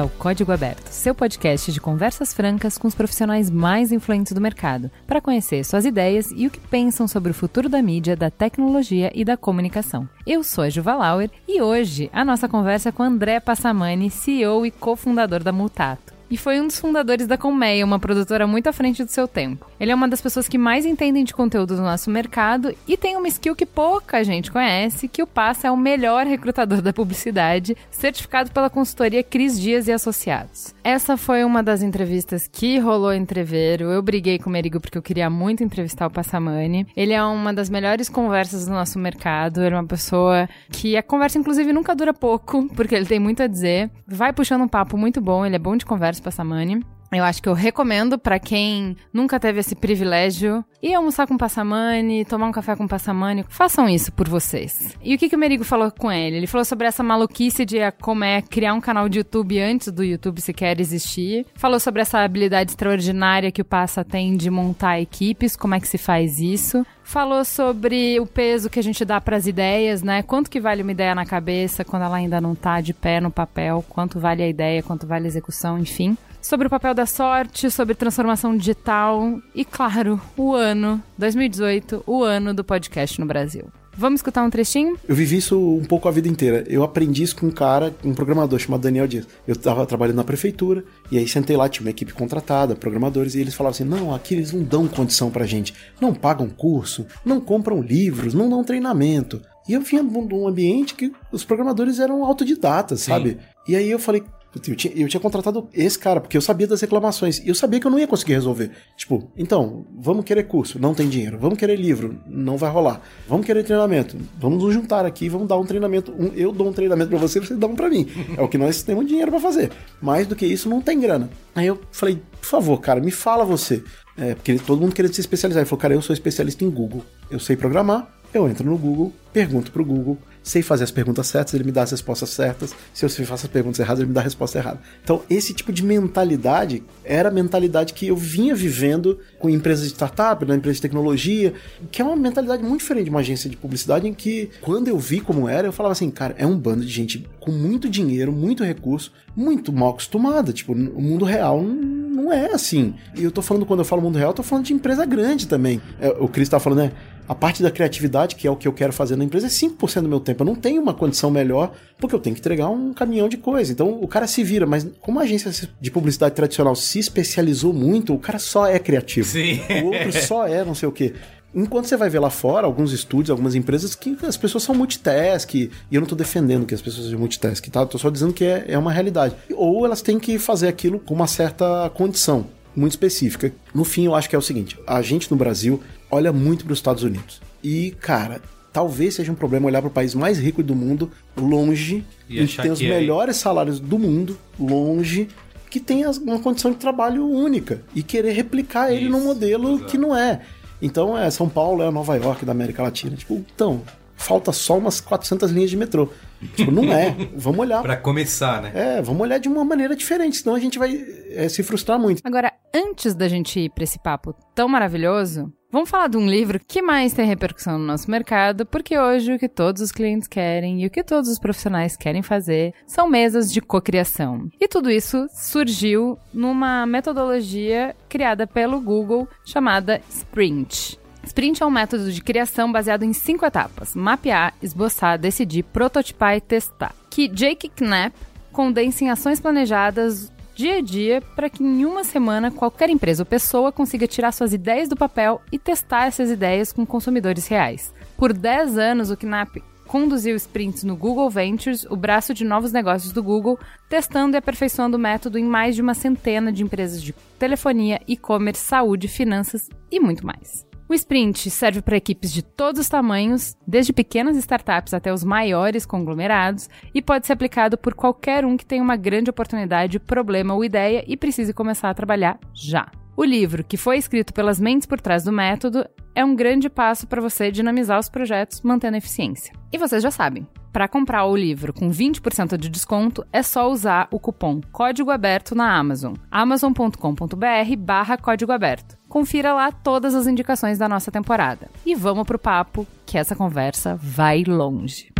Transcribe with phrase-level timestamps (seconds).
[0.00, 4.90] ao Código Aberto, seu podcast de conversas francas com os profissionais mais influentes do mercado,
[5.06, 9.12] para conhecer suas ideias e o que pensam sobre o futuro da mídia, da tecnologia
[9.14, 10.08] e da comunicação.
[10.26, 14.64] Eu sou a Juva Lauer e hoje a nossa conversa é com André Passamani, CEO
[14.64, 18.72] e cofundador da Mutato e foi um dos fundadores da Colmeia, uma produtora muito à
[18.72, 19.66] frente do seu tempo.
[19.80, 23.16] Ele é uma das pessoas que mais entendem de conteúdo do nosso mercado e tem
[23.16, 27.76] uma skill que pouca gente conhece, que o Passa é o melhor recrutador da publicidade,
[27.90, 30.74] certificado pela consultoria Cris Dias e Associados.
[30.84, 33.84] Essa foi uma das entrevistas que rolou em Treveiro.
[33.84, 36.86] Eu briguei com o Merigo porque eu queria muito entrevistar o Passamani.
[36.96, 39.62] Ele é uma das melhores conversas do nosso mercado.
[39.62, 43.42] Ele é uma pessoa que a conversa, inclusive, nunca dura pouco, porque ele tem muito
[43.42, 43.90] a dizer.
[44.06, 46.82] Vai puxando um papo muito bom, ele é bom de conversa Passamani.
[47.12, 52.24] Eu acho que eu recomendo para quem nunca teve esse privilégio ir almoçar com Passamani,
[52.24, 53.44] tomar um café com Passamani.
[53.48, 54.96] Façam isso por vocês.
[55.02, 56.36] E o que, que o Merigo falou com ele?
[56.36, 60.04] Ele falou sobre essa maluquice de como é criar um canal de YouTube antes do
[60.04, 61.46] YouTube sequer existir.
[61.54, 65.88] Falou sobre essa habilidade extraordinária que o Passa tem de montar equipes, como é que
[65.88, 70.22] se faz isso falou sobre o peso que a gente dá para as ideias, né?
[70.22, 73.32] Quanto que vale uma ideia na cabeça quando ela ainda não tá de pé no
[73.32, 76.16] papel, quanto vale a ideia, quanto vale a execução, enfim.
[76.42, 82.54] Sobre o papel da sorte, sobre transformação digital e, claro, o ano 2018, o ano
[82.54, 83.66] do podcast no Brasil.
[83.96, 84.96] Vamos escutar um trechinho?
[85.06, 86.64] Eu vivi isso um pouco a vida inteira.
[86.68, 89.26] Eu aprendi isso com um cara, um programador chamado Daniel Dias.
[89.46, 93.40] Eu estava trabalhando na prefeitura e aí sentei lá, tinha uma equipe contratada, programadores, e
[93.40, 95.74] eles falavam assim: não, aqui eles não dão condição pra gente.
[96.00, 99.42] Não pagam curso, não compram livros, não dão treinamento.
[99.68, 103.10] E eu vinha de um ambiente que os programadores eram autodidatas, Sim.
[103.10, 103.38] sabe?
[103.68, 104.24] E aí eu falei,
[104.54, 107.38] eu tinha, eu tinha contratado esse cara, porque eu sabia das reclamações.
[107.38, 108.72] E eu sabia que eu não ia conseguir resolver.
[108.96, 111.38] Tipo, então, vamos querer curso, não tem dinheiro.
[111.38, 113.00] Vamos querer livro, não vai rolar.
[113.28, 116.12] Vamos querer treinamento, vamos nos juntar aqui, vamos dar um treinamento.
[116.12, 118.08] Um, eu dou um treinamento para você, você dá um para mim.
[118.36, 119.70] É o que nós temos dinheiro para fazer.
[120.00, 121.28] Mais do que isso, não tem grana.
[121.54, 123.82] Aí eu falei, por favor, cara, me fala você.
[124.16, 125.62] É, porque todo mundo queria se especializar.
[125.62, 127.04] Ele falou, cara, eu sou especialista em Google.
[127.30, 131.54] Eu sei programar, eu entro no Google, pergunto pro Google, sei fazer as perguntas certas,
[131.54, 132.74] ele me dá as respostas certas.
[132.92, 134.80] Se eu faço as perguntas erradas, ele me dá a resposta errada.
[135.02, 139.92] Então, esse tipo de mentalidade era a mentalidade que eu vinha vivendo com empresas de
[139.92, 141.52] startup, na empresa de tecnologia,
[141.90, 144.98] que é uma mentalidade muito diferente de uma agência de publicidade, em que, quando eu
[144.98, 148.32] vi como era, eu falava assim, cara, é um bando de gente com muito dinheiro,
[148.32, 150.52] muito recurso, muito mal acostumada.
[150.52, 152.94] Tipo, o mundo real não é assim.
[153.16, 155.46] E eu tô falando, quando eu falo mundo real, eu tô falando de empresa grande
[155.46, 155.80] também.
[156.00, 156.92] É, o Cris tá falando, né?
[157.30, 160.02] A parte da criatividade, que é o que eu quero fazer na empresa, é 5%
[160.02, 160.42] do meu tempo.
[160.42, 163.70] Eu não tenho uma condição melhor, porque eu tenho que entregar um caminhão de coisa.
[163.70, 168.12] Então o cara se vira, mas como a agência de publicidade tradicional se especializou muito,
[168.12, 169.28] o cara só é criativo.
[169.28, 169.60] Sim.
[169.80, 171.14] O outro só é não sei o quê.
[171.54, 175.54] Enquanto você vai ver lá fora, alguns estúdios, algumas empresas, que as pessoas são multitask,
[175.54, 177.86] e eu não estou defendendo que as pessoas sejam multitask, tá?
[177.86, 179.36] Tô só dizendo que é, é uma realidade.
[179.54, 183.52] Ou elas têm que fazer aquilo com uma certa condição muito específica.
[183.72, 186.72] No fim, eu acho que é o seguinte: a gente no Brasil olha muito para
[186.72, 187.40] os Estados Unidos.
[187.62, 188.40] E, cara,
[188.72, 192.56] talvez seja um problema olhar para o país mais rico do mundo, longe, e que
[192.56, 195.28] tem os é melhores salários do mundo, longe,
[195.68, 199.90] que tem uma condição de trabalho única e querer replicar ele num modelo exato.
[199.90, 200.40] que não é.
[200.82, 203.14] Então, é São Paulo é Nova York da América Latina.
[203.14, 203.82] Tipo, então,
[204.16, 206.08] falta só umas 400 linhas de metrô.
[206.56, 207.14] Tipo, não é.
[207.36, 207.82] Vamos olhar.
[207.82, 208.72] para começar, né?
[208.74, 212.22] É, vamos olhar de uma maneira diferente, senão a gente vai é, se frustrar muito.
[212.24, 216.58] Agora, antes da gente ir para esse papo tão maravilhoso, Vamos falar de um livro
[216.66, 220.82] que mais tem repercussão no nosso mercado, porque hoje o que todos os clientes querem
[220.82, 224.48] e o que todos os profissionais querem fazer são mesas de cocriação.
[224.60, 230.98] E tudo isso surgiu numa metodologia criada pelo Google chamada Sprint.
[231.22, 236.40] Sprint é um método de criação baseado em cinco etapas: mapear, esboçar, decidir, prototipar e
[236.40, 236.92] testar.
[237.08, 238.16] Que Jake Knapp
[238.50, 243.26] condensa em ações planejadas dia a dia para que em uma semana qualquer empresa ou
[243.26, 247.94] pessoa consiga tirar suas ideias do papel e testar essas ideias com consumidores reais.
[248.14, 253.10] Por 10 anos, o Knapp conduziu sprints no Google Ventures, o braço de novos negócios
[253.10, 253.58] do Google,
[253.88, 258.62] testando e aperfeiçoando o método em mais de uma centena de empresas de telefonia, e-commerce,
[258.62, 260.69] saúde, finanças e muito mais.
[260.90, 265.86] O sprint serve para equipes de todos os tamanhos, desde pequenas startups até os maiores
[265.86, 270.64] conglomerados, e pode ser aplicado por qualquer um que tenha uma grande oportunidade, problema ou
[270.64, 272.90] ideia e precise começar a trabalhar já.
[273.16, 277.06] O livro, que foi escrito pelas mentes por trás do método, é um grande passo
[277.06, 279.54] para você dinamizar os projetos mantendo a eficiência.
[279.72, 284.08] E vocês já sabem, para comprar o livro com 20% de desconto, é só usar
[284.10, 288.96] o cupom Código Aberto na Amazon, amazon.com.br barra Código Aberto.
[289.08, 291.68] Confira lá todas as indicações da nossa temporada.
[291.84, 295.12] E vamos pro papo, que essa conversa vai longe.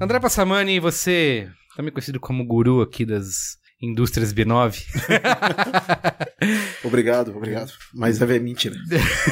[0.00, 4.82] André Passamani, você também conhecido como guru aqui das indústrias B9.
[6.82, 7.70] obrigado, obrigado.
[7.92, 8.76] Mas é mentira.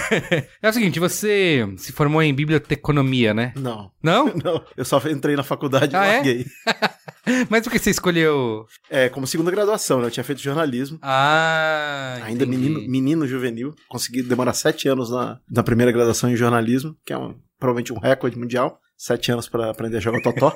[0.60, 3.54] é o seguinte, você se formou em biblioteconomia, né?
[3.56, 3.90] Não.
[4.02, 4.26] Não?
[4.44, 6.46] Não, eu só entrei na faculdade ah, e larguei.
[6.66, 7.46] É?
[7.48, 8.66] Mas por que você escolheu?
[8.90, 10.06] É, como segunda graduação, né?
[10.06, 10.98] Eu tinha feito jornalismo.
[11.00, 13.74] Ah, Ainda menino, menino juvenil.
[13.88, 17.98] Consegui demorar sete anos na, na primeira graduação em jornalismo, que é um, provavelmente um
[17.98, 20.52] recorde mundial sete anos para aprender a jogar totó.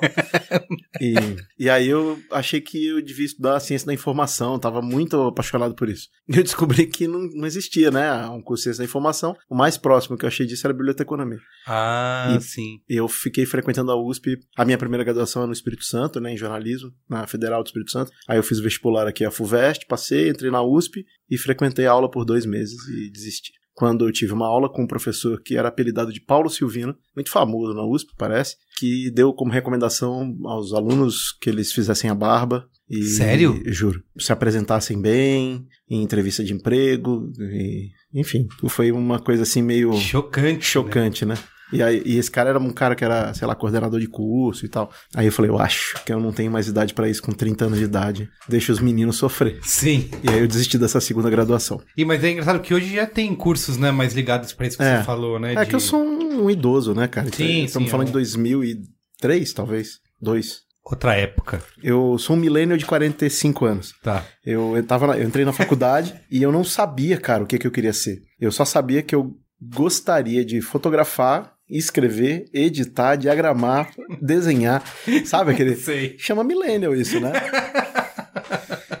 [0.99, 1.13] e,
[1.57, 5.73] e aí eu achei que eu devia estudar a ciência da informação, tava muito apaixonado
[5.73, 6.09] por isso.
[6.27, 9.33] E eu descobri que não, não existia, né, um curso de ciência da informação.
[9.49, 11.39] O mais próximo que eu achei disso era biblioteconomia.
[11.65, 12.81] Ah, e, sim.
[12.87, 16.37] Eu fiquei frequentando a USP, a minha primeira graduação é no Espírito Santo, né, em
[16.37, 18.11] jornalismo, na Federal do Espírito Santo.
[18.27, 21.91] Aí eu fiz o vestibular aqui a FUVEST, passei, entrei na USP e frequentei a
[21.91, 25.57] aula por dois meses e desisti quando eu tive uma aula com um professor que
[25.57, 30.73] era apelidado de Paulo Silvino, muito famoso na USP, parece, que deu como recomendação aos
[30.73, 32.67] alunos que eles fizessem a barba.
[32.89, 33.61] E, Sério?
[33.65, 34.03] juro.
[34.19, 39.93] Se apresentassem bem, em entrevista de emprego, e, enfim, foi uma coisa assim meio.
[39.93, 40.57] Chocante.
[40.57, 40.61] Né?
[40.61, 41.35] Chocante, né?
[41.35, 41.41] né?
[41.71, 44.65] E, aí, e esse cara era um cara que era, sei lá, coordenador de curso
[44.65, 44.91] e tal.
[45.15, 47.65] Aí eu falei, eu acho que eu não tenho mais idade para isso com 30
[47.65, 48.29] anos de idade.
[48.47, 49.59] Deixa os meninos sofrer.
[49.63, 50.09] Sim.
[50.23, 51.81] E aí eu desisti dessa segunda graduação.
[51.97, 54.83] E mas é engraçado que hoje já tem cursos, né, mais ligados para isso que
[54.83, 54.97] é.
[54.97, 55.53] você falou, né?
[55.53, 55.69] É de...
[55.69, 57.29] que eu sou um, um idoso, né, cara?
[57.31, 58.09] Sim, Estamos sim, falando é.
[58.09, 59.99] de 2003, talvez.
[60.21, 60.63] Dois.
[60.85, 61.63] Outra época.
[61.81, 63.93] Eu sou um milênio de 45 anos.
[64.03, 64.25] Tá.
[64.45, 67.57] Eu, eu, tava na, eu entrei na faculdade e eu não sabia, cara, o que,
[67.57, 68.21] que eu queria ser.
[68.39, 73.91] Eu só sabia que eu gostaria de fotografar escrever, editar, diagramar,
[74.21, 74.83] desenhar.
[75.25, 75.75] Sabe aquele.
[75.83, 76.15] Sei.
[76.17, 77.31] Chama millennial isso, né?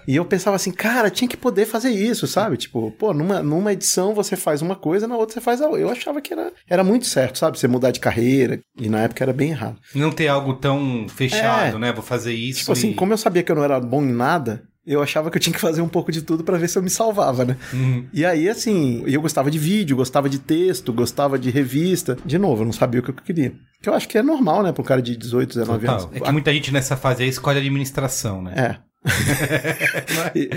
[0.07, 2.57] E eu pensava assim, cara, tinha que poder fazer isso, sabe?
[2.57, 5.81] Tipo, pô, numa, numa edição você faz uma coisa, na outra você faz a outra.
[5.81, 7.57] Eu achava que era, era muito certo, sabe?
[7.57, 8.59] Você mudar de carreira.
[8.77, 9.77] E na época era bem errado.
[9.95, 11.93] Não ter algo tão fechado, é, né?
[11.93, 12.59] Vou fazer isso.
[12.59, 12.89] Tipo assim, e...
[12.89, 15.41] assim, como eu sabia que eu não era bom em nada, eu achava que eu
[15.41, 17.57] tinha que fazer um pouco de tudo para ver se eu me salvava, né?
[17.73, 18.05] Uhum.
[18.11, 22.17] E aí, assim, eu gostava de vídeo, gostava de texto, gostava de revista.
[22.25, 23.53] De novo, eu não sabia o que eu queria.
[23.81, 26.01] Que eu acho que é normal, né, para um cara de 18, 19 Total.
[26.01, 26.15] anos.
[26.15, 28.53] É que muita gente nessa fase aí escolhe administração, né?
[28.55, 28.92] É.
[30.33, 30.49] e,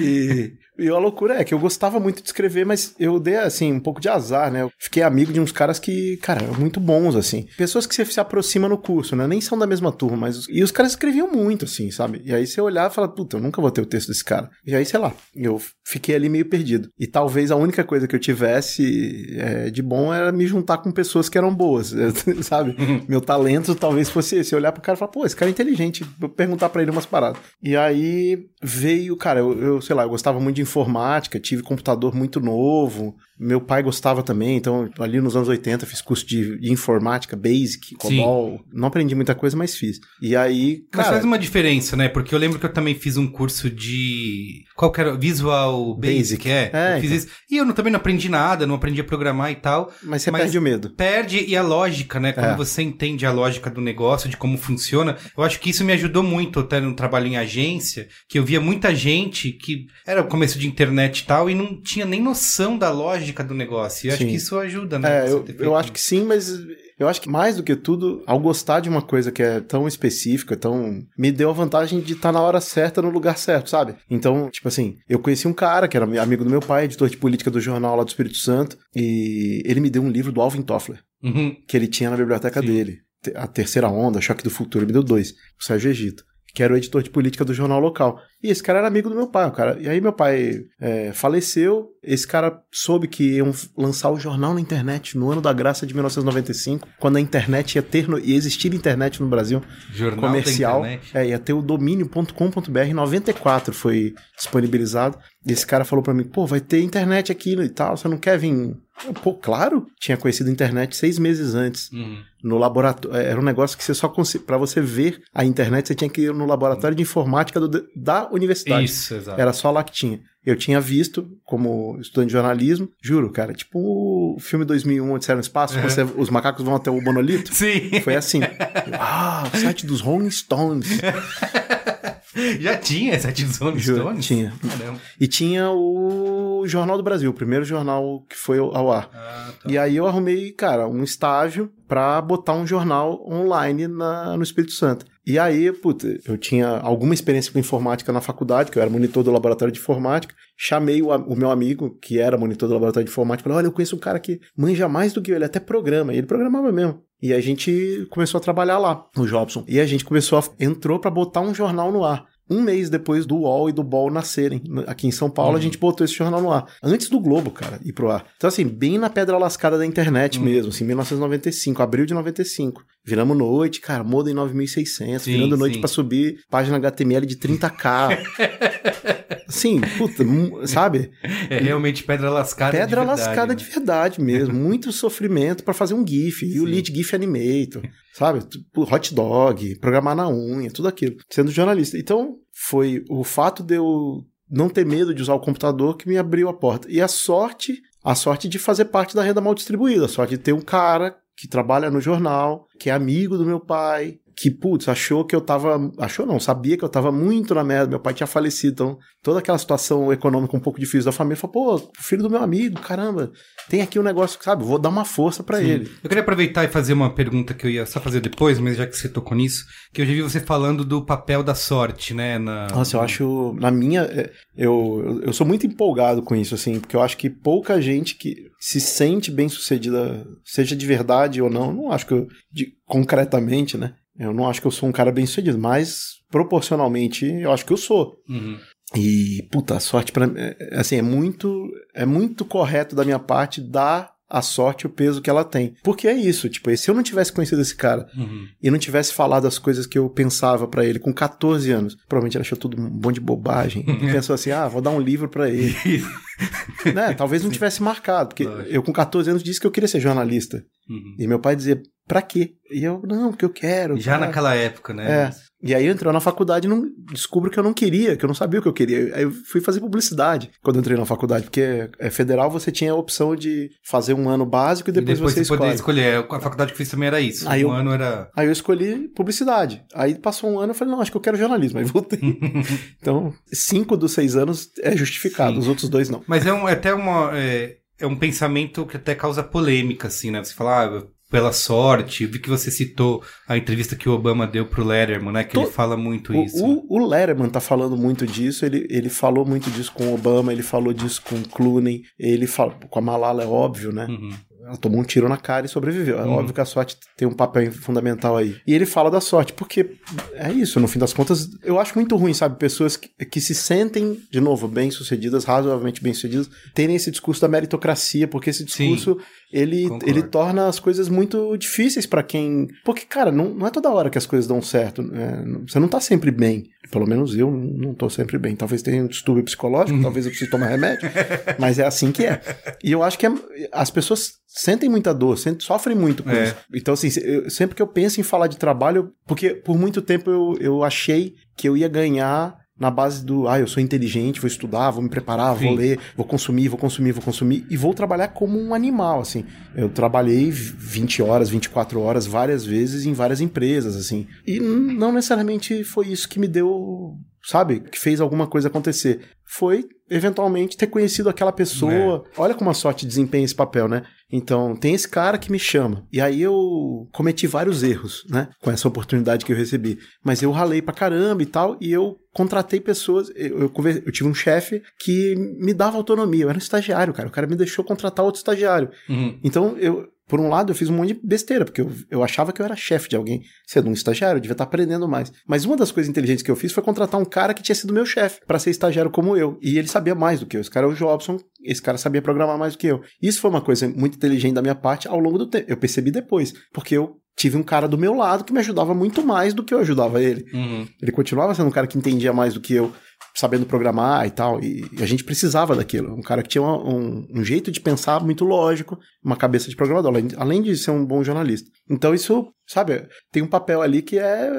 [0.79, 3.73] e, e, a loucura é que eu gostava muito de escrever, mas eu dei, assim,
[3.73, 4.63] um pouco de azar, né?
[4.63, 7.47] Eu fiquei amigo de uns caras que, cara, muito bons, assim.
[7.57, 9.27] Pessoas que você se aproxima no curso, né?
[9.27, 10.47] Nem são da mesma turma, mas.
[10.49, 12.23] E os caras escreviam muito, assim, sabe?
[12.25, 14.49] E aí você olhava e fala, puta, eu nunca vou ter o texto desse cara.
[14.65, 16.89] E aí, sei lá, eu fiquei ali meio perdido.
[16.99, 20.93] E talvez a única coisa que eu tivesse é, de bom era me juntar com
[20.93, 21.93] pessoas que eram boas,
[22.43, 22.77] sabe?
[23.09, 24.55] Meu talento talvez fosse esse.
[24.55, 27.07] Olhar pro cara e falar, pô, esse cara é inteligente, vou perguntar para ele umas
[27.07, 27.41] paradas.
[27.63, 32.15] E aí veio, cara, eu, eu, sei lá, eu gostava muito de informática, tive computador
[32.15, 36.73] muito novo, meu pai gostava também, então ali nos anos 80 fiz curso de, de
[36.73, 38.59] informática, Basic, COBOL.
[38.59, 38.65] Sim.
[38.73, 40.01] Não aprendi muita coisa, mas fiz.
[40.21, 41.05] E aí, cara...
[41.05, 42.09] Mas faz uma diferença, né?
[42.09, 44.65] Porque eu lembro que eu também fiz um curso de...
[44.75, 45.17] Qual que era?
[45.17, 46.49] Visual Basic, Basic.
[46.49, 46.71] é?
[46.73, 47.17] é eu fiz então.
[47.17, 47.29] isso.
[47.51, 49.93] E eu não, também não aprendi nada, não aprendi a programar e tal.
[50.03, 50.91] Mas você mas perde o medo.
[50.91, 52.33] Perde e a lógica, né?
[52.33, 52.57] Quando é.
[52.57, 56.23] você entende a lógica do negócio, de como funciona, eu acho que isso me ajudou
[56.23, 60.59] muito até no trabalho em agência, que eu via muita gente que era o começo
[60.59, 64.07] de internet e tal, e não tinha nem noção da lógica lógica do negócio.
[64.07, 65.27] E eu acho que isso ajuda, né?
[65.27, 66.59] É, eu, eu acho que sim, mas
[66.99, 69.87] eu acho que mais do que tudo, ao gostar de uma coisa que é tão
[69.89, 71.03] específica, tão.
[71.19, 73.97] me deu a vantagem de estar na hora certa, no lugar certo, sabe?
[74.09, 77.17] Então, tipo assim, eu conheci um cara que era amigo do meu pai, editor de
[77.17, 80.63] política do jornal lá do Espírito Santo, e ele me deu um livro do Alvin
[80.63, 81.55] Toffler, uhum.
[81.67, 82.67] que ele tinha na biblioteca Sim.
[82.67, 82.99] dele.
[83.35, 86.25] A Terceira Onda, Choque do Futuro, ele me deu dois, o Sérgio Egito
[86.57, 88.19] que era o editor de política do jornal local.
[88.43, 89.77] E esse cara era amigo do meu pai, cara.
[89.79, 94.61] E aí meu pai é, faleceu, esse cara soube que iam lançar o jornal na
[94.61, 98.73] internet no ano da graça de 1995, quando a internet ia ter, no, ia existir
[98.73, 99.61] internet no Brasil,
[99.93, 100.83] Jornal comercial.
[101.13, 105.19] É, ia ter o domínio.com.br em 94 foi disponibilizado.
[105.47, 108.17] E esse cara falou pra mim, pô, vai ter internet aqui e tal, você não
[108.17, 108.75] quer vir?
[109.23, 111.91] Pô, claro, tinha conhecido a internet seis meses antes.
[111.93, 112.19] Uhum.
[112.43, 115.95] No laboratório, era um negócio que você só conseguia, pra você ver a internet, você
[115.95, 118.85] tinha que ir no laboratório de informática do- da universidade.
[118.85, 119.41] Isso, exato.
[119.41, 120.21] Era só lá que tinha.
[120.45, 125.41] Eu tinha visto, como estudante de jornalismo, juro, cara, tipo o filme 2001, Odisseia no
[125.43, 125.83] Espaço, Uhum.
[125.83, 127.53] você- os macacos vão até o monolito.
[127.53, 128.01] Sim.
[128.03, 128.41] Foi assim.
[128.99, 130.87] ah, o site dos Rolling Stones.
[132.61, 133.19] Já tinha
[133.61, 134.27] Rolling Juro, Stones?
[134.27, 134.53] tinha.
[134.61, 135.01] Caramba.
[135.19, 139.09] E tinha o Jornal do Brasil, o primeiro jornal que foi ao ar.
[139.13, 139.71] Ah, tá.
[139.71, 144.73] E aí eu arrumei, cara, um estágio pra botar um jornal online na, no Espírito
[144.73, 145.07] Santo.
[145.27, 149.25] E aí, puta, eu tinha alguma experiência com informática na faculdade, que eu era monitor
[149.25, 150.33] do laboratório de informática.
[150.57, 153.73] Chamei o, o meu amigo, que era monitor do laboratório de informática, falei: olha, eu
[153.73, 156.15] conheço um cara que manja mais do que eu, ele até programa.
[156.15, 157.03] E ele programava mesmo.
[157.23, 159.65] E a gente começou a trabalhar lá, o Jobson.
[159.67, 160.45] E a gente começou a.
[160.61, 162.25] entrou pra botar um jornal no ar.
[162.49, 165.59] Um mês depois do UOL e do BOL nascerem aqui em São Paulo, Uhum.
[165.59, 166.65] a gente botou esse jornal no ar.
[166.81, 168.25] Antes do Globo, cara, ir pro ar.
[168.37, 170.45] Então, assim, bem na pedra lascada da internet Uhum.
[170.45, 172.85] mesmo, assim, 1995, abril de 95.
[173.07, 175.81] Viramos noite, cara, Modem 9600, Sim, virando noite sim.
[175.81, 178.19] pra subir página HTML de 30k.
[179.49, 180.25] assim, puta,
[180.67, 181.11] sabe?
[181.49, 183.55] É realmente pedra lascada de Pedra verdade, lascada né?
[183.55, 184.55] de verdade mesmo.
[184.67, 186.45] Muito sofrimento pra fazer um GIF.
[186.45, 186.71] E o Sim.
[186.71, 187.83] lead GIF Animator,
[188.13, 188.41] sabe?
[188.77, 191.17] Hot dog, programar na unha, tudo aquilo.
[191.31, 191.97] Sendo jornalista.
[191.97, 196.19] Então, foi o fato de eu não ter medo de usar o computador que me
[196.19, 196.91] abriu a porta.
[196.91, 200.07] E a sorte, a sorte de fazer parte da renda mal distribuída.
[200.07, 203.61] A sorte de ter um cara que trabalha no jornal, que é amigo do meu
[203.61, 205.91] pai, que, putz, achou que eu tava.
[205.99, 207.89] Achou não, sabia que eu tava muito na merda.
[207.89, 211.81] Meu pai tinha falecido, então toda aquela situação econômica um pouco difícil da família, falou,
[211.81, 213.33] pô, filho do meu amigo, caramba,
[213.71, 214.63] tem aqui um negócio, sabe?
[214.63, 215.65] Vou dar uma força pra Sim.
[215.65, 215.91] ele.
[216.03, 218.87] Eu queria aproveitar e fazer uma pergunta que eu ia só fazer depois, mas já
[218.87, 222.39] que você tocou nisso, que eu já vi você falando do papel da sorte, né?
[222.39, 222.67] Na...
[222.69, 226.95] Nossa, eu acho, na minha, é, eu, eu- sou muito empolgado com isso, assim, porque
[226.95, 231.73] eu acho que pouca gente que se sente bem sucedida, seja de verdade ou não,
[231.73, 233.95] não acho que eu, de- concretamente, né?
[234.19, 237.73] Eu não acho que eu sou um cara bem sucedido, mas proporcionalmente eu acho que
[237.73, 238.17] eu sou.
[238.29, 238.59] Uhum.
[238.95, 243.05] E, puta, a sorte pra mim, é- é- assim, é muito, é muito correto da
[243.05, 245.75] minha parte dar a sorte o peso que ela tem.
[245.85, 248.45] Porque é isso, tipo, se eu não tivesse conhecido esse cara Uhum.
[248.61, 252.37] e não tivesse falado as coisas que eu pensava pra ele com 14 anos, provavelmente
[252.37, 253.85] ele achou tudo um bom de bobagem.
[254.03, 255.75] E pensou assim: "Ah, vou dar um livro pra ele".
[256.95, 257.15] né?
[257.15, 258.69] Talvez não tivesse marcado, porque Lógico.
[258.71, 260.65] eu com 14 anos disse que eu queria ser jornalista.
[260.89, 261.15] Uhum.
[261.19, 263.97] E meu pai dizia: "Pra quê?" E eu: "Não, porque eu quero".
[263.99, 265.11] Já cara." naquela época, né?
[265.11, 265.47] É.
[265.63, 268.29] E aí eu entrei na faculdade e não descubro que eu não queria, que eu
[268.29, 269.17] não sabia o que eu queria.
[269.17, 272.93] Aí eu fui fazer publicidade quando eu entrei na faculdade, porque é federal você tinha
[272.93, 275.75] a opção de fazer um ano básico e E depois, depois você você escolhe.
[275.75, 276.25] escolher.
[276.31, 277.49] A faculdade que eu fiz também era isso.
[277.49, 278.31] Aí um eu- ano era.
[278.37, 279.83] Aí eu escolhi publicidade.
[279.95, 281.79] Aí passou um ano eu falei, não, acho que eu quero jornalismo.
[281.79, 282.21] Aí voltei.
[283.01, 285.59] então, cinco dos seis anos é justificado, Sim.
[285.61, 286.23] os outros dois não.
[286.27, 287.31] Mas é, um, é até uma.
[287.37, 290.45] É, é um pensamento que até causa polêmica, assim, né?
[290.45, 291.03] Você fala, ah,
[291.37, 295.33] pela sorte, eu vi que você citou a entrevista que o Obama deu pro Letterman,
[295.33, 295.45] né?
[295.45, 296.65] Que To- ele fala muito O, isso.
[296.65, 300.53] o, o Letterman tá falando muito disso, ele, ele falou muito disso com o Obama,
[300.53, 304.07] ele falou disso com o Clooney, ele fala, com a Malala é óbvio, né?
[304.09, 304.31] Uhum.
[304.67, 306.19] Ela tomou um tiro na cara e sobreviveu.
[306.19, 306.33] É Uhum.
[306.33, 308.57] óbvio que a sorte tem um papel fundamental aí.
[308.67, 309.93] E ele fala da sorte, porque
[310.35, 312.59] é isso, no fim das contas, eu acho muito ruim, sabe?
[312.59, 318.27] Pessoas que, que se sentem, de novo, bem-sucedidas, razoavelmente bem-sucedidas, terem esse discurso da meritocracia,
[318.27, 319.19] porque esse discurso,
[319.53, 320.09] ele, concordo.
[320.11, 322.67] ele torna as coisas muito difíceis pra quem...
[322.85, 325.03] Porque, cara, não, não é toda hora que as coisas dão certo.
[325.15, 326.65] é, você não tá sempre bem.
[326.91, 328.55] Pelo menos eu não tô sempre bem.
[328.57, 331.09] Talvez tenha um distúrbio psicológico, talvez eu precise tomar remédio,
[331.59, 332.41] mas é assim que é.
[332.83, 333.33] E eu acho que é-
[333.73, 336.45] as pessoas sentem muita dor, sentem- sofrem muito com É.
[336.45, 336.57] isso.
[336.75, 340.31] Então, assim, eu- sempre que eu penso em falar de trabalho, porque por muito tempo
[340.31, 344.49] eu, eu achei que eu ia ganhar na base do, ah, eu sou inteligente, vou
[344.49, 345.77] estudar, vou me preparar, vou Sim.
[345.77, 349.45] ler, vou consumir, vou consumir, vou consumir, e vou trabalhar como um animal, assim.
[349.75, 354.27] Eu trabalhei 20 horas, 24 horas, várias vezes em várias empresas, assim.
[354.47, 359.21] E não necessariamente foi isso que me deu, sabe, que fez alguma coisa acontecer.
[359.47, 362.25] Foi, eventualmente, ter conhecido aquela pessoa.
[362.37, 364.03] Olha como a sorte desempenha esse papel, né?
[364.31, 366.07] Então, tem esse cara que me chama.
[366.13, 368.49] E aí eu cometi vários erros, né?
[368.61, 369.99] Com essa oportunidade que eu recebi.
[370.25, 373.31] Mas eu ralei pra caramba e tal, e eu contratei pessoas.
[373.37, 373.73] Eu, eu,
[374.05, 376.45] eu tive um chefe que me dava autonomia.
[376.45, 377.29] Eu era um estagiário, cara.
[377.29, 378.91] O cara me deixou contratar outro estagiário.
[379.09, 379.39] Uhum.
[379.45, 382.53] Então, eu, por um lado, eu fiz um monte de besteira, porque eu, eu achava
[382.53, 383.43] que eu era chefe de alguém.
[383.67, 385.33] Sendo um estagiário, eu devia estar aprendendo mais.
[385.47, 387.93] Mas uma das coisas inteligentes que eu fiz foi contratar um cara que tinha sido
[387.93, 389.59] meu chefe para ser estagiário como eu.
[389.63, 390.61] E ele sabia mais do que eu.
[390.61, 393.03] Esse cara é o Jobson, esse cara sabia programar mais do que eu.
[393.23, 395.67] Isso foi uma coisa muito inteligente da minha parte ao longo do tempo.
[395.69, 399.25] Eu percebi depois, porque eu tive um cara do meu lado que me ajudava muito
[399.25, 400.45] mais do que eu ajudava ele.
[400.53, 400.89] Uhum.
[401.01, 402.93] Ele continuava sendo um cara que entendia mais do que eu,
[403.37, 406.15] sabendo programar e tal, e, e a gente precisava daquilo.
[406.15, 409.77] Um cara que tinha uma, um, um, jeito de pensar muito lógico, uma cabeça de
[409.77, 411.71] programador, além, de ser um bom jornalista.
[411.89, 414.51] Então isso, sabe, tem um papel ali que é,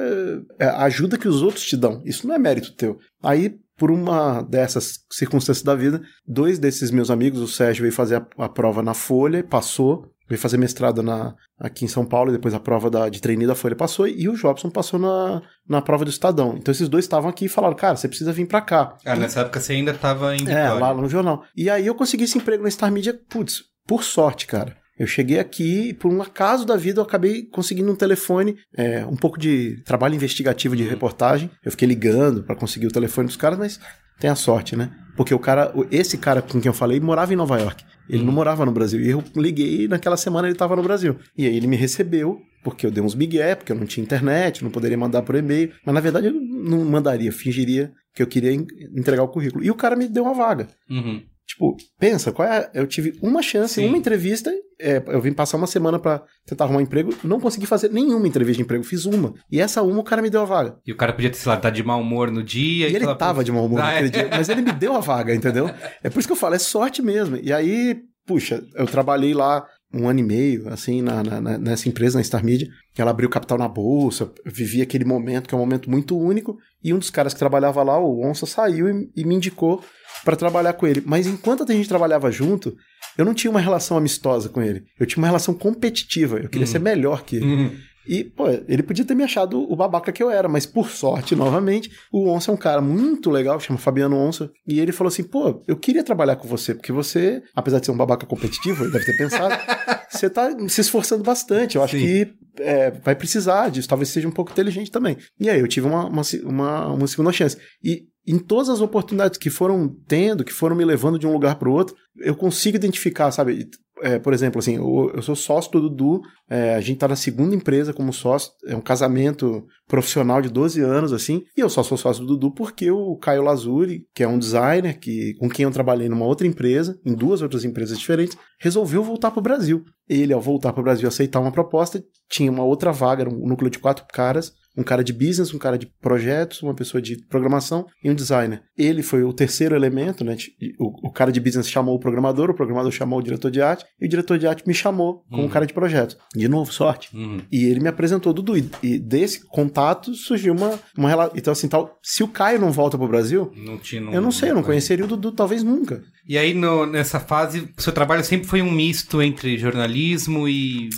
[0.60, 2.00] é a ajuda que os outros te dão.
[2.04, 2.98] Isso não é mérito teu.
[3.22, 8.16] Aí por uma dessas circunstâncias da vida, dois desses meus amigos, o Sérgio veio fazer
[8.16, 12.32] a, a prova na Folha, passou, veio fazer mestrado na, aqui em São Paulo, e
[12.34, 15.80] depois a prova da, de trainee da Folha passou, e o Jobson passou na, na
[15.80, 16.54] prova do Estadão.
[16.56, 18.96] Então esses dois estavam aqui e falaram, cara, você precisa vir pra cá.
[19.04, 21.44] Ah, nessa época você ainda estava em É, lá no jornal.
[21.56, 24.76] E aí eu consegui esse emprego na Star Media, putz, por sorte, cara.
[24.98, 29.06] Eu cheguei aqui e, por um acaso da vida, eu acabei conseguindo um telefone, é,
[29.06, 31.48] um pouco de trabalho investigativo de reportagem.
[31.64, 33.80] Eu fiquei ligando para conseguir o telefone dos caras, mas
[34.18, 34.90] tem a sorte, né?
[35.18, 37.84] Porque o cara, esse cara com quem eu falei, morava em Nova York.
[38.08, 39.00] Ele não morava no Brasil.
[39.00, 41.16] E eu liguei e naquela semana ele estava no Brasil.
[41.36, 44.62] E aí ele me recebeu, porque eu dei uns migué, porque eu não tinha internet,
[44.62, 45.72] não poderia mandar por e-mail.
[45.84, 49.64] Mas na verdade eu não mandaria, fingiria que eu queria entregar o currículo.
[49.64, 50.68] E o cara me deu uma vaga.
[50.88, 51.20] Uhum.
[51.48, 52.70] Tipo, pensa, qual é?
[52.74, 53.86] Eu tive uma chance, Sim.
[53.88, 54.52] uma entrevista.
[54.78, 57.12] é, eu vim passar uma semana para tentar arrumar um emprego.
[57.24, 59.32] Não consegui fazer nenhuma entrevista de emprego, fiz uma.
[59.50, 60.76] E essa uma o cara me deu a vaga.
[60.86, 62.88] E o cara podia ter, sei lá, tá de mau humor no dia.
[62.88, 64.72] E ele falar, tava "Pô, de mau humor ah, naquele é." dia, mas ele me
[64.72, 65.70] deu a vaga, entendeu?
[66.02, 67.36] É por isso que eu falo, é sorte mesmo.
[67.42, 72.18] E aí, puxa, eu trabalhei lá um ano e meio, assim, na, na- nessa empresa,
[72.18, 75.60] na Star Media, que ela abriu capital na bolsa, vivi aquele momento, que é um
[75.62, 79.24] momento muito único, e um dos caras que trabalhava lá, o Onça, saiu e, e
[79.24, 79.82] me indicou
[80.24, 81.02] para trabalhar com ele.
[81.04, 82.76] Mas enquanto a gente trabalhava junto,
[83.16, 84.84] eu não tinha uma relação amistosa com ele.
[84.98, 86.38] Eu tinha uma relação competitiva.
[86.38, 87.46] Eu queria ser melhor que ele.
[87.46, 87.76] Uhum.
[88.08, 91.36] E, pô, ele podia ter me achado o babaca que eu era, mas por sorte,
[91.36, 95.22] novamente, o Onça é um cara muito legal, chama Fabiano Onça, e ele falou assim:
[95.22, 98.92] pô, eu queria trabalhar com você, porque você, apesar de ser um babaca competitivo, ele
[98.92, 99.54] deve ter pensado,
[100.08, 101.76] você tá se esforçando bastante.
[101.76, 102.02] Eu acho Sim.
[102.02, 105.18] que é, vai precisar disso, talvez seja um pouco inteligente também.
[105.38, 107.58] E aí eu tive uma, uma, uma, uma segunda chance.
[107.84, 111.56] E em todas as oportunidades que foram tendo, que foram me levando de um lugar
[111.56, 113.70] para o outro, eu consigo identificar, sabe?
[114.00, 117.16] É, por exemplo, assim, eu, eu sou sócio do Dudu, é, a gente tá na
[117.16, 121.82] segunda empresa como sócio, é um casamento profissional de 12 anos, assim, e eu só
[121.82, 125.64] sou sócio do Dudu porque o Caio Lazuri, que é um designer que, com quem
[125.64, 129.84] eu trabalhei numa outra empresa, em duas outras empresas diferentes, resolveu voltar pro Brasil.
[130.08, 133.78] Ele, ao voltar pro Brasil aceitar uma proposta, tinha uma outra vaga, um núcleo de
[133.78, 138.08] quatro caras, um cara de business, um cara de projetos, uma pessoa de programação e
[138.10, 138.62] um designer.
[138.76, 140.36] Ele foi o terceiro elemento, né?
[140.78, 143.84] O, o cara de business chamou o programador, o programador chamou o diretor de arte,
[144.00, 145.48] e o diretor de arte me chamou como Uhum.
[145.48, 146.16] cara de projeto.
[146.34, 147.08] De novo, sorte.
[147.14, 147.38] Uhum.
[147.50, 148.56] E ele me apresentou o Dudu.
[148.82, 151.34] E, desse contato surgiu uma, uma relação.
[151.36, 154.50] Então, assim, tal, se o Caio não volta pro Brasil, Não tinha, eu não sei,
[154.50, 156.02] eu não conheceria o Dudu, talvez nunca.
[156.28, 160.88] E aí, no- nessa fase, o seu trabalho sempre foi um misto entre jornalismo e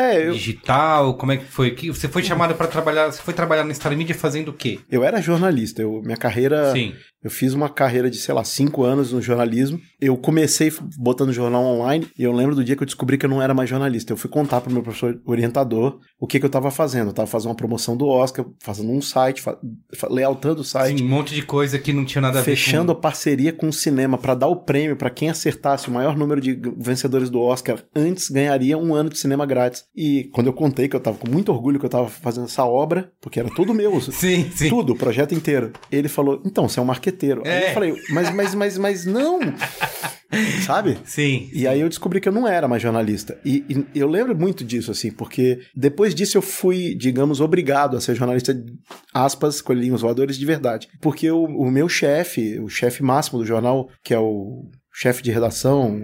[0.00, 1.14] É, eu, digital?
[1.14, 1.70] Como é que foi?
[1.72, 4.80] Que Você foi chamado para trabalhar, você foi trabalhar na Star Media fazendo o quê?
[4.90, 5.82] eu era jornalista.
[5.82, 6.72] Eu, minha carreira.
[6.72, 6.94] Sim.
[7.22, 9.80] Eu fiz uma carreira de, sei lá, cinco anos no jornalismo.
[10.00, 13.30] Eu comecei botando jornal online e eu lembro do dia que eu descobri que eu
[13.30, 14.12] não era mais jornalista.
[14.12, 17.08] Eu fui contar pro meu professor orientador o que, que eu tava fazendo.
[17.08, 19.42] Eu tava fazendo uma promoção do Oscar, fazendo um site,
[20.08, 20.98] layoutando o site.
[20.98, 23.68] Sim, um monte de coisa que não tinha nada a ver Fechando a parceria com
[23.68, 27.40] o cinema para dar o prêmio para quem acertasse o maior número de vencedores do
[27.40, 29.84] Oscar antes ganharia um ano de cinema grátis.
[29.94, 32.64] E quando eu contei que eu tava com muito orgulho que eu tava fazendo essa
[32.64, 34.68] obra, porque era tudo meu, Sim, sim.
[34.68, 35.72] tudo, o projeto inteiro.
[35.90, 37.09] Ele falou: "Então, você é um marqueteiro".
[37.44, 37.70] Aí É.
[37.70, 39.38] eu falei: "Mas mas mas mas não".
[40.64, 40.96] Sabe?
[41.04, 41.50] Sim.
[41.52, 43.36] E aí eu descobri que eu não era mais jornalista.
[43.44, 48.00] E, e eu lembro muito disso, assim, porque depois disso eu fui, digamos, obrigado a
[48.00, 48.54] ser jornalista,
[49.12, 50.88] aspas, coelhinhos voadores de verdade.
[51.00, 55.30] Porque o, o meu chefe, o chefe máximo do jornal, que é o chefe de
[55.30, 56.00] redação,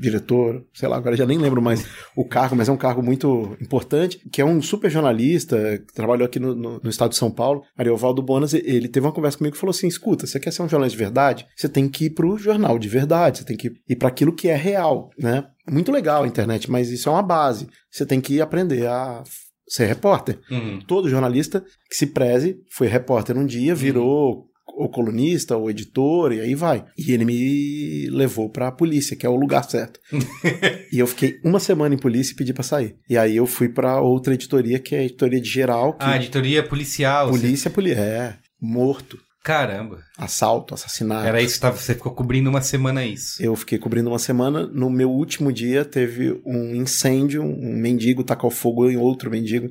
[0.00, 1.84] diretor, sei lá, agora já nem lembro mais
[2.16, 6.26] o cargo, mas é um cargo muito importante, que é um super jornalista, que trabalhou
[6.26, 9.56] aqui no, no- no estado de São Paulo, Ariovaldo Bonas, ele teve uma conversa comigo
[9.56, 11.46] e falou assim, escuta, você quer ser um jornalista de verdade?
[11.56, 14.48] Você tem que ir pro jornal de verdade, você tem que ir para aquilo que
[14.48, 15.44] é real, né?
[15.70, 17.68] Muito legal a internet, mas isso é uma base.
[17.90, 19.22] Você tem que aprender a
[19.68, 20.38] ser repórter.
[20.50, 20.80] Uhum.
[20.86, 26.40] Todo jornalista que se preze foi repórter um dia, virou ou colunista ou editor e
[26.40, 26.84] aí vai.
[26.96, 30.00] E ele me levou pra polícia, que é o lugar certo.
[30.92, 32.96] e eu fiquei uma semana em polícia e pedi pra sair.
[33.08, 36.16] E aí eu fui pra outra editoria, que é a editoria de geral, que Ah,
[36.16, 37.30] editoria policial.
[37.30, 39.18] polícia, polícia, é, morto.
[39.44, 39.98] Caramba.
[40.16, 41.26] Assalto, assassinato.
[41.26, 43.42] Era isso, você ficou cobrindo uma semana isso.
[43.42, 44.68] Eu fiquei cobrindo uma semana.
[44.68, 49.66] No meu último dia teve um incêndio, um mendigo tacou fogo em outro mendigo.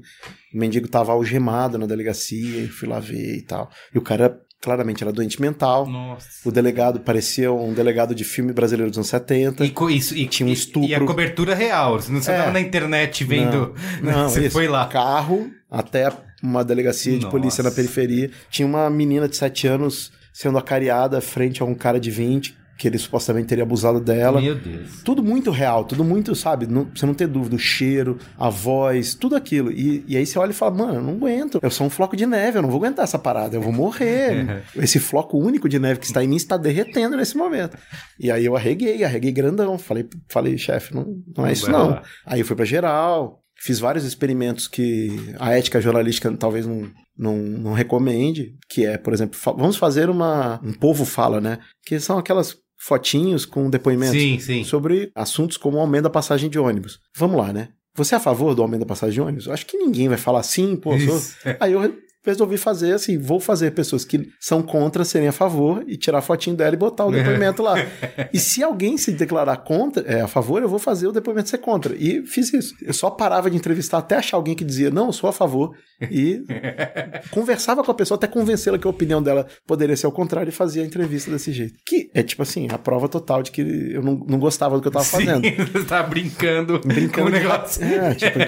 [0.54, 3.71] O mendigo tava algemado na delegacia, fui lá ver e tal.
[3.95, 5.88] E o cara claramente era doente mental.
[5.88, 6.28] Nossa.
[6.47, 9.65] O delegado parecia um delegado de filme brasileiro dos anos 70.
[9.65, 10.88] E, isso, e Tinha um estupro.
[10.88, 12.00] E a cobertura real.
[12.00, 12.24] Você não É.
[12.24, 13.74] tava na internet vendo.
[14.02, 14.52] Não, você isso.
[14.52, 14.86] foi lá.
[14.88, 16.12] Carro até
[16.43, 17.32] uma delegacia de Nossa.
[17.32, 18.30] polícia na periferia.
[18.50, 22.88] Tinha uma menina de 7 anos sendo acariada frente a um cara de 20, que
[22.88, 24.41] ele supostamente teria abusado dela.
[24.41, 25.04] Meu Deus.
[25.04, 26.65] Tudo muito real, tudo muito, sabe?
[26.65, 29.72] Não, você não ter dúvida, o cheiro, a voz, tudo aquilo.
[29.72, 31.60] E, e aí você olha e fala, mano, eu não aguento.
[31.62, 34.63] Eu sou um floco de neve, eu não vou aguentar essa parada, eu vou morrer.
[34.76, 37.78] Esse floco único de neve que está em mim está derretendo nesse momento.
[38.20, 39.78] E aí eu arreguei, arreguei grandão.
[39.78, 41.06] Falei, falei chefe, não,
[41.38, 42.02] não é isso não.
[42.26, 47.38] Aí eu fui pra geral, fiz vários experimentos que a ética jornalística talvez não, não,
[47.38, 50.60] não recomende, que é, por exemplo, fa- vamos fazer uma...
[50.63, 51.60] Um povo fala, né?
[51.86, 54.63] Que são aquelas fotinhos com depoimentos Sim, sim.
[54.63, 57.00] sobre assuntos como o aumento da passagem de ônibus.
[57.15, 57.70] Vamos lá, né?
[57.96, 59.46] Você é a favor do aumento da passagem de ônibus?
[59.48, 60.91] Eu acho que ninguém vai falar sim, pô.
[61.00, 61.36] sou- Isso.
[61.60, 65.97] Aí eu resolvi fazer assim, vou fazer pessoas que são contra serem a favor e
[65.97, 67.75] tirar a fotinho dela e botar o depoimento lá.
[68.34, 71.57] E se alguém se declarar contra, é, a favor, eu vou fazer o depoimento ser
[71.57, 71.95] contra.
[71.97, 72.73] E fiz isso.
[72.81, 75.75] Eu só parava de entrevistar até achar alguém que dizia, não, eu sou a favor.
[76.10, 76.41] E
[77.31, 80.51] conversava com a pessoa até convencê-la que a opinião dela poderia ser ao contrário e
[80.53, 81.73] fazia a entrevista desse jeito.
[81.86, 84.88] Que é tipo assim, a prova total de que eu não, não gostava do que
[84.88, 85.41] eu tava fazendo.
[85.73, 87.84] Você tava brincando, Brincando com o de- negócio.
[87.84, 88.39] É, tipo,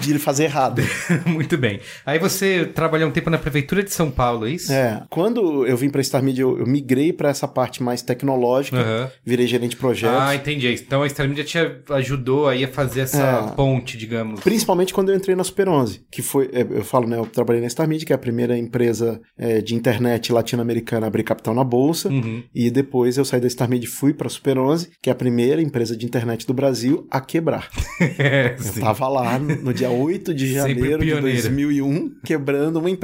[0.00, 0.82] de fazer errado.
[1.26, 1.80] Muito bem.
[2.04, 4.72] Aí você trabalhou um tempo na prefeitura de São Paulo, é isso?
[4.72, 8.78] É, quando eu vim pra Star Media, eu, eu migrei pra essa parte mais tecnológica,
[8.78, 9.10] Aham.
[9.24, 10.18] virei gerente de projetos.
[10.20, 10.68] Ah, entendi.
[10.72, 11.58] Então a Star Media te
[11.90, 13.54] ajudou aí a fazer essa É.
[13.54, 14.40] ponte, digamos.
[14.40, 17.62] Principalmente quando eu entrei na Super 11, que foi, é, eu falo, né, eu trabalhei
[17.62, 21.54] na Star Media, que é a primeira empresa é, de internet latino-americana a abrir capital
[21.54, 22.42] na bolsa, Uhum.
[22.54, 25.16] e depois eu saí da Star Media e fui pra Super 11, que é a
[25.16, 27.68] primeira empresa de internet do Brasil a quebrar.
[28.18, 28.80] É, Eu sim.
[28.80, 31.20] tava lá no no dia 8 de janeiro de pioneiro.
[31.22, 33.01] 2001, quebrando uma empresa.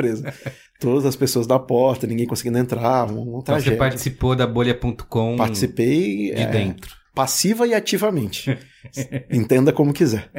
[0.80, 5.36] Todas as pessoas da porta, ninguém conseguindo entrar, um, um Então você participou da bolha.com
[5.36, 6.97] Participei de é, dentro.
[7.18, 8.56] Passiva e ativamente.
[9.28, 10.30] Entenda como quiser.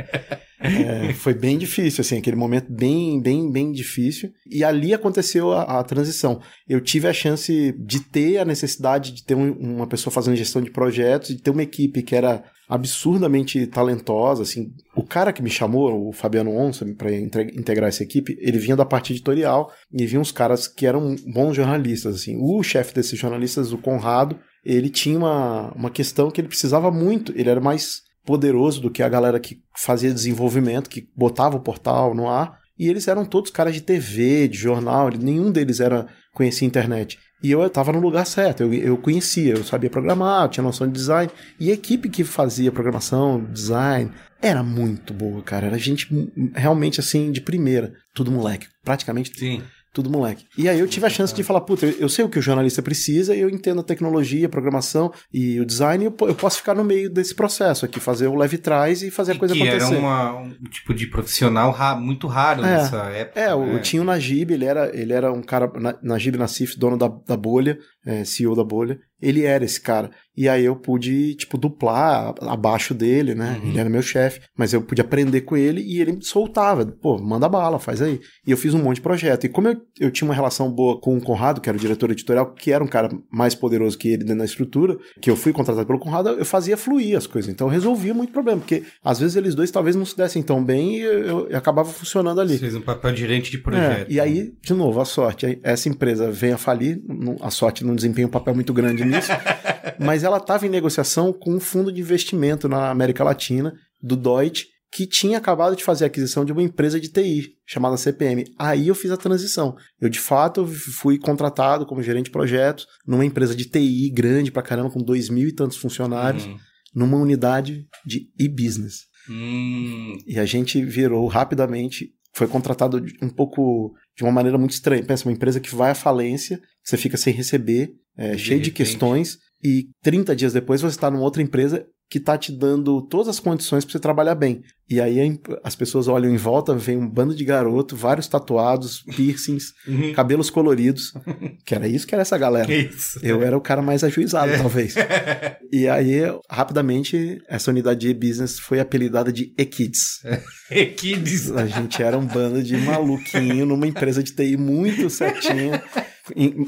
[0.61, 4.31] É, foi bem difícil, assim, aquele momento bem, bem, bem difícil.
[4.49, 6.39] E ali aconteceu a, a transição.
[6.69, 10.61] Eu tive a chance de ter a necessidade de ter um- uma pessoa fazendo gestão
[10.61, 14.71] de projetos, de ter uma equipe que era absurdamente talentosa, assim.
[14.95, 18.85] O cara que me chamou, o Fabiano Onça, para integrar essa equipe, ele vinha da
[18.85, 22.37] parte editorial e vinha uns caras que eram bons jornalistas, assim.
[22.39, 24.39] O chefe desses jornalistas, o Conrado,
[24.73, 29.01] ele tinha uma, uma questão que ele precisava muito, ele era mais poderoso do que
[29.01, 33.51] a galera que fazia desenvolvimento, que botava o portal no ar, e eles eram todos
[33.51, 37.17] caras de TV, de jornal, nenhum deles era conhecia internet.
[37.41, 40.85] E eu estava no lugar certo, eu, eu conhecia, eu sabia programar, eu tinha noção
[40.85, 46.13] de design, e a equipe que fazia programação, design, era muito boa, cara, era gente
[46.13, 49.63] hum, realmente assim, de primeira, tudo moleque, praticamente Sim.
[49.93, 50.45] Tudo moleque.
[50.57, 52.41] E aí eu tive a chance de falar, puta, eu, eu sei o que o
[52.41, 56.75] jornalista precisa, eu entendo a tecnologia, a programação e o design, eu, eu posso ficar
[56.75, 59.93] no meio desse processo aqui, fazer o leve trás e fazer a coisa que acontecer.
[59.95, 62.77] era uma- um tipo de profissional ra- muito raro É.
[62.77, 63.39] nessa época.
[63.39, 63.79] É, né?
[63.79, 67.35] tinha o Najib, ele era, ele era um cara, Na- Najib Nassif, dono da, da
[67.37, 70.09] bolha, é, CEO da bolha, ele era esse cara.
[70.35, 73.59] E aí eu pude, tipo, duplar abaixo dele, né?
[73.61, 73.69] Uhum.
[73.69, 76.85] Ele era meu chefe, mas eu pude aprender com ele e ele me soltava.
[76.85, 78.21] Pô, manda bala, faz aí.
[78.47, 79.43] E eu fiz um monte de projeto.
[79.45, 82.09] E como eu, eu tinha uma relação boa com o Conrado, que era o diretor
[82.11, 85.51] editorial, que era um cara mais poderoso que ele dentro da estrutura, que eu fui
[85.51, 87.51] contratado pelo Conrado, eu fazia fluir as coisas.
[87.51, 90.63] Então eu resolvia muito problema, porque às vezes eles dois talvez não se dessem tão
[90.63, 92.53] bem e eu, eu acabava funcionando ali.
[92.53, 94.11] Você fez um papel de gerente de É, projeto.
[94.11, 95.59] e aí, de novo, a sorte.
[95.61, 97.01] Essa empresa vem a falir,
[97.41, 99.31] a sorte não desempenha um papel muito grande nisso,
[99.99, 104.67] mas ela estava em negociação com um fundo de investimento na América Latina, do Deutsche,
[104.91, 108.45] que tinha acabado de fazer a aquisição de uma empresa de TI, chamada CPM.
[108.57, 109.75] Aí eu fiz a transição.
[110.01, 114.63] Eu, de fato, fui contratado como gerente de projetos numa empresa de TI grande pra
[114.63, 116.57] caramba, com dois mil e tantos funcionários, Hum.
[116.95, 119.01] numa unidade de e-business.
[119.29, 120.17] Hum.
[120.25, 125.03] E a gente virou rapidamente, foi contratado de- um pouco de uma maneira muito estranha.
[125.03, 128.69] Pensa, uma empresa que vai à falência, você fica sem receber, é, De cheio de
[128.69, 128.71] repente.
[128.71, 133.27] questões, e 30 dias depois você está numa outra empresa que está te dando todas
[133.27, 134.61] as condições para você trabalhar bem.
[134.89, 139.73] E aí as pessoas olham em volta, vem um bando de garoto, vários tatuados, piercings,
[139.87, 140.13] Uhum.
[140.13, 141.13] cabelos coloridos,
[141.63, 142.73] que era isso que era essa galera.
[142.73, 143.19] Isso.
[143.21, 144.57] Eu era o cara mais ajuizado, É.
[144.57, 144.95] talvez.
[145.71, 150.19] E aí, rapidamente, essa unidade de business foi apelidada de E-Kids.
[150.97, 151.51] Kids.
[151.51, 155.79] A gente era um bando de maluquinho numa empresa de TI muito certinha,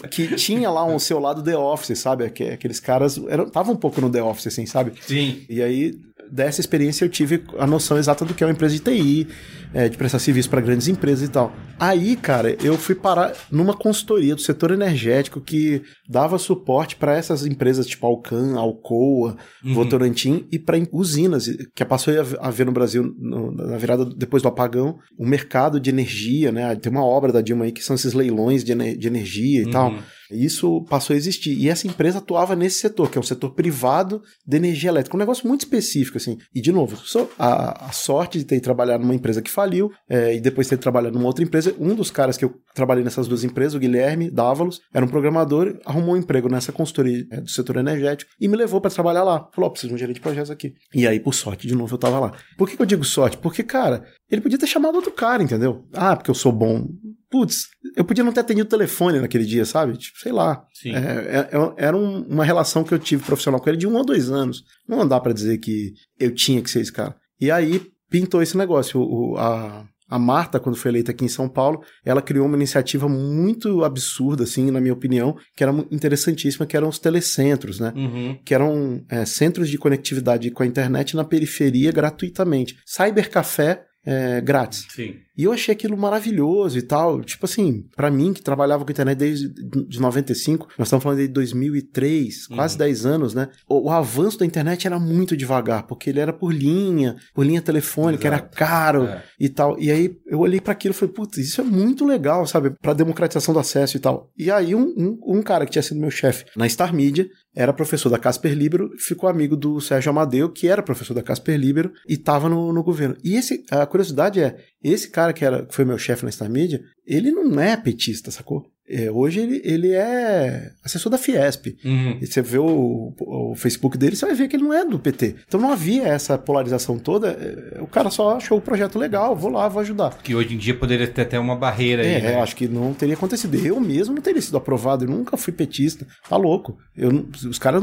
[0.10, 2.26] que tinha lá um seu lado The Office, sabe?
[2.26, 4.94] Aqueles caras estavam um pouco no The Office, assim, sabe?
[5.02, 5.44] Sim.
[5.50, 5.94] E aí,
[6.32, 9.28] dessa experiência, eu tive a noção exata do que é uma empresa de TI,
[9.74, 11.54] é, de prestar serviço para grandes empresas e tal.
[11.80, 17.46] Aí, cara, eu fui parar numa consultoria do setor energético que dava suporte para essas
[17.46, 19.74] empresas tipo Alcan, Alcoa, uhum.
[19.74, 24.50] Votorantim e para usinas, que passou a ver no Brasil no, na virada depois do
[24.50, 26.76] apagão, o mercado de energia, né?
[26.76, 29.72] Tem uma obra da Dilma aí que são esses leilões de, de energia e uhum.
[29.72, 29.94] tal.
[30.32, 31.58] Isso passou a existir.
[31.58, 35.16] E essa empresa atuava nesse setor, que é um setor privado de energia elétrica.
[35.16, 36.38] Um negócio muito específico, assim.
[36.56, 36.98] E, de novo,
[37.38, 41.18] a, a sorte de ter trabalhado numa empresa que faliu é, e depois ter trabalhado
[41.18, 41.76] numa outra empresa.
[41.80, 45.78] Um dos caras que eu trabalhei nessas duas empresas, o Guilherme Dávalos, era um programador,
[45.86, 49.50] arrumou um emprego nessa consultoria é, do setor energético e me levou para trabalhar lá.
[49.54, 50.74] Falou: oh, preciso de um gerente de projetos aqui.
[50.94, 52.34] E aí, por sorte, de novo, eu tava lá.
[52.58, 53.38] Por que, que eu digo sorte?
[53.38, 55.86] Porque, cara, ele podia ter chamado outro cara, entendeu?
[55.94, 56.88] Ah, porque eu sou bom
[57.32, 59.98] putz, eu podia não ter atendido o telefone naquele dia, sabe?
[59.98, 60.64] Tipo, sei lá.
[60.86, 63.96] É, é, é, era um, uma relação que eu tive profissional com ele de um
[63.96, 64.64] ou dois anos.
[64.88, 67.16] Não dá para dizer que eu tinha que ser esse cara.
[67.40, 69.02] E aí pintou esse negócio.
[69.02, 73.08] O, a, a Marta, quando foi eleita aqui em São Paulo, ela criou uma iniciativa
[73.08, 77.94] muito absurda, assim, na minha opinião, que era interessantíssima, que eram os telecentros, né?
[77.96, 78.38] Uhum.
[78.44, 82.78] Que eram é, centros de conectividade com a internet na periferia gratuitamente.
[82.86, 84.88] Cybercafé é, grátis.
[84.90, 85.16] Sim.
[85.38, 87.22] E eu achei aquilo maravilhoso e tal.
[87.24, 89.50] Tipo assim, para mim que trabalhava com internet desde
[89.88, 92.56] de 95, nós estamos falando de 2003, uhum.
[92.56, 93.50] quase 10 anos, né?
[93.68, 97.62] O, o, avanço da internet era muito devagar, porque ele era por linha, por linha
[97.62, 98.44] telefônica, Exato.
[98.44, 99.24] era caro é.
[99.40, 99.80] e tal.
[99.80, 102.72] E aí eu olhei para aquilo e falei, putz, isso é muito legal, sabe?
[102.82, 104.30] Pra democratização do acesso e tal.
[104.38, 107.74] E aí um, um, um cara que tinha sido meu chefe na Star Media, era
[107.74, 111.92] professor da Casper Libero, ficou amigo do Sérgio Amadeu, que era professor da Casper Libero
[112.08, 113.18] e estava no, no governo.
[113.24, 116.50] E esse, a curiosidade é, esse cara que, era, que foi meu chefe na Star
[116.50, 118.66] Media, ele não é petista, sacou?
[118.92, 121.78] É, hoje ele, ele é assessor da Fiesp.
[121.84, 122.18] Uhum.
[122.22, 125.00] E você vê o, o, Facebook dele, você vai ver que ele não é do
[125.00, 125.36] PT.
[125.48, 127.30] Então não havia essa polarização toda.
[127.30, 130.18] É, o cara só achou o projeto legal, vou lá, vou ajudar.
[130.22, 132.22] Que hoje em dia poderia ter até uma barreira é, aí.
[132.22, 132.42] Né?
[132.42, 133.56] acho que não teria acontecido.
[133.56, 135.06] Eu mesmo não teria sido aprovado.
[135.06, 136.06] Eu nunca fui petista.
[136.28, 136.78] Tá louco.
[136.98, 137.82] Eu, os caras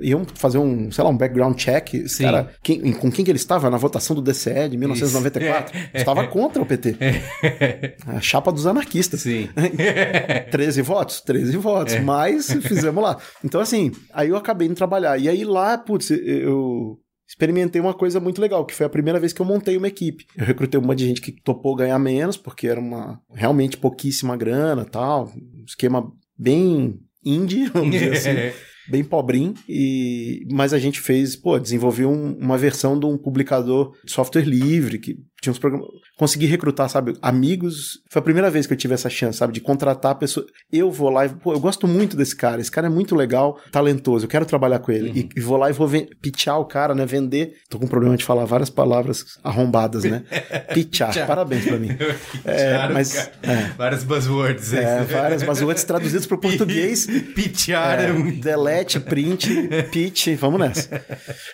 [0.00, 1.94] iam fazer um, sei lá, um background check.
[1.94, 5.76] Esse cara, quem, com quem que ele estava na votação do DCE de 1994?
[5.92, 5.98] É.
[6.04, 6.96] Estava contra o PT.
[7.00, 7.94] É.
[8.06, 9.22] A chapa dos anarquistas.
[9.22, 9.48] Sim.
[10.50, 11.20] 13 votos?
[11.20, 12.00] 13 votos, é.
[12.00, 13.18] mas fizemos lá.
[13.44, 15.18] Então, assim, aí eu acabei indo trabalhar.
[15.18, 19.32] E aí lá, putz, eu experimentei uma coisa muito legal, que foi a primeira vez
[19.32, 20.26] que eu montei uma equipe.
[20.36, 24.84] Eu recrutei uma de gente que topou ganhar menos, porque era uma realmente pouquíssima grana
[24.84, 28.56] tal, um esquema bem indie, vamos dizer assim.
[28.88, 33.96] bem pobrinho, e mas a gente fez, pô, desenvolveu um, uma versão de um publicador
[34.04, 35.88] de software livre que tinha uns programas.
[36.16, 38.00] Consegui recrutar, sabe, amigos.
[38.10, 40.44] Foi a primeira vez que eu tive essa chance, sabe, de contratar a pessoa.
[40.72, 42.60] Eu vou lá e, pô, eu gosto muito desse cara.
[42.60, 44.24] Esse cara é muito legal, talentoso.
[44.24, 45.10] Eu quero trabalhar com ele.
[45.10, 45.16] Uhum.
[45.16, 45.88] E, e, vou lá e vou
[46.20, 47.04] pitchar o cara, né?
[47.04, 47.54] Vender.
[47.68, 50.24] Tô com problema de falar várias palavras arrombadas, né?
[50.72, 51.26] pitchar.
[51.26, 51.90] Parabéns pra mim.
[52.44, 54.72] é, mas, é, várias buzzwords.
[54.72, 57.06] É, várias buzzwords traduzidas para o português.
[57.34, 58.00] pitchar.
[58.00, 60.28] É, delete, print, pitch.
[60.38, 61.04] Vamos nessa.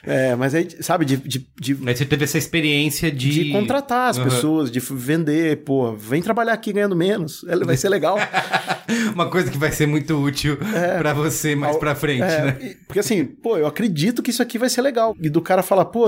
[0.04, 1.74] É, mas aí, sabe, de, de, de.
[1.74, 3.30] Mas você teve essa experiência de.
[3.30, 4.24] De contratar contratar as uhum.
[4.24, 8.16] pessoas, de vender, pô, vem trabalhar aqui ganhando menos, vai ser legal.
[9.14, 12.74] Uma coisa que vai ser muito útil é, para você mais para frente, é, né?
[12.86, 15.14] Porque assim, pô, eu acredito que isso aqui vai ser legal.
[15.20, 16.06] E do cara falar, pô,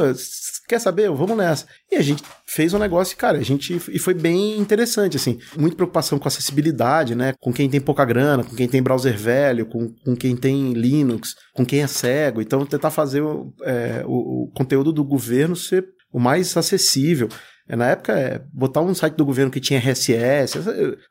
[0.69, 1.09] quer saber?
[1.11, 1.67] Vamos nessa.
[1.91, 5.77] E a gente fez um negócio, cara, a gente e foi bem interessante assim, muita
[5.77, 7.35] preocupação com acessibilidade, né?
[7.41, 11.37] Com quem tem pouca grana, com quem tem browser velho, com, com quem tem Linux,
[11.55, 12.41] com quem é cego.
[12.41, 13.23] Então tentar fazer
[13.63, 17.29] é, o, o conteúdo do governo ser o mais acessível.
[17.69, 20.59] É, na época, é, botar um site do governo que tinha RSS,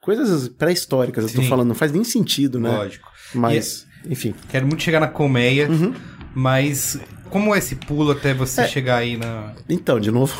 [0.01, 2.69] coisas pré-históricas, eu tô falando, não faz nem sentido, né?
[2.69, 3.09] Lógico.
[3.33, 4.35] Mas, e, enfim.
[4.49, 5.93] Quero muito chegar na colmeia, uhum.
[6.35, 6.99] mas
[7.31, 8.67] como é esse pulo até você é.
[8.67, 9.53] chegar aí na.
[9.67, 10.35] Então, de novo,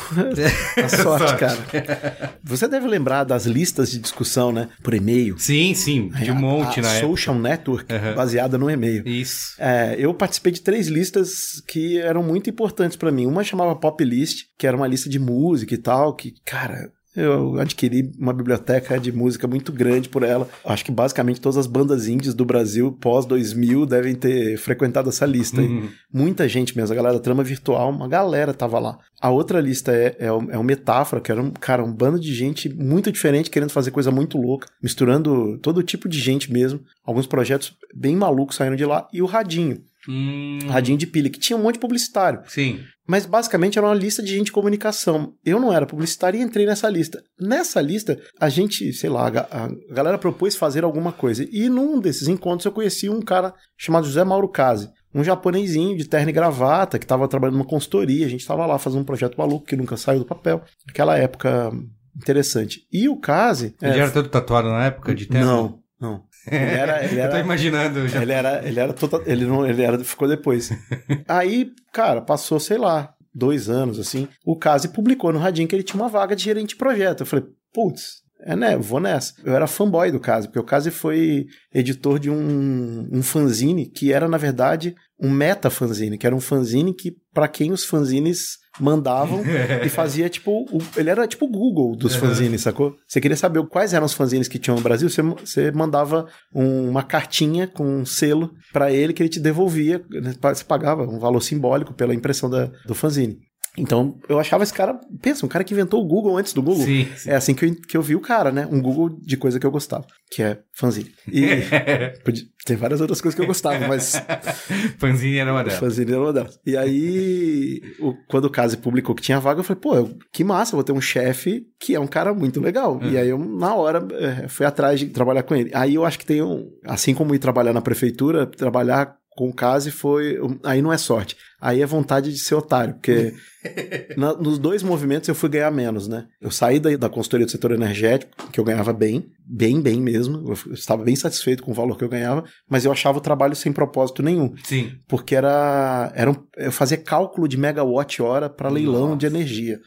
[0.76, 2.38] a sorte, sorte, cara.
[2.44, 4.68] Você deve lembrar das listas de discussão, né?
[4.82, 5.38] Por e-mail.
[5.38, 7.48] Sim, sim, de um monte a, a na Social época.
[7.48, 8.14] Network, uhum.
[8.14, 9.02] baseada no e-mail.
[9.08, 9.54] Isso.
[9.58, 13.26] É, eu participei de três listas que eram muito importantes para mim.
[13.26, 17.58] Uma chamava Pop List, que era uma lista de música e tal, que, cara, eu
[17.60, 20.48] adquiri uma biblioteca de música muito grande por ela.
[20.64, 25.26] Acho que basicamente todas as bandas indies do Brasil pós 2000 devem ter frequentado essa
[25.26, 25.60] lista.
[25.60, 25.88] Uhum.
[26.12, 28.98] Muita gente mesmo, a galera da Trama Virtual, uma galera tava lá.
[29.20, 32.18] A outra lista é, é, o, é o Metáfora, que era um, cara, um bando
[32.18, 36.80] de gente muito diferente, querendo fazer coisa muito louca, misturando todo tipo de gente mesmo.
[37.04, 39.06] Alguns projetos bem malucos saíram de lá.
[39.12, 42.40] E o Radinho, Hum, Radinho de pilha, que tinha um monte de publicitário.
[42.48, 42.80] sim.
[43.06, 45.34] Mas basicamente era uma lista de gente de comunicação.
[45.44, 47.22] Eu não era publicitário e entrei nessa lista.
[47.40, 51.44] Nessa lista, a gente, sei lá, a ga- a galera propôs fazer alguma coisa.
[51.50, 54.88] E num desses encontros eu conheci um cara chamado José Mauro Kazi.
[55.14, 58.24] Um japonesinho de terno e gravata que estava trabalhando numa consultoria.
[58.24, 60.62] A gente estava lá fazendo um projeto maluco que nunca saiu do papel.
[60.88, 61.70] Aquela época
[62.16, 62.86] interessante.
[62.92, 63.74] E o Kazi.
[63.82, 65.46] Ele é, era todo tatuado na época de terno?
[65.46, 66.22] Não, não.
[66.50, 68.22] Ele era, ele Eu tô era, imaginando já.
[68.22, 70.70] ele era, ele era total, ele não, ele era, ficou depois.
[71.28, 75.82] Aí, cara, passou, sei lá, dois anos, assim, o Kazi publicou no Radinho que ele
[75.82, 77.20] tinha uma vaga de gerente de projeto.
[77.20, 79.32] Eu falei, putz, é né, vou nessa.
[79.44, 84.12] Eu era fanboy do Kazi, porque o Kazi foi editor de um, um fanzine que
[84.12, 88.60] era, na verdade, um meta fanzine, que era um fanzine que, para quem os fanzines
[88.80, 89.42] mandavam
[89.84, 90.62] e fazia tipo.
[90.70, 92.96] o- ele era tipo o Google dos fanzines, sacou?
[93.06, 96.88] Você queria saber quais eram os fanzines que tinham no Brasil, você, você mandava um-
[96.88, 100.02] uma cartinha com um selo pra ele que ele te devolvia.
[100.10, 103.38] né, Você pagava um valor simbólico pela impressão da, do fanzine.
[103.78, 105.00] Então, eu achava esse cara.
[105.22, 106.84] Pensa, um cara que inventou o Google antes do Google.
[106.84, 107.30] Sim, sim.
[107.30, 108.68] É assim que eu, que eu vi o cara, né?
[108.70, 111.10] Um Google de coisa que eu gostava, que é fanzine.
[111.26, 111.46] E
[112.66, 114.14] tem várias outras coisas que eu gostava, mas
[114.98, 115.78] Fanzine era uma delas.
[115.78, 116.58] Fanzine era uma delas.
[116.66, 120.44] E aí, o- quando o Kazi publicou que tinha vaga, eu falei, pô, eu- que
[120.44, 123.00] massa, vou ter um chefe que é um cara muito legal.
[123.02, 125.70] E aí, eu, na hora, é, fui atrás de trabalhar com ele.
[125.74, 126.70] Aí eu acho que tem um.
[126.84, 130.38] Assim como ir trabalhar na prefeitura, trabalhar com o Kazi foi.
[130.62, 131.36] Aí não é sorte.
[131.64, 133.34] Aí é vontade de ser otário, porque
[134.16, 136.26] na- nos dois movimentos eu fui ganhar menos, né?
[136.40, 140.52] Eu saí da, da consultoria do setor energético, que eu ganhava bem, bem, bem mesmo.
[140.66, 143.54] Eu estava bem satisfeito com o valor que eu ganhava, mas eu achava o trabalho
[143.54, 144.90] sem propósito nenhum Sim.
[145.06, 149.78] porque era, era um- eu fazia cálculo de megawatt hora para leilão de energia.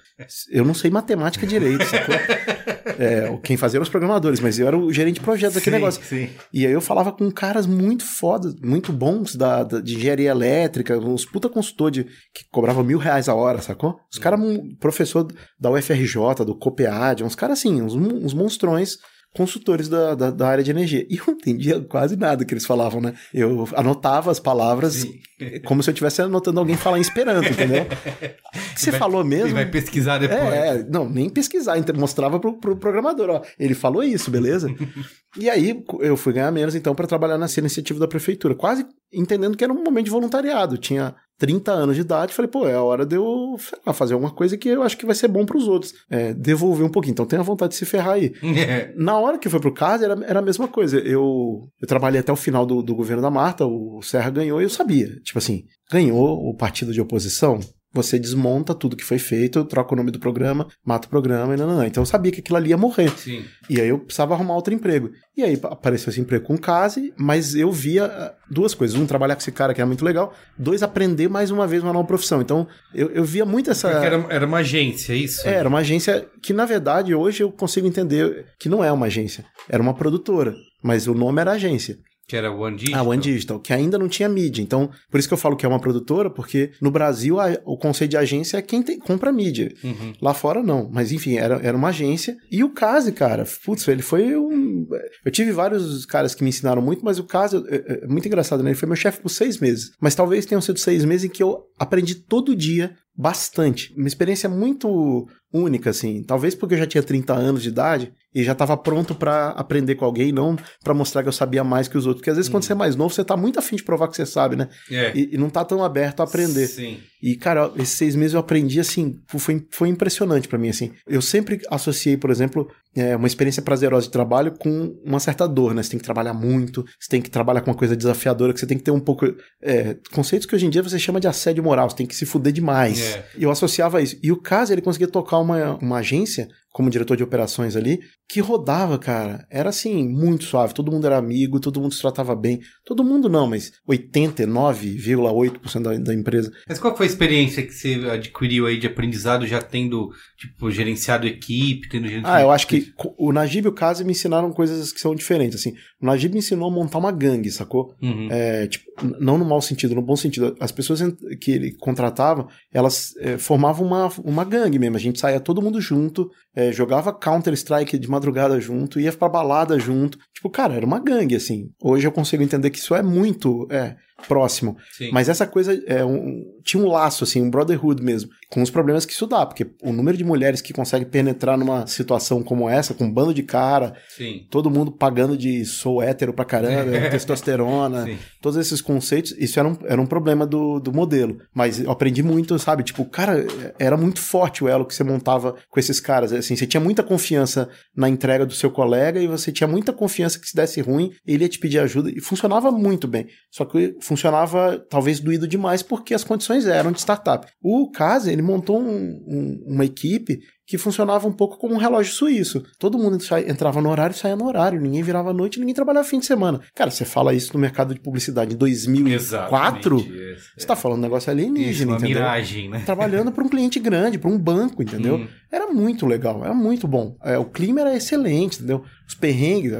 [0.49, 2.15] Eu não sei matemática direito, sacou?
[2.97, 5.79] É, quem fazia eram os programadores, mas eu era o gerente de projeto daquele Sim,
[5.81, 6.03] negócio.
[6.05, 6.29] Sim.
[6.53, 10.97] E aí eu falava com caras muito fodas, muito bons da, da- de engenharia elétrica,
[10.97, 13.99] uns puta consultor de, que cobrava mil reais a hora, sacou?
[14.11, 15.27] Os caras, um professor
[15.59, 18.97] da UFRJ, do COPEAD, uns caras assim, uns, uns monstrões
[19.35, 21.05] consultores da, da, da área de energia.
[21.09, 23.13] E eu não entendia quase nada que eles falavam, né?
[23.33, 25.19] Eu anotava as palavras Sim.
[25.65, 27.85] como se eu estivesse anotando alguém falar em esperanto, entendeu?
[28.73, 29.49] Você vai- falou mesmo?
[29.49, 30.41] E vai pesquisar depois.
[30.41, 34.73] É, não, nem pesquisar, mostrava pro, pro programador, ó, ele falou isso, beleza?
[35.37, 39.57] e aí eu fui ganhar menos então para trabalhar nessa iniciativa da prefeitura, quase entendendo
[39.57, 42.81] que era um momento de voluntariado, tinha 30 anos de idade, falei, pô, é a
[42.81, 45.67] hora de eu lá, fazer alguma coisa que eu acho que vai ser bom pros
[45.67, 48.33] outros, é, devolver um pouquinho, então tenho a vontade de se ferrar aí.
[48.65, 48.93] É.
[48.95, 50.97] Na hora que foi pro caso, era, era a mesma coisa.
[50.97, 54.63] Eu, eu trabalhei até o final do, do governo da Marta, o Serra ganhou e
[54.63, 55.07] eu sabia.
[55.21, 57.59] Tipo assim, ganhou o partido de oposição,
[57.95, 61.57] você desmonta tudo que foi feito, troca o nome do programa, mata o programa e
[61.57, 61.85] não, não, não.
[61.85, 63.09] Então eu sabia que aquilo ali ia morrer.
[63.17, 63.45] Sim.
[63.69, 65.11] E aí eu precisava arrumar outro emprego.
[65.37, 68.99] E aí apareceu esse emprego com o Case, mas eu via ah, duas coisas.
[68.99, 70.33] Um, trabalhar com esse cara que era muito legal.
[70.57, 72.41] Dois, aprender mais uma vez uma nova profissão.
[72.41, 73.89] Então eu, eu via muito essa...
[73.89, 75.47] Porque era, era uma agência, é isso?
[75.47, 79.05] É, era uma agência que, na verdade, hoje eu consigo entender que não é uma
[79.05, 79.45] agência.
[79.69, 80.53] Era uma produtora.
[80.83, 81.97] Mas o nome era agência.
[82.27, 82.99] Que era One Digital.
[83.05, 84.61] A One Digital, que ainda não tinha mídia.
[84.61, 87.77] Então, por isso que eu falo que é uma produtora, porque no Brasil a- o
[87.77, 89.71] conceito de agência é quem tem- compra mídia.
[89.83, 90.13] Uhum.
[90.19, 90.89] Lá fora não.
[90.91, 92.35] Mas enfim, era, era uma agência.
[92.51, 94.87] E o Case, cara, putz, ele foi um.
[95.23, 98.63] Eu tive vários caras que me ensinaram muito, mas o Case é- é muito engraçado,
[98.63, 98.71] né?
[98.71, 99.91] Ele foi meu chefe por seis meses.
[100.01, 103.93] Mas talvez tenham sido seis meses em que eu aprendi todo dia bastante.
[103.97, 106.21] Uma experiência muito única, assim.
[106.23, 109.95] Talvez porque eu já tinha 30 anos de idade e já estava pronto para aprender
[109.95, 112.19] com alguém, não para mostrar que eu sabia mais que os outros.
[112.19, 114.15] Porque às vezes, quando você é mais novo, você tá muito afim de provar que
[114.17, 114.67] você sabe, né?
[114.91, 115.13] É.
[115.15, 116.67] E, e não tá tão aberto a aprender.
[116.67, 116.99] Sim.
[117.23, 120.91] E, cara, esses seis meses eu aprendi, assim, foi, foi impressionante pra mim, assim.
[121.07, 125.73] Eu sempre associei, por exemplo, é, uma experiência prazerosa de trabalho com uma certa dor,
[125.73, 125.81] né?
[125.81, 128.67] Você tem que trabalhar muito, você tem que trabalhar com uma coisa desafiadora, que você
[128.67, 129.25] tem que ter um pouco...
[129.63, 132.25] é, conceitos que hoje em dia você chama de assédio moral, você tem que se
[132.25, 133.01] fuder demais.
[133.01, 133.25] É.
[133.37, 134.17] E eu associava isso.
[134.21, 138.41] E o caso, ele conseguia tocar uma, uma agência, como diretor de operações ali, que
[138.41, 139.47] rodava, cara.
[139.49, 140.73] Era assim, muito suave.
[140.73, 142.59] Todo mundo era amigo, todo mundo se tratava bem.
[142.83, 146.51] Todo mundo não, mas 89,8% da, da empresa.
[146.67, 151.25] Mas qual foi a experiência que você adquiriu aí de aprendizado já tendo, tipo, gerenciado
[151.25, 152.25] equipe, tendo gente...
[152.25, 155.57] Ah, eu acho que o Najib e o Kazi me ensinaram coisas que são diferentes,
[155.57, 155.75] assim.
[156.05, 157.93] Najib me ensinou a montar uma gangue, sacou?
[158.01, 158.27] Uhum.
[158.31, 158.85] É, tipo,
[159.19, 160.55] não no mau sentido, no bom sentido.
[160.59, 161.01] As pessoas
[161.41, 164.95] que ele contratava, elas é, formavam uma, uma gangue mesmo.
[164.95, 169.77] A gente saía todo mundo junto, é, jogava Counter-Strike de madrugada junto, ia pra balada
[169.79, 170.17] junto.
[170.33, 171.69] Tipo, cara, era uma gangue, assim.
[171.81, 173.67] Hoje eu consigo entender que isso é muito.
[173.69, 173.95] É,
[174.27, 174.77] próximo.
[174.97, 175.09] Sim.
[175.11, 179.05] Mas essa coisa é um, tinha um laço, assim, um brotherhood mesmo, com os problemas
[179.05, 182.93] que isso dá, porque o número de mulheres que conseguem penetrar numa situação como essa,
[182.93, 184.45] com um bando de cara, Sim.
[184.49, 188.17] todo mundo pagando de sou hétero pra caramba, testosterona, Sim.
[188.41, 191.41] todos esses conceitos, isso era um, era um problema do, do modelo.
[191.53, 192.83] Mas eu aprendi muito, sabe?
[192.83, 193.45] Tipo, cara,
[193.77, 196.31] era muito forte o elo que você montava com esses caras.
[196.31, 200.39] Assim, você tinha muita confiança na entrega do seu colega e você tinha muita confiança
[200.39, 203.27] que se desse ruim, ele ia te pedir ajuda e funcionava muito bem.
[203.51, 207.47] Só que funcionava talvez doído demais porque as condições eram de startup.
[207.61, 212.13] O Kaze, ele montou um, um, uma equipe que funcionava um pouco como um relógio
[212.13, 212.63] suíço.
[212.79, 216.19] Todo mundo entrava no horário e saía no horário, ninguém virava noite, ninguém trabalhava fim
[216.19, 216.59] de semana.
[216.73, 221.29] Cara, você fala isso no mercado de publicidade em 2004, você está falando um negócio
[221.31, 222.15] alienígena, isso, uma entendeu?
[222.15, 222.83] miragem, né?
[222.85, 225.17] Trabalhando para um cliente grande, para um banco, entendeu?
[225.17, 225.27] Hum.
[225.51, 227.15] Era muito legal, era muito bom.
[227.23, 228.83] É, o clima era excelente, entendeu?
[229.07, 229.73] Os perrengues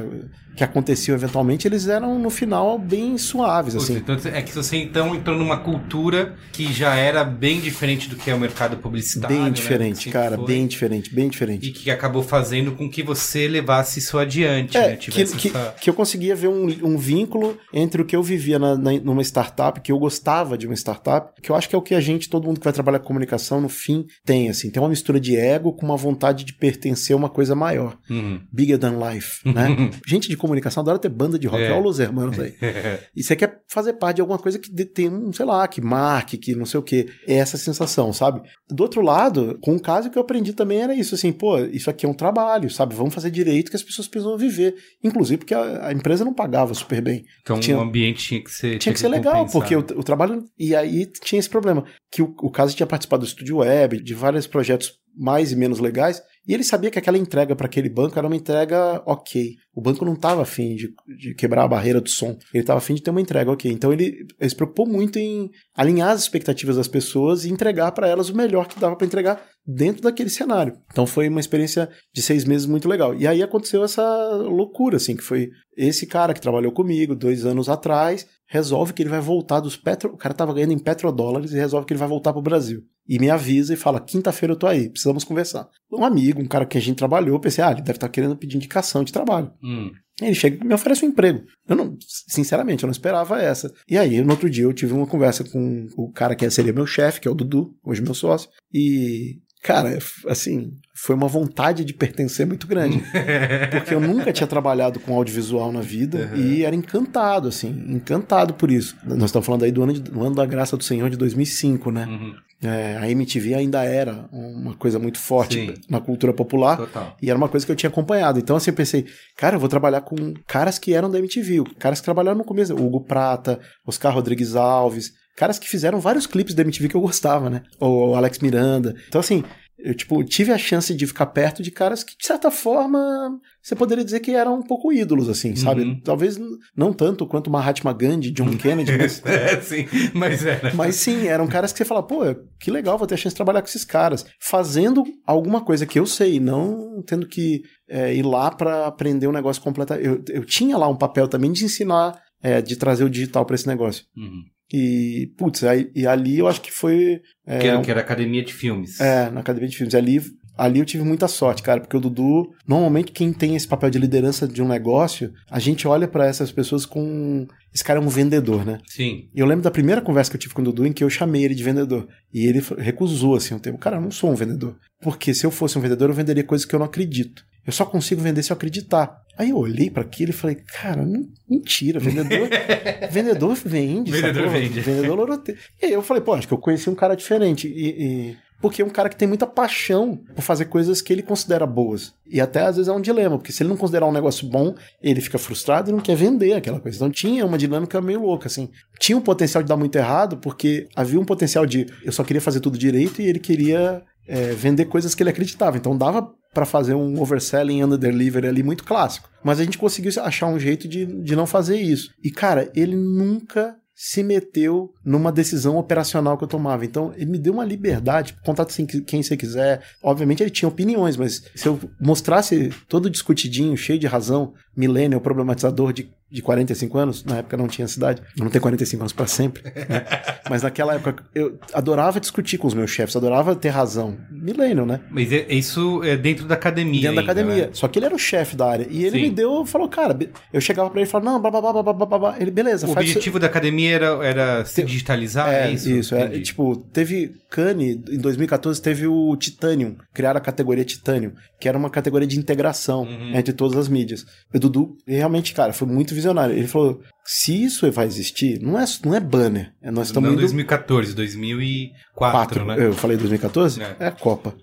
[0.56, 3.96] que aconteciam eventualmente, eles eram no final bem suaves, assim.
[3.96, 8.30] Então, é que você então entrou numa cultura que já era bem diferente do que
[8.30, 9.36] é o mercado publicitário.
[9.36, 9.50] Bem né?
[9.50, 10.12] diferente, né?
[10.12, 10.75] cara, bem diferente,
[11.12, 11.68] bem diferente.
[11.68, 14.96] E que acabou fazendo com que você levasse isso adiante, é, né?
[14.96, 15.74] Que, que, essa...
[15.80, 19.22] que, eu conseguia ver um, um vínculo entre o que eu vivia na, na, numa
[19.22, 22.00] startup, que eu gostava de uma startup, que eu acho que é o que a
[22.00, 24.70] gente, todo mundo que vai trabalhar com comunicação, no fim, tem, assim.
[24.70, 27.98] Tem uma mistura de ego com uma vontade de pertencer a uma coisa maior.
[28.10, 28.40] Uhum.
[28.52, 29.90] Bigger than life, né?
[30.06, 31.62] gente de comunicação adora ter banda de rock.
[31.62, 31.72] É.
[31.72, 32.54] Olha os hermanos aí.
[33.14, 36.36] e você quer fazer parte de alguma coisa que tem um, sei lá, que marque,
[36.36, 37.06] que não sei o que.
[37.26, 38.42] É essa sensação, sabe?
[38.68, 41.88] Do outro lado, com o caso que eu aprendi também era isso, assim, pô, isso
[41.88, 42.94] aqui é um trabalho, sabe?
[42.94, 44.74] Vamos fazer direito que as pessoas precisam viver.
[45.02, 47.24] Inclusive porque a, a empresa não pagava super bem.
[47.42, 48.78] Então tinha, o ambiente tinha que ser.
[48.78, 50.44] Tinha que ser legal, porque o, o, trabalho.
[50.58, 51.84] E aí tinha esse problema.
[52.10, 55.78] Que o, o caso tinha participado do Estúdio Web, de vários projetos mais e menos
[55.78, 59.56] legais, e ele sabia que aquela entrega para aquele banco era uma entrega ok.
[59.74, 62.94] O banco não estava afim de, de, quebrar a barreira do som, ele estava afim
[62.94, 63.70] de ter uma entrega ok.
[63.70, 68.08] Então ele, ele, se preocupou muito em alinhar as expectativas das pessoas e entregar para
[68.08, 70.78] elas o melhor que dava para entregar dentro daquele cenário.
[70.92, 73.14] Então foi uma experiência de seis meses muito legal.
[73.14, 77.68] E aí aconteceu essa loucura, assim, que foi esse cara que trabalhou comigo dois anos
[77.68, 80.12] atrás, resolve que ele vai voltar dos petro...
[80.12, 82.84] O cara estava ganhando em petrodólares e resolve que ele vai voltar para o Brasil
[83.08, 85.68] e me avisa e fala: quinta-feira eu tô aí, precisamos conversar.
[85.92, 88.36] Um amigo, um cara que a gente trabalhou, pensei: ah, ele deve estar tá querendo
[88.36, 89.52] pedir indicação de trabalho.
[89.62, 89.90] Hum.
[90.20, 91.44] Ele chega e me oferece um emprego.
[91.68, 93.72] Eu não, sinceramente, eu não esperava essa.
[93.88, 96.86] E aí, no outro dia, eu tive uma conversa com o cara que seria meu
[96.86, 99.98] chefe, que é o Dudu, hoje meu sócio, e cara,
[100.28, 103.02] assim, foi uma vontade de pertencer muito grande.
[103.72, 106.40] porque eu nunca tinha trabalhado com audiovisual na vida uhum.
[106.40, 108.96] e era encantado, assim, encantado por isso.
[109.04, 111.90] Nós estamos falando aí do ano, de, do ano da graça do Senhor de 2005,
[111.90, 112.06] né?
[112.06, 112.34] Uhum.
[112.62, 115.74] É, a MTV ainda era uma coisa muito forte Sim.
[115.90, 117.14] na cultura popular Total.
[117.20, 118.38] e era uma coisa que eu tinha acompanhado.
[118.38, 119.04] Então, assim, eu pensei,
[119.36, 122.72] cara, eu vou trabalhar com caras que eram da MTV, caras que trabalharam no começo,
[122.74, 127.50] Hugo Prata, Oscar Rodrigues Alves, caras que fizeram vários clipes da MTV que eu gostava,
[127.50, 127.62] né?
[127.78, 128.96] O Alex Miranda.
[129.06, 129.44] Então, assim,
[129.78, 133.76] eu, tipo, tive a chance de ficar perto de caras que, de certa forma, você
[133.76, 135.82] poderia dizer que eram um pouco ídolos, assim, sabe?
[135.82, 136.00] Uhum.
[136.00, 136.38] Talvez
[136.74, 139.22] não tanto quanto Mahatma Gandhi, John Kennedy, mas...
[139.26, 140.72] é, sim, mas era.
[140.74, 142.22] Mas sim, eram caras que você fala, pô,
[142.58, 144.24] que legal, vou ter a chance de trabalhar com esses caras.
[144.40, 149.32] Fazendo alguma coisa que eu sei, não tendo que é, ir lá para aprender um
[149.32, 149.92] negócio completo.
[149.94, 153.54] Eu, eu tinha lá um papel também de ensinar, é, de trazer o digital para
[153.54, 154.04] esse negócio.
[154.16, 154.42] Uhum.
[154.72, 157.20] E, putz, aí, e ali eu acho que foi.
[157.46, 159.00] É, que, era, que era academia de filmes.
[159.00, 159.94] É, na academia de filmes.
[159.94, 160.20] Ali,
[160.58, 163.98] ali eu tive muita sorte, cara, porque o Dudu, normalmente quem tem esse papel de
[163.98, 167.46] liderança de um negócio, a gente olha para essas pessoas com.
[167.72, 168.78] Esse cara é um vendedor, né?
[168.88, 169.28] Sim.
[169.34, 171.10] E eu lembro da primeira conversa que eu tive com o Dudu em que eu
[171.10, 172.08] chamei ele de vendedor.
[172.32, 173.78] E ele recusou, assim, um tempo.
[173.78, 174.76] Cara, eu não sou um vendedor.
[175.00, 177.44] Porque se eu fosse um vendedor, eu venderia coisas que eu não acredito.
[177.66, 179.22] Eu só consigo vender se eu acreditar.
[179.36, 182.48] Aí eu olhei para aquilo e falei, cara, não, mentira, vendedor,
[183.10, 184.10] vendedor vende.
[184.12, 184.80] Vendedor vende.
[184.80, 185.60] Vendedor loroteiro.
[185.82, 187.68] E aí eu falei, pô, acho que eu conheci um cara diferente.
[187.68, 191.22] E, e, porque é um cara que tem muita paixão por fazer coisas que ele
[191.22, 192.14] considera boas.
[192.26, 194.74] E até às vezes é um dilema, porque se ele não considerar um negócio bom,
[195.02, 196.96] ele fica frustrado e não quer vender aquela coisa.
[196.96, 198.70] Então tinha uma dinâmica meio louca, assim.
[198.98, 202.40] Tinha um potencial de dar muito errado, porque havia um potencial de eu só queria
[202.40, 205.76] fazer tudo direito e ele queria é, vender coisas que ele acreditava.
[205.76, 209.28] Então dava para fazer um overselling under delivery ali muito clássico.
[209.44, 212.10] Mas a gente conseguiu achar um jeito de, de não fazer isso.
[212.24, 216.86] E, cara, ele nunca se meteu numa decisão operacional que eu tomava.
[216.86, 219.82] Então, ele me deu uma liberdade, contato assim, quem você quiser.
[220.02, 225.92] Obviamente, ele tinha opiniões, mas se eu mostrasse todo discutidinho, cheio de razão, millennial, problematizador
[225.92, 229.26] de de 45 anos, na época não tinha cidade, eu não tenho 45 anos para
[229.26, 230.04] sempre, né?
[230.50, 234.16] mas naquela época eu adorava discutir com os meus chefes, adorava ter razão.
[234.30, 235.00] Milênio, né?
[235.10, 237.00] Mas é, isso é dentro da academia.
[237.00, 237.66] Dentro ainda, da academia.
[237.66, 237.70] Né?
[237.72, 238.86] Só que ele era o chefe da área.
[238.90, 239.22] E ele Sim.
[239.22, 240.16] me deu, falou, cara,
[240.52, 242.36] eu chegava pra ele e falava, não, blá, blá, blá, blá, blá, blá.
[242.40, 245.90] Ele, beleza, O objetivo da academia era, era se digitalizar, é, é, isso?
[245.90, 251.68] isso, é, tipo, teve Cane, em 2014 teve o Titanium, criaram a categoria Titanium, que
[251.68, 253.36] era uma categoria de integração Uhum.
[253.36, 254.26] entre todas as mídias.
[254.54, 256.56] O Dudu, realmente, cara, foi muito visionário.
[256.56, 260.34] Ele falou, se isso vai existir, não é, não é banner, é, nós estamos Não
[260.34, 260.40] indo...
[260.40, 262.76] 2014, 2004, Quatro, né?
[262.78, 263.82] Eu falei 2014?
[263.82, 263.96] É.
[263.98, 264.54] É, Copa.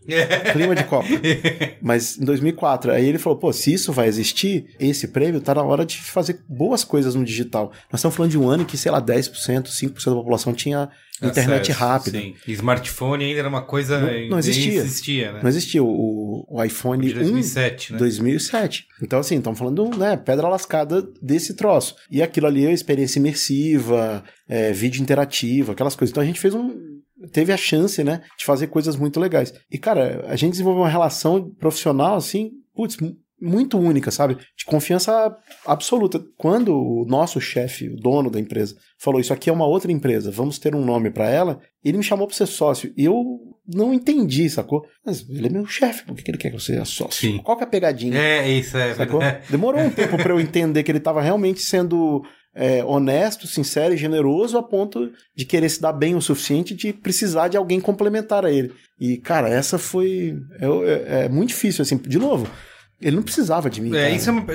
[0.51, 1.07] Clima de Copa.
[1.81, 5.63] Mas em 2004, aí ele falou, pô, se isso vai existir, esse prêmio tá na
[5.63, 7.71] hora de fazer boas coisas no digital.
[7.91, 10.89] Nós estamos falando de um ano em que, sei lá, 10%, 5% da população tinha
[11.29, 12.19] internet Acesso, rápida.
[12.19, 12.35] Sim.
[12.47, 13.99] E Smartphone ainda era uma coisa.
[13.99, 14.81] Não- não existia.
[14.81, 15.39] existia, né?
[15.41, 17.99] Não existia o, o iPhone De 2007, 1 né?
[17.99, 18.87] 2007.
[19.01, 21.95] Então, assim, estamos falando, né, pedra lascada desse troço.
[22.09, 26.11] E aquilo ali é experiência imersiva, é, vídeo interativo, aquelas coisas.
[26.11, 26.93] Então a gente fez um.
[27.31, 29.53] Teve a chance, né, de fazer coisas muito legais.
[29.71, 32.97] E, cara, a gente desenvolveu uma relação profissional, assim, putz,
[33.43, 34.35] muito única, sabe?
[34.57, 35.35] De confiança
[35.65, 36.23] absoluta.
[36.37, 40.31] Quando o nosso chefe, o dono da empresa, falou: Isso aqui é uma outra empresa,
[40.31, 42.93] vamos ter um nome para ela, ele me chamou para ser sócio.
[42.97, 44.85] E eu não entendi, sacou?
[45.05, 47.19] Mas ele é meu chefe, por que ele quer que eu seja sócio?
[47.31, 47.37] Sim.
[47.39, 48.17] Qual que é a pegadinha?
[48.17, 49.19] É, isso é Sacou?
[49.19, 49.45] verdade.
[49.49, 52.21] Demorou um tempo para eu entender que ele estava realmente sendo
[52.55, 56.91] é, honesto, sincero e generoso a ponto de querer se dar bem o suficiente de
[56.93, 58.71] precisar de alguém complementar a ele.
[58.99, 60.35] E, cara, essa foi.
[60.59, 61.97] É, é- é muito difícil, assim.
[61.97, 62.47] De novo,
[63.03, 63.89] ele não precisava de mim.
[63.89, 64.09] É, cara.
[64.11, 64.45] isso é uma,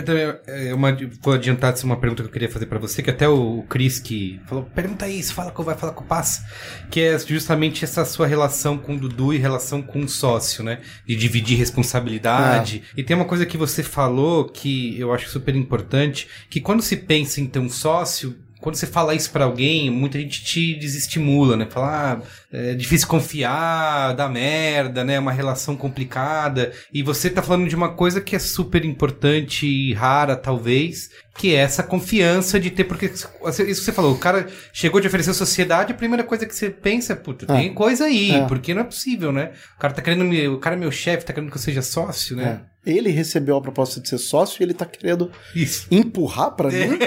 [0.47, 0.97] é uma.
[1.21, 3.63] Vou adiantar isso é uma pergunta que eu queria fazer pra você, que até o
[3.69, 6.43] Chris que falou: pergunta isso, fala com vai falar com o Paz.
[6.91, 10.81] Que é justamente essa sua relação com o Dudu e relação com o sócio, né?
[11.07, 12.83] De dividir responsabilidade.
[12.87, 12.95] Ah.
[12.97, 16.97] E tem uma coisa que você falou que eu acho super importante: que quando se
[16.97, 18.37] pensa em ter um sócio.
[18.61, 21.67] Quando você fala isso pra alguém, muita gente te desestimula, né?
[21.71, 25.15] Fala, ah, é difícil confiar, dá merda, né?
[25.15, 26.73] É uma relação complicada.
[26.93, 31.55] E você tá falando de uma coisa que é super importante e rara, talvez, que
[31.55, 35.33] é essa confiança de ter, porque isso que você falou, o cara chegou de oferecer
[35.35, 37.57] sociedade, a primeira coisa que você pensa é, puta, É.
[37.61, 38.45] tem coisa aí, É.
[38.47, 39.53] porque não é possível, né?
[39.77, 41.81] O cara tá querendo me, o cara é meu chefe, tá querendo que eu seja
[41.81, 42.61] sócio, né?
[42.87, 42.91] É.
[42.91, 45.87] Ele recebeu a proposta de ser sócio e ele tá querendo Isso.
[45.91, 46.99] empurrar pra mim.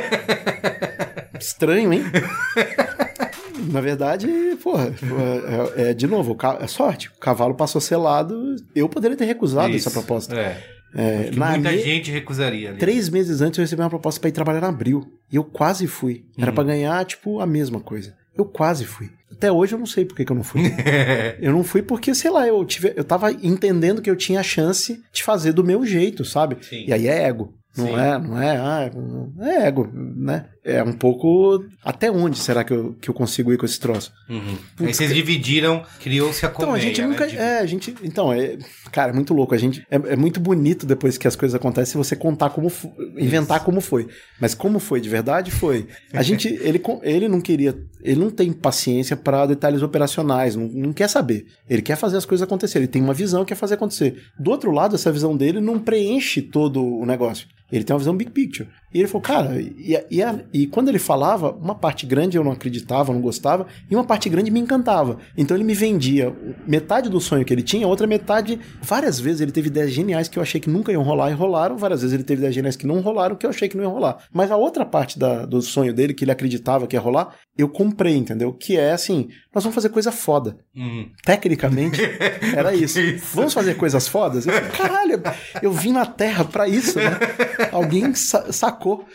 [1.41, 2.03] Estranho, hein?
[3.71, 4.27] Na verdade,
[4.61, 4.93] porra,
[5.77, 7.09] é, é, de novo, é sorte.
[7.09, 8.55] O cavalo passou selado.
[8.75, 9.87] Eu poderia ter recusado Isso.
[9.87, 10.35] essa proposta.
[10.35, 10.57] É.
[10.93, 12.77] É, muita me- gente recusaria ali.
[12.77, 15.05] Três meses antes eu recebi uma proposta pra ir trabalhar na Abril.
[15.31, 16.25] E eu quase fui.
[16.37, 16.55] Era Uhum.
[16.55, 18.13] pra ganhar, tipo, a mesma coisa.
[18.37, 19.09] Eu quase fui.
[19.31, 20.61] Até hoje eu não sei por que, que eu não fui.
[21.39, 24.43] eu não fui porque, sei lá, eu, tive, eu tava entendendo que eu tinha a
[24.43, 26.57] chance de fazer do meu jeito, sabe?
[26.61, 26.83] Sim.
[26.87, 27.53] E aí é ego.
[27.77, 27.95] Não Sim.
[27.95, 28.91] é, não é, ah,
[29.43, 30.47] é ego, né?
[30.63, 31.65] É um pouco.
[31.83, 34.11] Até onde será que eu, que eu consigo ir com esse troço?
[34.29, 34.57] Uhum.
[34.81, 37.07] Aí vocês dividiram, criou-se a Então, colmeia, a gente né?
[37.07, 37.27] nunca.
[37.27, 37.95] De- É, a gente.
[38.03, 38.59] Então, é.
[38.91, 39.55] Cara, é muito louco.
[39.55, 39.83] A gente.
[39.89, 42.71] É, é muito bonito depois que as coisas acontecem você contar como.
[43.17, 44.07] Inventar como foi.
[44.39, 45.87] Mas como foi de verdade, foi.
[46.13, 46.47] A gente.
[46.61, 47.75] Ele, ele não queria.
[48.03, 50.55] Ele não tem paciência para detalhes operacionais.
[50.55, 51.45] Não, não quer saber.
[51.67, 52.83] Ele quer fazer as coisas acontecerem.
[52.83, 54.21] Ele tem uma visão, quer fazer acontecer.
[54.39, 57.47] Do outro lado, essa visão dele não preenche todo o negócio.
[57.71, 58.69] Ele tem uma visão big picture.
[58.93, 62.43] E ele falou, cara, e, e, a- e quando ele falava, uma parte grande eu
[62.43, 65.17] não acreditava, não gostava, e uma parte grande me encantava.
[65.37, 66.35] Então ele me vendia
[66.67, 68.59] metade do sonho que ele tinha, outra metade.
[68.81, 71.77] Várias vezes ele teve ideias geniais que eu achei que nunca iam rolar e rolaram,
[71.77, 73.93] várias vezes ele teve ideias geniais que não rolaram, que eu achei que não iam
[73.93, 74.17] rolar.
[74.33, 77.69] Mas a outra parte da- do sonho dele, que ele acreditava que ia rolar, eu
[77.69, 78.51] comprei, entendeu?
[78.53, 80.57] Que é assim: nós vamos fazer coisa foda.
[80.75, 81.09] Uhum.
[81.25, 82.01] Tecnicamente,
[82.55, 82.99] era isso.
[82.99, 83.25] Isso.
[83.35, 84.45] Vamos fazer coisas fodas?
[84.47, 85.21] Eu, caralho,
[85.61, 87.11] eu vim na Terra pra isso, né?
[87.71, 89.05] Alguém sa- sacou.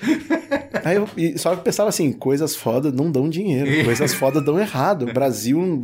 [0.84, 1.09] Aí eu
[1.39, 5.07] só que eu pensava assim, coisas fodas não dão dinheiro, coisas fodas dão errado.
[5.07, 5.80] Brasil,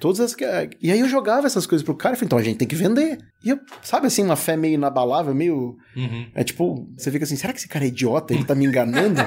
[0.00, 0.34] todas as.
[0.82, 2.74] E aí eu jogava essas coisas pro cara e falei, então a gente tem que
[2.74, 3.18] vender.
[3.44, 5.76] E eu, sabe assim, uma fé meio inabalável, meio.
[5.96, 6.26] Uhum.
[6.34, 8.34] É tipo, você fica assim, será que esse cara é idiota?
[8.34, 9.20] Ele tá me enganando?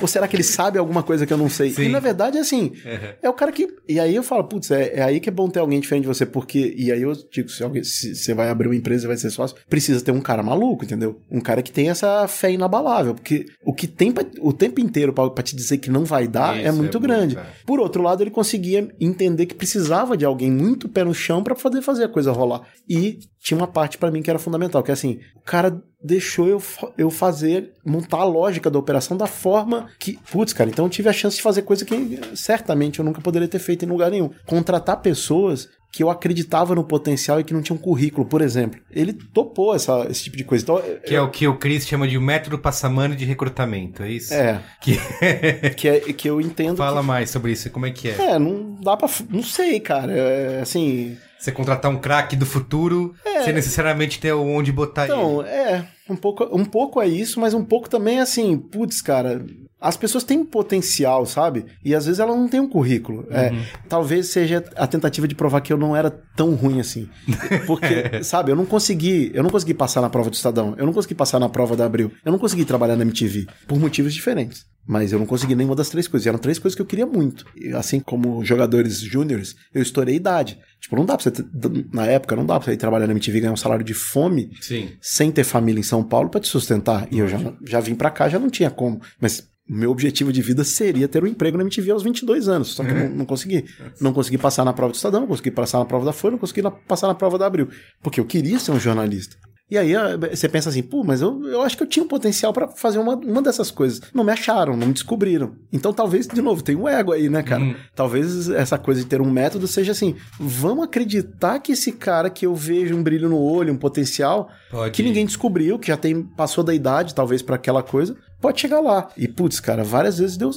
[0.00, 1.70] Ou será que ele sabe alguma coisa que eu não sei?
[1.70, 1.82] Sim.
[1.84, 3.12] E na verdade é assim, Uhum.
[3.22, 3.68] é o cara que.
[3.88, 6.08] E aí eu falo, putz, é, é aí que é bom ter alguém diferente de
[6.08, 6.74] você, porque.
[6.76, 9.30] E aí eu digo, se, alguém, se você vai abrir uma empresa e vai ser
[9.30, 11.20] sócio, precisa ter um cara maluco, entendeu?
[11.30, 15.12] Um cara que tem essa fé inabalável, porque o que tem pra- o tempo inteiro
[15.12, 17.36] pra, pra te dizer que não vai dar Isso, é muito é grande.
[17.38, 17.44] é.
[17.66, 21.54] Por outro lado, ele conseguia entender que precisava de alguém muito pé no chão pra
[21.54, 22.60] poder fazer a coisa rolar.
[22.86, 26.48] E tinha uma parte pra mim que era fundamental, que é assim, o cara deixou
[26.48, 26.62] eu,
[26.96, 30.18] eu fazer, montar a lógica da operação da forma que.
[30.30, 33.48] Putz, cara, então eu tive a chance de fazer coisa que certamente eu nunca poderia
[33.48, 34.30] ter feito em lugar nenhum.
[34.46, 38.80] Contratar pessoas que eu acreditava no potencial e que não tinha um currículo, por exemplo.
[38.90, 40.62] Ele topou essa, esse tipo de coisa.
[40.62, 41.18] Então, que eu...
[41.18, 44.32] é o que o Chris chama de método passamano de recrutamento, é isso?
[44.32, 44.62] É.
[44.80, 44.96] Que,
[45.76, 46.76] que, é, que eu entendo.
[46.76, 47.06] Fala que...
[47.06, 48.32] mais sobre isso, como é que é?
[48.32, 49.08] É, não dá pra.
[49.28, 50.12] Não sei, cara.
[50.12, 51.16] É, assim.
[51.40, 53.42] Você contratar um craque do futuro é.
[53.44, 55.50] sem necessariamente ter onde botar então, ele.
[55.50, 55.88] Então, é.
[56.10, 59.42] Um pouco, um pouco é isso, mas um pouco também é assim, putz, cara,
[59.80, 61.64] as pessoas têm potencial, sabe?
[61.82, 63.26] E às vezes elas não têm um currículo.
[63.30, 63.58] É, uhum.
[63.58, 67.08] É, talvez seja a tentativa de provar que eu não era tão ruim assim.
[67.66, 70.92] Porque, sabe, eu não consegui, eu não consegui passar na prova do Estadão, eu não
[70.92, 74.66] consegui passar na prova da Abril, eu não consegui trabalhar na MTV por motivos diferentes.
[74.86, 76.26] Mas eu não consegui nenhuma das três coisas.
[76.26, 77.44] E eram três coisas que eu queria muito.
[77.54, 80.58] E assim como jogadores júniores, eu estourei idade.
[80.80, 81.30] Tipo, não dá pra você.
[81.30, 81.44] Ter,
[81.92, 83.94] na época, não dá pra você ir trabalhar na MTV e ganhar um salário de
[83.94, 84.90] fome Sim.
[85.00, 87.06] sem ter família em São Paulo para te sustentar.
[87.10, 89.00] E eu já, já vim para cá, já não tinha como.
[89.20, 92.82] Mas meu objetivo de vida seria ter um emprego na MTV aos 22 anos, só
[92.82, 93.64] que não, não, consegui.
[94.00, 96.38] Não consegui passar na prova do Estadão, não consegui passar na prova da Folha, não
[96.38, 97.68] consegui passar na prova da Abril,
[98.02, 99.36] porque eu queria ser um jornalista.
[99.70, 102.08] E aí ah, você pensa assim, pô, mas eu, eu acho que eu tinha um
[102.08, 104.00] potencial para fazer uma, uma dessas coisas.
[104.12, 105.52] Não me acharam, não me descobriram.
[105.72, 107.62] Então talvez, de novo, tem um ego aí, né, cara?
[107.62, 107.74] Uhum.
[107.94, 112.46] Talvez essa coisa de ter um método seja assim, vamos acreditar que esse cara que
[112.46, 116.22] eu vejo um brilho no olho, um potencial, Pode que ninguém descobriu, que já tem
[116.22, 119.08] passou da idade, talvez, para aquela coisa, pode chegar lá.
[119.16, 120.50] E, putz, cara, várias vezes deu.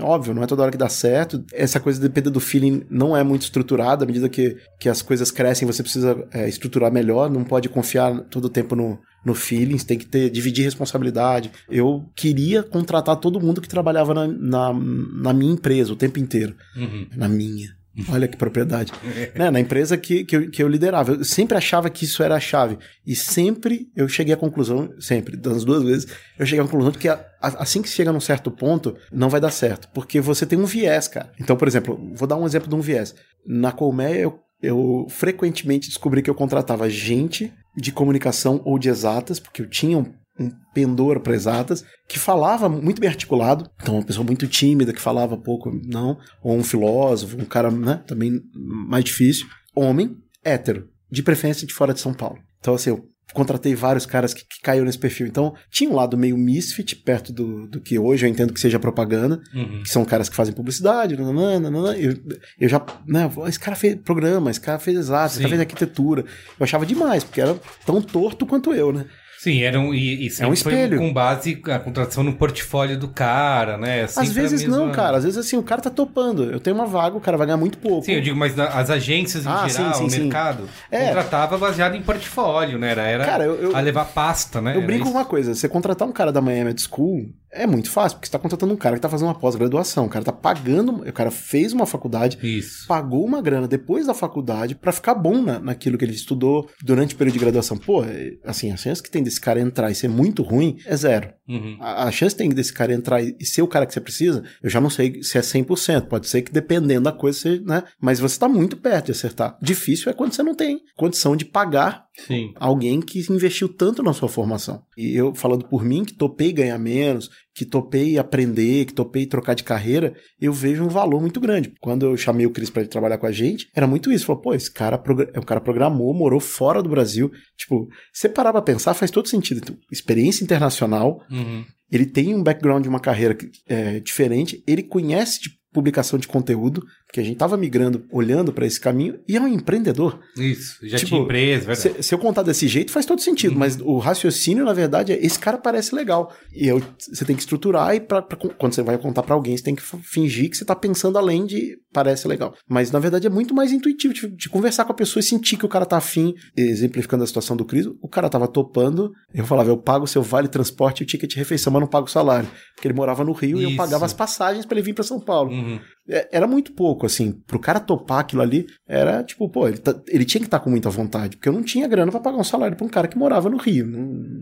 [0.00, 1.44] Óbvio, não é toda hora que dá certo.
[1.52, 4.04] Essa coisa depende do feeling, não é muito estruturada.
[4.04, 7.30] À medida que, que as coisas crescem, você precisa é, estruturar melhor.
[7.30, 11.50] Não pode confiar todo o tempo no, no feeling, tem que ter, dividir responsabilidade.
[11.68, 16.54] Eu queria contratar todo mundo que trabalhava na, na, na minha empresa o tempo inteiro.
[16.76, 17.06] Uhum.
[17.16, 17.79] Na minha.
[18.08, 18.92] Olha que propriedade.
[19.34, 19.50] né?
[19.50, 21.12] Na empresa que, que eu, que, eu, liderava.
[21.12, 22.78] Eu sempre achava que isso era a chave.
[23.06, 26.06] E sempre eu cheguei à conclusão, sempre, das duas vezes,
[26.38, 29.28] eu cheguei à conclusão de que a, a, assim que chega num certo ponto, não
[29.28, 29.88] vai dar certo.
[29.92, 31.32] Porque você tem um viés, cara.
[31.38, 33.14] Então, por exemplo, vou dar um exemplo de um viés.
[33.46, 39.40] Na Colmeia, eu, eu frequentemente descobri que eu contratava gente de comunicação ou de exatas,
[39.40, 44.04] porque eu tinha um um pendor para exatas, que falava muito bem articulado, então uma
[44.04, 49.04] pessoa muito tímida, que falava pouco, não, ou um filósofo, um cara, né, também mais
[49.04, 52.38] difícil, homem, hétero, de preferência de fora de São Paulo.
[52.58, 55.26] Então, assim, eu contratei vários caras que, que caíram nesse perfil.
[55.26, 58.78] Então, tinha um lado meio misfit, perto do, do que hoje eu entendo que seja
[58.78, 59.82] propaganda, uhum.
[59.82, 62.16] que são caras que fazem publicidade, nanana, nanana, eu,
[62.58, 66.22] eu já, né, esse cara fez programa, esse cara fez exato, esse cara fez arquitetura.
[66.58, 69.06] Eu achava demais, porque era tão torto quanto eu, né?
[69.42, 70.98] Sim, era um, e, e é um espelho.
[70.98, 74.02] com base a contratação no portfólio do cara, né?
[74.02, 74.76] Assim, às vezes mesma...
[74.76, 75.16] não, cara.
[75.16, 76.44] Às vezes assim, o cara tá topando.
[76.44, 78.04] Eu tenho uma vaga, o cara vai ganhar muito pouco.
[78.04, 81.06] Sim, eu digo, mas as agências em ah, geral, sim, sim, o mercado, é.
[81.06, 82.90] contratava baseado em portfólio, né?
[82.90, 84.76] Era, era cara, eu, eu, a levar pasta, né?
[84.76, 85.54] Eu brinco com uma coisa.
[85.54, 88.76] Você contratar um cara da Miami School, é muito fácil, porque você está contratando um
[88.76, 90.06] cara que está fazendo uma pós-graduação.
[90.06, 92.86] O cara está pagando, o cara fez uma faculdade, Isso.
[92.86, 97.14] pagou uma grana depois da faculdade para ficar bom na, naquilo que ele estudou durante
[97.14, 97.76] o período de graduação.
[97.76, 100.96] Pô, é, assim, a chance que tem desse cara entrar e ser muito ruim é
[100.96, 101.32] zero.
[101.48, 101.76] Uhum.
[101.80, 104.00] A, a, chance que tem desse cara entrar e, e ser o cara que você
[104.00, 106.06] precisa, eu já não sei se é 100%.
[106.06, 107.82] Pode ser que dependendo da coisa, você, né?
[108.00, 109.58] Mas você está muito perto de acertar.
[109.60, 112.52] Difícil é quando você não tem condição de pagar Sim.
[112.56, 114.82] alguém que investiu tanto na sua formação.
[114.96, 119.54] E eu, falando por mim, que topei ganhar menos, que topei aprender, que topei trocar
[119.54, 121.72] de carreira, eu vejo um valor muito grande.
[121.80, 124.26] Quando eu chamei o Cris para ele trabalhar com a gente, era muito isso.
[124.26, 127.30] Falou, pô, esse cara, é um cara programou, morou fora do Brasil.
[127.56, 129.58] Tipo, você parar pra pensar, faz todo sentido.
[129.58, 131.64] Então, experiência internacional, uhum.
[131.90, 133.36] ele tem um background de uma carreira
[133.68, 136.82] é, diferente, ele conhece de publicação de conteúdo,
[137.12, 140.18] que a gente tava migrando, olhando para esse caminho, e é um empreendedor.
[140.36, 141.96] Isso, já tipo, tinha empresa, verdade.
[141.96, 143.58] Se, se, eu contar desse jeito, faz todo sentido, uhum.
[143.58, 146.32] mas o raciocínio, na verdade, é esse cara parece legal.
[146.54, 149.56] E eu, você tem que estruturar e pra, pra quando você vai contar para alguém,
[149.56, 152.54] você tem que fingir que você tá pensando além de parece legal.
[152.68, 155.56] Mas, na verdade, é muito mais intuitivo de, de conversar com a pessoa e sentir
[155.56, 159.44] que o cara tá afim, exemplificando a situação do Cris, o cara tava topando, eu
[159.44, 162.06] falava, eu pago o seu vale transporte e o ticket de refeição, mas não pago
[162.06, 162.48] o salário.
[162.74, 163.68] Porque ele morava no Rio Isso.
[163.68, 165.50] e eu pagava as passagens para ele vir para São Paulo.
[165.50, 165.80] Uhum.
[166.10, 167.32] É, era muito pouco, assim.
[167.46, 170.64] Pro cara topar aquilo ali, era tipo, pô, ele, tá, ele tinha que estar tá
[170.64, 173.06] com muita vontade, porque eu não tinha grana para pagar um salário pra um cara
[173.06, 173.86] que morava no Rio.
[173.86, 174.40] Não,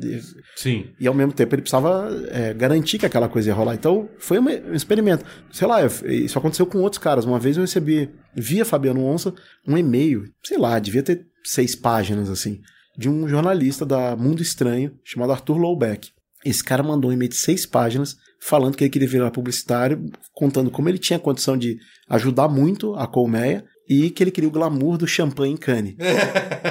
[0.56, 0.86] Sim.
[0.98, 3.74] E ao mesmo tempo ele precisava é, garantir que aquela coisa ia rolar.
[3.74, 5.24] Então foi um experimento.
[5.52, 7.24] Sei lá, isso aconteceu com outros caras.
[7.24, 9.34] Uma vez eu recebi, via Fabiano Onça,
[9.66, 12.60] um e-mail, sei lá, devia ter seis páginas, assim,
[12.96, 16.10] de um jornalista da Mundo Estranho, chamado Arthur Lowbeck.
[16.44, 20.70] Esse cara mandou um e-mail de seis páginas falando que ele queria virar publicitário, contando
[20.70, 21.76] como ele tinha condição de
[22.08, 25.94] ajudar muito a colmeia e que ele queria o glamour do champanhe em Cannes.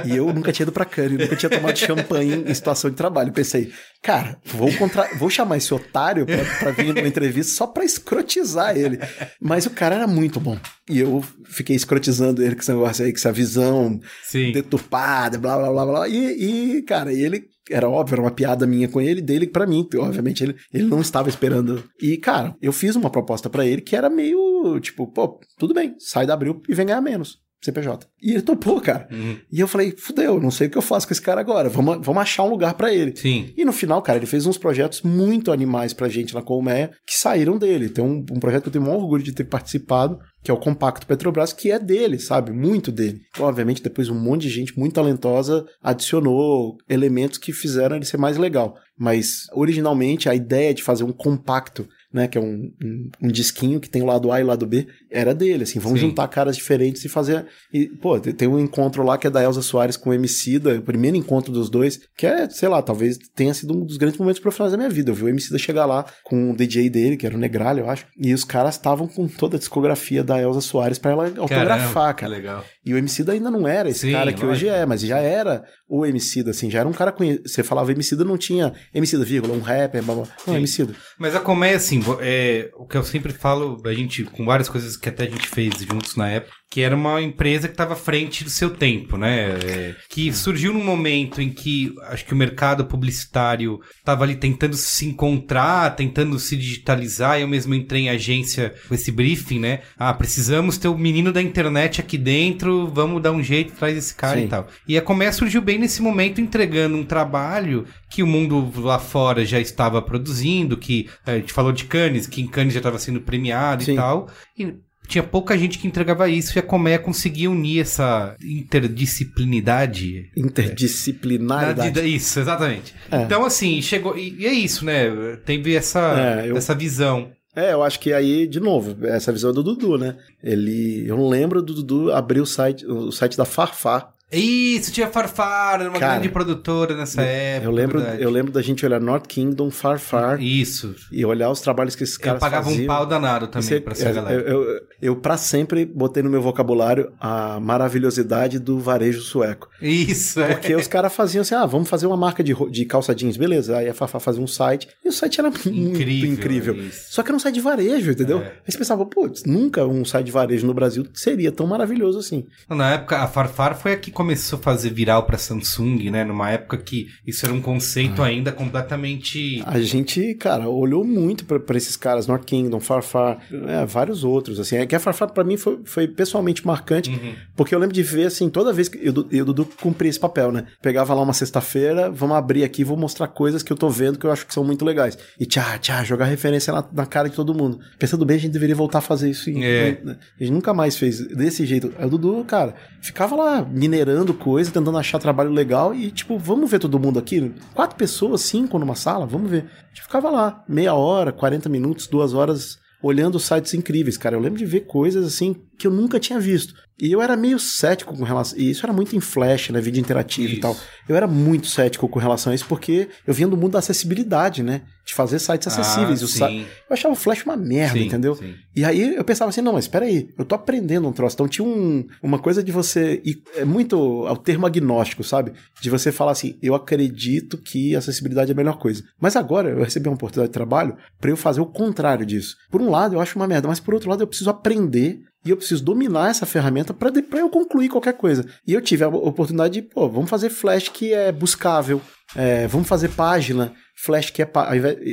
[0.05, 3.33] e eu nunca tinha ido pra Cannes, nunca tinha tomado champanhe em situação de trabalho.
[3.33, 3.71] pensei,
[4.03, 5.09] cara, vou, contra...
[5.17, 8.99] vou chamar esse otário pra, pra vir numa entrevista só pra escrotizar ele.
[9.41, 10.59] Mas o cara era muito bom.
[10.87, 14.51] E eu fiquei escrotizando ele com esse negócio aí, com essa visão Sim.
[14.51, 16.07] deturpada, blá, blá, blá, blá.
[16.07, 19.87] E, e, cara, ele era óbvio, era uma piada minha com ele, dele para mim.
[19.95, 21.83] Obviamente, ele, ele não estava esperando.
[22.01, 25.95] E, cara, eu fiz uma proposta para ele que era meio tipo, pô, tudo bem,
[25.99, 27.39] sai da Abril e vem ganhar menos.
[27.61, 28.07] CPJ.
[28.21, 29.07] E ele topou, cara.
[29.11, 29.37] Uhum.
[29.51, 31.69] E eu falei, fudeu, não sei o que eu faço com esse cara agora.
[31.69, 33.15] Vamos, vamos achar um lugar para ele.
[33.15, 33.51] Sim.
[33.57, 37.15] E no final, cara, ele fez uns projetos muito animais pra gente na Colmeia que
[37.15, 37.89] saíram dele.
[37.89, 40.59] Tem um, um projeto que eu tenho muito orgulho de ter participado, que é o
[40.59, 42.51] Compacto Petrobras, que é dele, sabe?
[42.51, 43.19] Muito dele.
[43.31, 48.17] Então, obviamente, depois um monte de gente muito talentosa adicionou elementos que fizeram ele ser
[48.17, 48.75] mais legal.
[48.97, 51.87] Mas, originalmente, a ideia de fazer um compacto
[52.17, 54.65] né, que é um, um, um, disquinho que tem o lado A e o lado
[54.65, 56.07] B, era dele, assim, vamos Sim.
[56.07, 59.61] juntar caras diferentes e fazer, e, pô, tem um encontro lá que é da Elza
[59.61, 63.53] Soares com o Emicida, o primeiro encontro dos dois, que é, sei lá, talvez tenha
[63.53, 66.05] sido um dos grandes momentos profissionais da minha vida, eu vi o Emicida chegar lá
[66.23, 69.27] com o DJ dele, que era o Negralha, eu acho, e os caras estavam com
[69.27, 72.31] toda a discografia da Elza Soares para ela autografar, cara.
[72.31, 72.65] Legal.
[72.87, 75.63] E o Emicida ainda não era esse Sim, cara que hoje é, mas já era
[75.89, 79.53] o Emicida, assim, já era um cara conhecido, você falava Emicida, não tinha Emicida, vírgula,
[79.53, 80.27] um rapper, blá, blá.
[80.47, 80.93] não, Emicida.
[81.19, 84.95] Mas a comédia, assim, é, o que eu sempre falo, a gente, com várias coisas
[84.95, 87.97] que até a gente fez juntos na época, que era uma empresa que estava à
[87.97, 89.57] frente do seu tempo, né?
[89.63, 94.75] É, que surgiu num momento em que acho que o mercado publicitário estava ali tentando
[94.75, 97.39] se encontrar, tentando se digitalizar.
[97.39, 99.79] Eu mesmo entrei em agência com esse briefing, né?
[99.97, 104.13] Ah, precisamos ter o menino da internet aqui dentro, vamos dar um jeito, traz esse
[104.13, 104.45] cara Sim.
[104.45, 104.67] e tal.
[104.87, 109.45] E a Comé surgiu bem nesse momento entregando um trabalho que o mundo lá fora
[109.45, 113.21] já estava produzindo, que a gente falou de Cannes, que em Cannes já estava sendo
[113.21, 113.93] premiado Sim.
[113.93, 114.29] e tal.
[114.57, 120.29] E tinha pouca gente que entregava isso e a Comé conseguia unir essa interdisciplinidade.
[120.35, 122.15] Interdisciplinaridade.
[122.15, 122.93] Isso, exatamente.
[123.09, 123.23] É.
[123.23, 124.17] Então, assim, chegou.
[124.17, 125.37] E, é isso, né?
[125.45, 126.57] Teve essa, é, eu...
[126.57, 127.31] essa visão.
[127.55, 130.15] É, eu acho que aí, de novo, essa visão é do Dudu, né?
[130.43, 131.05] Ele.
[131.07, 135.97] Eu lembro do Dudu abrir o site, o site da Farfar isso, tinha Farfar, uma
[135.97, 137.65] Cara, grande produtora nessa eu, época.
[137.65, 140.41] Eu lembro, eu lembro da gente olhar North Kingdom, Farfar.
[140.41, 140.93] Isso.
[141.11, 142.47] E olhar os trabalhos que esses caras faziam.
[142.47, 142.83] Eu pagava faziam.
[142.83, 144.41] um pau danado também Você, pra essa eu, galera.
[144.41, 149.69] Eu, eu, eu, pra sempre, botei no meu vocabulário a maravilhosidade do varejo sueco.
[149.81, 150.55] Isso, é.
[150.55, 153.77] Porque os caras faziam assim, ah, vamos fazer uma marca de, de calça jeans, beleza.
[153.77, 156.75] Aí a Farfar fazia um site, e o site era incrível, muito incrível.
[156.75, 157.13] Isso.
[157.13, 158.39] Só que era um site de varejo, entendeu?
[158.39, 158.47] É.
[158.65, 162.45] Aí você pensava, pô, nunca um site de varejo no Brasil seria tão maravilhoso assim.
[162.69, 166.25] Na época, a Farfar foi a que começou a fazer viral para Samsung, né?
[166.25, 168.25] Numa época que isso era um conceito ah.
[168.25, 169.61] ainda completamente.
[169.63, 174.77] A gente, cara, olhou muito para esses caras, North Kingdom, Farfar, é, vários outros, assim.
[174.77, 177.35] É que a Farfar para mim foi, foi pessoalmente marcante, uhum.
[177.55, 180.51] porque eu lembro de ver, assim, toda vez que eu, eu Dudu cumpria esse papel,
[180.51, 180.65] né?
[180.81, 184.25] Pegava lá uma sexta-feira, vamos abrir aqui, vou mostrar coisas que eu tô vendo que
[184.25, 185.15] eu acho que são muito legais.
[185.39, 187.79] E tchá, tchá, jogar referência na, na cara de todo mundo.
[187.99, 189.47] Pensando bem, a gente deveria voltar a fazer isso.
[189.51, 189.99] É.
[190.03, 190.17] Né?
[190.39, 191.93] A gente nunca mais fez desse jeito.
[192.03, 193.61] O Dudu, cara, ficava lá
[194.07, 197.53] minerando coisa, tentando achar trabalho legal e, tipo, vamos ver todo mundo aqui?
[197.73, 199.65] Quatro pessoas, cinco numa sala, vamos ver.
[199.65, 204.35] A gente ficava lá, meia hora, 40 minutos, duas horas, olhando sites incríveis, cara.
[204.35, 206.73] Eu lembro de ver coisas assim que eu nunca tinha visto.
[206.99, 208.57] E eu era meio cético com relação.
[208.57, 209.79] E isso era muito em flash, né?
[209.79, 210.57] Vídeo interativo isso.
[210.57, 210.75] e tal.
[211.07, 214.63] Eu era muito cético com relação a isso, porque eu vinha do mundo da acessibilidade,
[214.63, 214.81] né?
[215.05, 216.41] De fazer sites acessíveis.
[216.41, 216.51] Ah.
[216.51, 218.35] Eu achava o Flash uma merda, sim, entendeu?
[218.35, 218.55] Sim.
[218.75, 221.35] E aí eu pensava assim, não, mas espera aí, eu tô aprendendo um troço.
[221.35, 223.21] Então tinha um, uma coisa de você.
[223.23, 225.53] E é muito ao termo agnóstico, sabe?
[225.79, 229.03] De você falar assim, eu acredito que acessibilidade é a melhor coisa.
[229.21, 232.55] Mas agora eu recebi uma oportunidade de trabalho para eu fazer o contrário disso.
[232.71, 235.49] Por um lado, eu acho uma merda, mas por outro lado, eu preciso aprender e
[235.49, 238.45] eu preciso dominar essa ferramenta para eu concluir qualquer coisa.
[238.67, 242.01] E eu tive a oportunidade de, pô, vamos fazer Flash que é buscável,
[242.35, 244.51] é, vamos fazer página, Flash que é,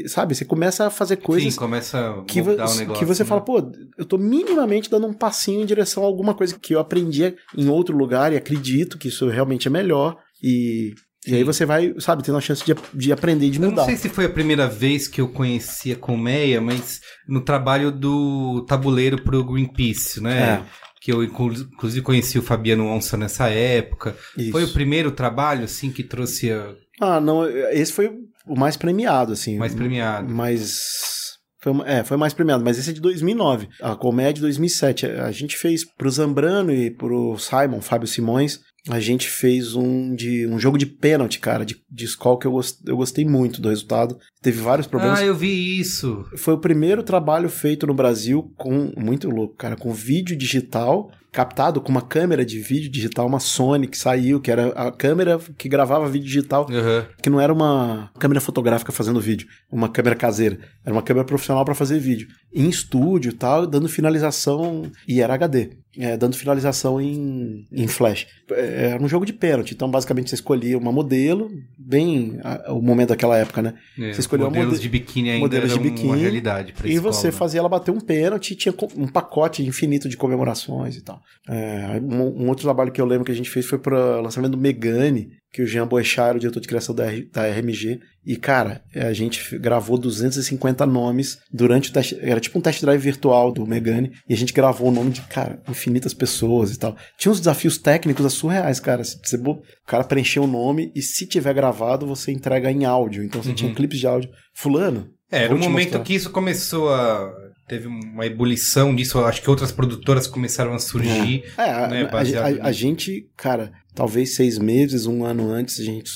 [0.08, 3.22] sabe, você começa a fazer coisas Sim, começa a que, mudar o negócio, que você
[3.22, 3.28] né?
[3.28, 6.80] fala, pô, eu tô minimamente dando um passinho em direção a alguma coisa que eu
[6.80, 10.94] aprendi em outro lugar e acredito que isso realmente é melhor e
[11.26, 13.72] e aí você vai, sabe, tendo a chance de, de aprender e de mudar.
[13.72, 17.40] Eu não sei se foi a primeira vez que eu conheci a Colmeia, mas no
[17.40, 20.42] trabalho do tabuleiro pro Greenpeace, né?
[20.42, 20.62] É.
[21.00, 24.16] Que eu, inclusive, conheci o Fabiano Onça nessa época.
[24.36, 24.52] Isso.
[24.52, 26.74] Foi o primeiro trabalho, assim, que trouxe a...
[27.00, 28.10] Ah, não, esse foi
[28.46, 29.58] o mais premiado, assim.
[29.58, 30.32] Mais premiado.
[30.32, 31.34] Mas...
[31.60, 33.68] Foi, é, foi mais premiado, mas esse é de 2009.
[33.80, 35.06] A Colmeia é de 2007.
[35.06, 40.46] A gente fez pro Zambrano e pro Simon, Fábio Simões, a gente fez um de
[40.46, 43.70] um jogo de pênalti, cara, de, de escola que eu, gost, eu gostei muito do
[43.70, 44.18] resultado.
[44.42, 45.20] Teve vários problemas.
[45.20, 46.24] Ah, eu vi isso.
[46.36, 51.80] Foi o primeiro trabalho feito no Brasil com muito louco, cara, com vídeo digital captado
[51.80, 55.68] com uma câmera de vídeo digital, uma Sony que saiu, que era a câmera que
[55.68, 57.04] gravava vídeo digital, uhum.
[57.20, 61.64] que não era uma câmera fotográfica fazendo vídeo, uma câmera caseira, era uma câmera profissional
[61.64, 67.00] para fazer vídeo, em estúdio e tal, dando finalização e era HD é, dando finalização
[67.00, 68.26] em, em flash.
[68.50, 72.82] É, era um jogo de pênalti, então basicamente você escolhia uma modelo, bem a, o
[72.82, 73.74] momento daquela época, né?
[73.98, 77.12] É, você escolheu modelos de biquíni ainda modelos de biquíni, uma realidade pra E escola,
[77.12, 77.32] você né?
[77.32, 81.20] fazia ela bater um pênalti e tinha um pacote infinito de comemorações e tal.
[81.48, 84.52] É, um, um, outro trabalho que eu lembro que a gente fez foi para lançamento
[84.52, 88.00] do Megane, que o Jean Boechat era o diretor de criação da, da RMG.
[88.26, 92.18] E, cara, a gente gravou 250 nomes durante o teste.
[92.20, 94.10] Era tipo um test drive virtual do Megane.
[94.28, 96.96] E a gente gravou o nome de, cara, infinitas pessoas e tal.
[97.18, 99.04] Tinha uns desafios técnicos surreais, cara.
[99.04, 103.22] Você, o cara preencheu o nome e se tiver gravado, você entrega em áudio.
[103.22, 103.54] Então você uhum.
[103.54, 104.30] tinha clipes de áudio.
[104.54, 105.10] Fulano.
[105.30, 106.02] É, era um momento mostrar.
[106.04, 111.44] que isso começou a teve uma ebulição disso, acho que outras produtoras começaram a surgir.
[111.56, 115.84] É, é né, a, a, a, gente, cara, talvez seis meses, um ano antes, a
[115.84, 116.10] gente,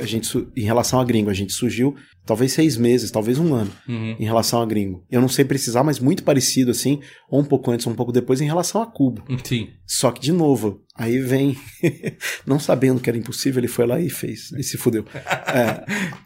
[0.00, 3.70] a gente, em relação a gringo, a gente surgiu talvez seis meses, talvez um ano,
[3.88, 4.16] uhum.
[4.18, 5.04] em relação a gringo.
[5.10, 8.12] Eu não sei precisar, mas muito parecido assim, ou um pouco antes, ou um pouco
[8.12, 9.22] depois, em relação a Cubo.
[9.44, 9.68] Sim.
[9.86, 11.56] Só que, de novo, aí vem,
[12.46, 15.04] não sabendo que era impossível, ele foi lá e fez, e se fudeu.
[15.52, 15.84] É,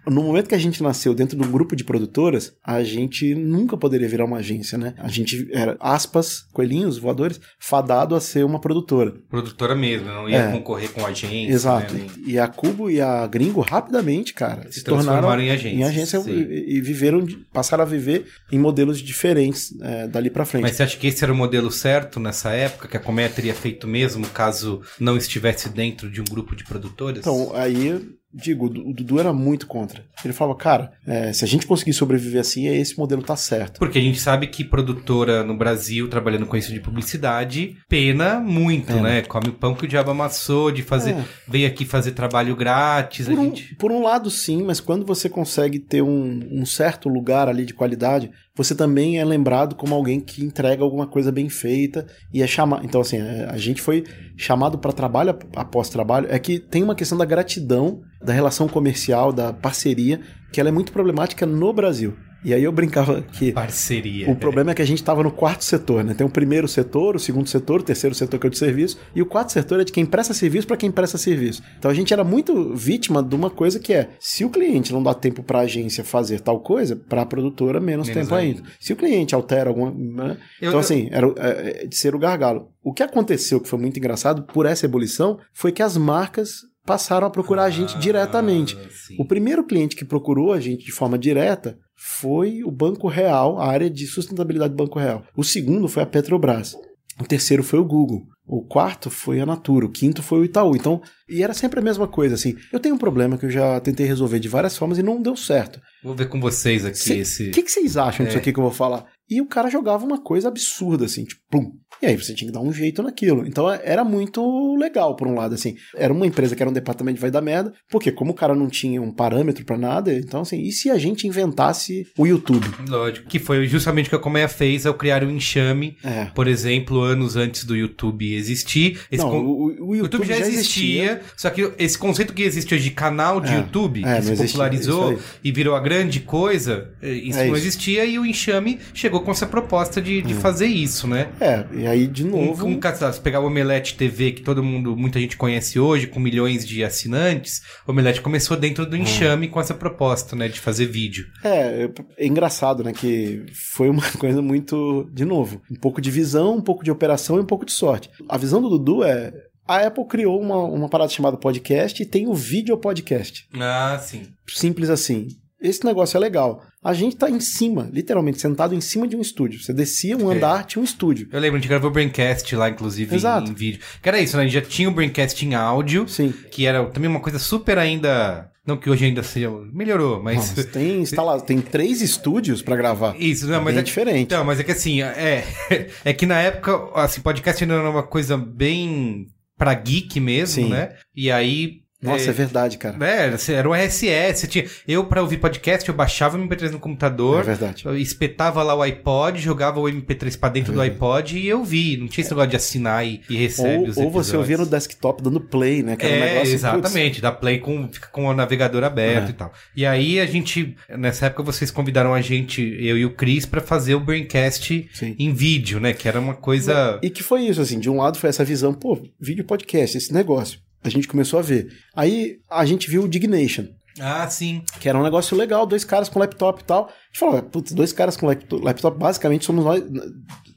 [0.08, 3.76] no momento que a gente nasceu dentro de um grupo de produtoras, a gente nunca
[3.76, 4.94] poderia virar uma agência, né?
[4.98, 9.14] A gente era, aspas, coelhinhos, voadores, fadado a ser uma produtora.
[9.28, 10.52] Produtora mesmo, não ia é.
[10.52, 11.52] concorrer com agência.
[11.52, 11.94] Exato.
[11.94, 12.06] Né?
[12.24, 15.76] E a Cubo e a Gringo, rapidamente, cara, se, se tornaram em agência.
[15.76, 20.62] Em agência e, e, viveram, passaram a viver em modelos diferentes é, dali para frente.
[20.62, 23.54] Mas você acha que esse era o modelo certo nessa época, que a Colmeia teria
[23.54, 27.20] feito mesmo caso não estivesse dentro de um grupo de produtores?
[27.20, 28.00] Então, aí
[28.36, 30.04] digo, o Dudu era muito contra.
[30.22, 33.78] Ele falava, cara, é, se a gente conseguir sobreviver assim, esse modelo tá certo.
[33.78, 38.88] Porque a gente sabe que produtora no Brasil, trabalhando com isso de publicidade, pena muito,
[38.88, 39.02] pena.
[39.02, 39.22] né?
[39.22, 41.12] Come o pão que o diabo amassou, de fazer.
[41.12, 41.24] É.
[41.48, 43.26] Veio aqui fazer trabalho grátis.
[43.26, 43.74] Por, a um, gente...
[43.76, 47.72] por um lado, sim, mas quando você consegue ter um, um certo lugar ali de
[47.72, 52.46] qualidade, você também é lembrado como alguém que entrega alguma coisa bem feita e é
[52.46, 52.84] chamado.
[52.84, 54.04] Então, assim, é, a gente foi
[54.36, 56.26] chamado para trabalho após trabalho.
[56.30, 60.72] É que tem uma questão da gratidão, da relação comercial, da parceria, que ela é
[60.72, 62.16] muito problemática no Brasil.
[62.44, 63.52] E aí eu brincava que.
[63.52, 64.30] Parceria.
[64.30, 66.14] O problema é que a gente estava no quarto setor, né?
[66.14, 68.98] Tem o primeiro setor, o segundo setor, o terceiro setor que é o de serviço,
[69.14, 71.62] e o quarto setor é de quem presta serviço para quem presta serviço.
[71.78, 75.02] Então a gente era muito vítima de uma coisa que é: se o cliente não
[75.02, 78.60] dá tempo para a agência fazer tal coisa, para a produtora, menos, menos tempo ainda.
[78.60, 78.70] ainda.
[78.78, 79.90] Se o cliente altera alguma.
[79.90, 80.36] Né?
[80.60, 82.68] Eu, então, assim, era é, é, de ser o gargalo.
[82.82, 87.26] O que aconteceu, que foi muito engraçado, por essa ebulição, foi que as marcas passaram
[87.26, 88.78] a procurar ah, a gente diretamente.
[88.90, 89.16] Sim.
[89.18, 93.66] O primeiro cliente que procurou a gente de forma direta foi o Banco Real, a
[93.66, 95.24] área de sustentabilidade do Banco Real.
[95.36, 96.76] O segundo foi a Petrobras.
[97.18, 98.26] O terceiro foi o Google.
[98.46, 100.76] O quarto foi a Natura, o quinto foi o Itaú.
[100.76, 102.54] Então, e era sempre a mesma coisa, assim.
[102.72, 105.34] Eu tenho um problema que eu já tentei resolver de várias formas e não deu
[105.34, 105.80] certo.
[106.04, 107.48] Vou ver com vocês aqui Cê, esse.
[107.48, 108.28] O que, que vocês acham é.
[108.28, 109.06] disso aqui que eu vou falar?
[109.28, 111.72] E o cara jogava uma coisa absurda, assim, tipo, plum.
[112.02, 113.46] E aí você tinha que dar um jeito naquilo.
[113.46, 115.76] Então era muito legal, por um lado, assim.
[115.94, 118.54] Era uma empresa que era um departamento de vai dar merda, porque como o cara
[118.54, 122.66] não tinha um parâmetro para nada, então assim, e se a gente inventasse o YouTube?
[122.88, 123.28] Lógico.
[123.28, 126.26] Que foi justamente o que a Colmeia fez ao criar o Enxame, é.
[126.26, 129.00] por exemplo, anos antes do YouTube existir.
[129.10, 129.38] Esse não, con...
[129.38, 132.84] o, o, YouTube, YouTube, já, já existia, existia, só que esse conceito que existe hoje
[132.84, 133.56] de canal de é.
[133.56, 138.18] YouTube, é, que se popularizou e virou a grande coisa, É isso não existia e
[138.18, 141.28] o Enxame chegou com essa proposta de, de fazer isso, né?
[141.40, 142.66] É, e aí de novo.
[142.66, 146.20] Um, um, se pegar o Omelete TV, que todo mundo, muita gente conhece hoje, com
[146.20, 150.86] milhões de assinantes, o Omelete começou dentro do Enxame com essa proposta, né, de fazer
[150.86, 151.26] vídeo.
[151.44, 156.56] É, é engraçado, né, que foi uma coisa muito, de novo, um pouco de visão,
[156.56, 158.10] um pouco de operação e um pouco de sorte.
[158.28, 159.32] A visão do Dudu é
[159.68, 163.48] a Apple criou uma, uma parada chamada podcast e tem o vídeo podcast.
[163.58, 164.22] Ah, sim.
[164.46, 165.26] Simples assim.
[165.60, 166.62] Esse negócio é legal.
[166.84, 169.60] A gente tá em cima, literalmente, sentado em cima de um estúdio.
[169.60, 170.64] Você descia um andar, é.
[170.64, 171.28] tinha um estúdio.
[171.32, 173.50] Eu lembro, a gente gravou o Braincast lá, inclusive, Exato.
[173.50, 173.80] em, vídeo.
[174.02, 174.42] Que era isso, né?
[174.42, 176.06] A gente já tinha o Braincast em áudio.
[176.06, 176.32] Sim.
[176.50, 178.50] Que era também uma coisa super ainda...
[178.66, 179.50] Não que hoje ainda seja...
[179.72, 180.50] Melhorou, mas...
[180.50, 181.40] Não, mas tem, instala...
[181.40, 183.16] tem três estúdios para gravar.
[183.18, 184.32] Isso, não, mas é é diferente.
[184.32, 185.44] Não, mas é que assim, é,
[186.04, 190.70] é que na época, assim, podcast ainda era uma coisa bem pra geek mesmo, Sim.
[190.70, 190.94] né?
[191.14, 192.96] E aí Nossa, é, é verdade, cara.
[193.06, 194.46] É, era o RSS.
[194.46, 197.40] Tinha, eu, para ouvir podcast, eu baixava o MP3 no computador.
[197.40, 197.84] É verdade.
[198.00, 201.96] espetava lá o iPod, jogava o MP3 pra dentro é do iPod e eu vi.
[201.96, 204.66] Não tinha esse negócio de assinar e, e recebe ou, os Ou você ouvia no
[204.66, 205.96] desktop dando play, né?
[205.96, 207.10] Que era é, um negócio, exatamente.
[207.14, 207.20] Putz...
[207.22, 209.30] Dá play com, fica com o navegador aberto é.
[209.30, 209.52] e tal.
[209.74, 213.62] E aí a gente, nessa época, vocês convidaram a gente, eu e o Cris, para
[213.62, 215.16] fazer o Braincast Sim.
[215.18, 215.94] em vídeo, né?
[215.94, 216.98] Que era uma coisa.
[217.02, 217.80] E que foi isso, assim.
[217.80, 220.65] De um lado foi essa visão, pô, vídeo podcast, esse negócio.
[220.82, 221.68] A gente começou a ver.
[221.94, 223.66] Aí a gente viu o Dignation.
[223.98, 224.62] Ah, sim.
[224.78, 226.84] Que era um negócio legal, dois caras com laptop e tal.
[226.84, 229.82] A gente falou, putz, dois caras com laptop, basicamente somos nós,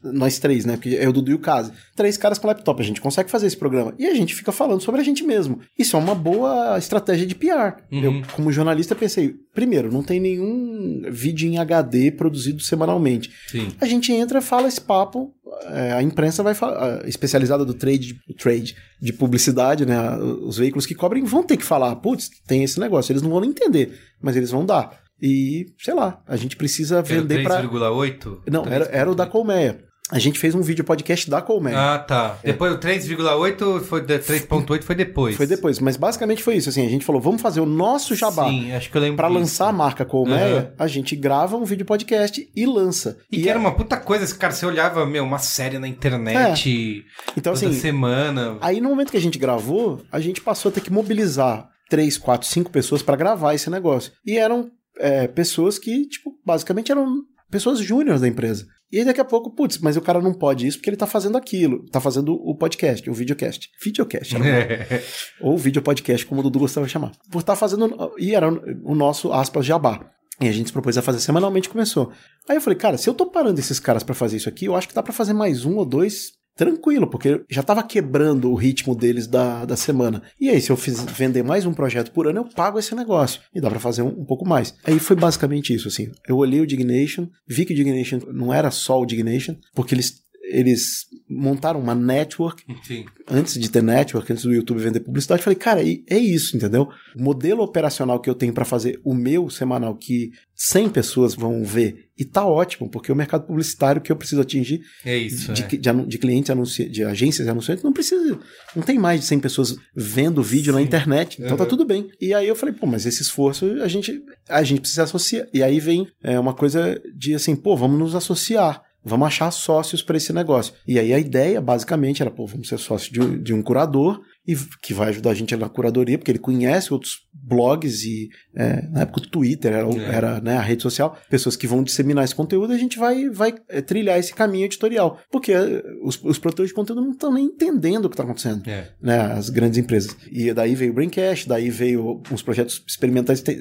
[0.03, 0.73] nós três, né?
[0.77, 1.71] Porque é o Dudu e o Kazi.
[1.95, 3.93] Três caras com laptop, a gente consegue fazer esse programa.
[3.97, 5.59] E a gente fica falando sobre a gente mesmo.
[5.77, 7.81] Isso é uma boa estratégia de PR.
[7.91, 8.03] Uhum.
[8.03, 13.29] Eu, como jornalista, pensei, primeiro, não tem nenhum vídeo em HD produzido semanalmente.
[13.47, 13.69] Sim.
[13.79, 15.33] A gente entra, fala esse papo,
[15.65, 20.17] é, a imprensa vai falar, especializada do trade, trade de publicidade, né?
[20.17, 23.11] Os veículos que cobrem vão ter que falar, putz, tem esse negócio.
[23.11, 24.97] Eles não vão entender, mas eles vão dar.
[25.21, 28.39] E, sei lá, a gente precisa vender para 3,8?
[28.49, 29.88] Não, era, era o da Colmeia.
[30.11, 31.77] A gente fez um vídeo podcast da Colmeia.
[31.77, 32.39] Ah, tá.
[32.43, 32.47] É.
[32.47, 35.35] Depois o 3,8 foi 3.8 foi depois.
[35.35, 38.49] Foi depois, mas basicamente foi isso assim, a gente falou, vamos fazer o nosso jabá.
[38.49, 40.83] Sim, acho que eu lembro Para lançar a marca Colmeia, uhum.
[40.83, 43.17] a gente grava um vídeo podcast e lança.
[43.31, 43.51] E, e que é...
[43.51, 47.31] era uma puta coisa, cara, você olhava, meu, uma série na internet é.
[47.37, 48.57] então, toda assim, semana.
[48.61, 52.17] Aí no momento que a gente gravou, a gente passou a ter que mobilizar três,
[52.17, 54.11] quatro, cinco pessoas para gravar esse negócio.
[54.25, 58.65] E eram é, pessoas que, tipo, basicamente eram pessoas júniores da empresa.
[58.91, 61.05] E aí daqui a pouco, putz, mas o cara não pode isso porque ele tá
[61.05, 61.85] fazendo aquilo.
[61.91, 63.67] Tá fazendo o podcast, o videocast.
[63.83, 64.35] Videocast.
[64.35, 65.03] Era
[65.41, 67.11] Ou vídeo podcast, como o Dudu gostava de chamar.
[67.31, 68.13] Por estar tá fazendo.
[68.17, 70.09] E era o nosso, aspas, jabá.
[70.41, 72.11] E a gente se propôs a fazer semanalmente, começou.
[72.47, 74.75] Aí eu falei, cara, se eu tô parando esses caras para fazer isso aqui, eu
[74.75, 78.53] acho que dá para fazer mais um ou dois tranquilo, porque já estava quebrando o
[78.53, 80.21] ritmo deles da, da semana.
[80.37, 83.39] E aí, se eu fiz, vender mais um projeto por ano, eu pago esse negócio.
[83.55, 84.75] E dá para fazer um, um, pouco mais.
[84.83, 86.11] Aí foi basicamente isso, assim.
[86.27, 90.19] Eu olhei o Dignation, vi que o Dignation não era só o Dignation, porque eles
[90.51, 93.05] eles montaram uma network Sim.
[93.29, 95.43] antes de ter network, antes do YouTube vender publicidade.
[95.43, 96.89] Falei, cara, é isso, entendeu?
[97.15, 101.63] O modelo operacional que eu tenho para fazer o meu semanal, que 100 pessoas vão
[101.63, 105.63] ver, e tá ótimo, porque o mercado publicitário que eu preciso atingir é isso, de,
[105.63, 105.67] é.
[105.67, 108.37] de, de, clientes, anunci, de agências e anunciantes, não precisa,
[108.75, 110.79] não tem mais de 100 pessoas vendo vídeo Sim.
[110.79, 111.57] na internet, então uhum.
[111.57, 112.09] tá tudo bem.
[112.19, 115.47] E aí eu falei, pô, mas esse esforço a gente, a gente precisa associar.
[115.53, 118.88] E aí vem é, uma coisa de assim, pô, vamos nos associar.
[119.03, 120.73] Vamos achar sócios para esse negócio.
[120.87, 124.55] E aí a ideia, basicamente, era, pô, vamos ser sócio de, de um curador e
[124.81, 129.01] que vai ajudar a gente na curadoria, porque ele conhece outros blogs e é, na
[129.01, 130.15] época o Twitter era, é.
[130.15, 133.53] era né, a rede social, pessoas que vão disseminar esse conteúdo, a gente vai, vai
[133.69, 137.45] é, trilhar esse caminho editorial, porque é, os, os produtores de conteúdo não estão nem
[137.45, 138.87] entendendo o que está acontecendo, é.
[138.99, 140.17] né, as grandes empresas.
[140.31, 143.51] E daí veio o Braincast, daí veio uns projetos experimentais que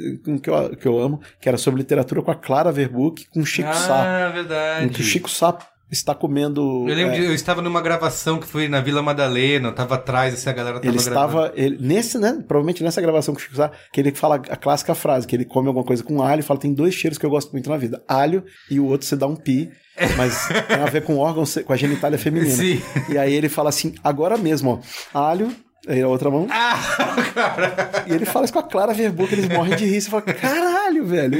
[0.48, 3.68] eu, que eu amo, que era sobre literatura com a Clara Verbuck, com o Chico
[3.68, 4.26] ah, Sá.
[4.26, 4.88] Ah, verdade.
[4.88, 5.58] Que o Chico Sá
[5.90, 6.84] está comendo.
[6.88, 10.34] Eu lembro, é, de, eu estava numa gravação que foi na Vila Madalena, estava atrás,
[10.34, 11.52] assim, a galera tava Ele estava.
[11.54, 12.42] Ele, nesse, né?
[12.46, 15.44] Provavelmente nessa gravação que o Chico Sá, que ele fala a clássica frase, que ele
[15.44, 17.76] come alguma coisa com alho e fala: tem dois cheiros que eu gosto muito na
[17.76, 19.70] vida: alho e o outro você dá um pi.
[20.16, 22.54] Mas tem a ver com órgão, com a genitália feminina.
[22.54, 22.80] Sim.
[23.08, 24.80] E aí ele fala assim: agora mesmo,
[25.12, 25.52] ó, alho,
[25.88, 26.46] Aí a outra mão.
[26.50, 28.04] Ah, cara.
[28.06, 30.00] E ele fala isso com a Clara Verboa, que eles morrem de rir.
[30.00, 31.38] Você fala, caralho, velho.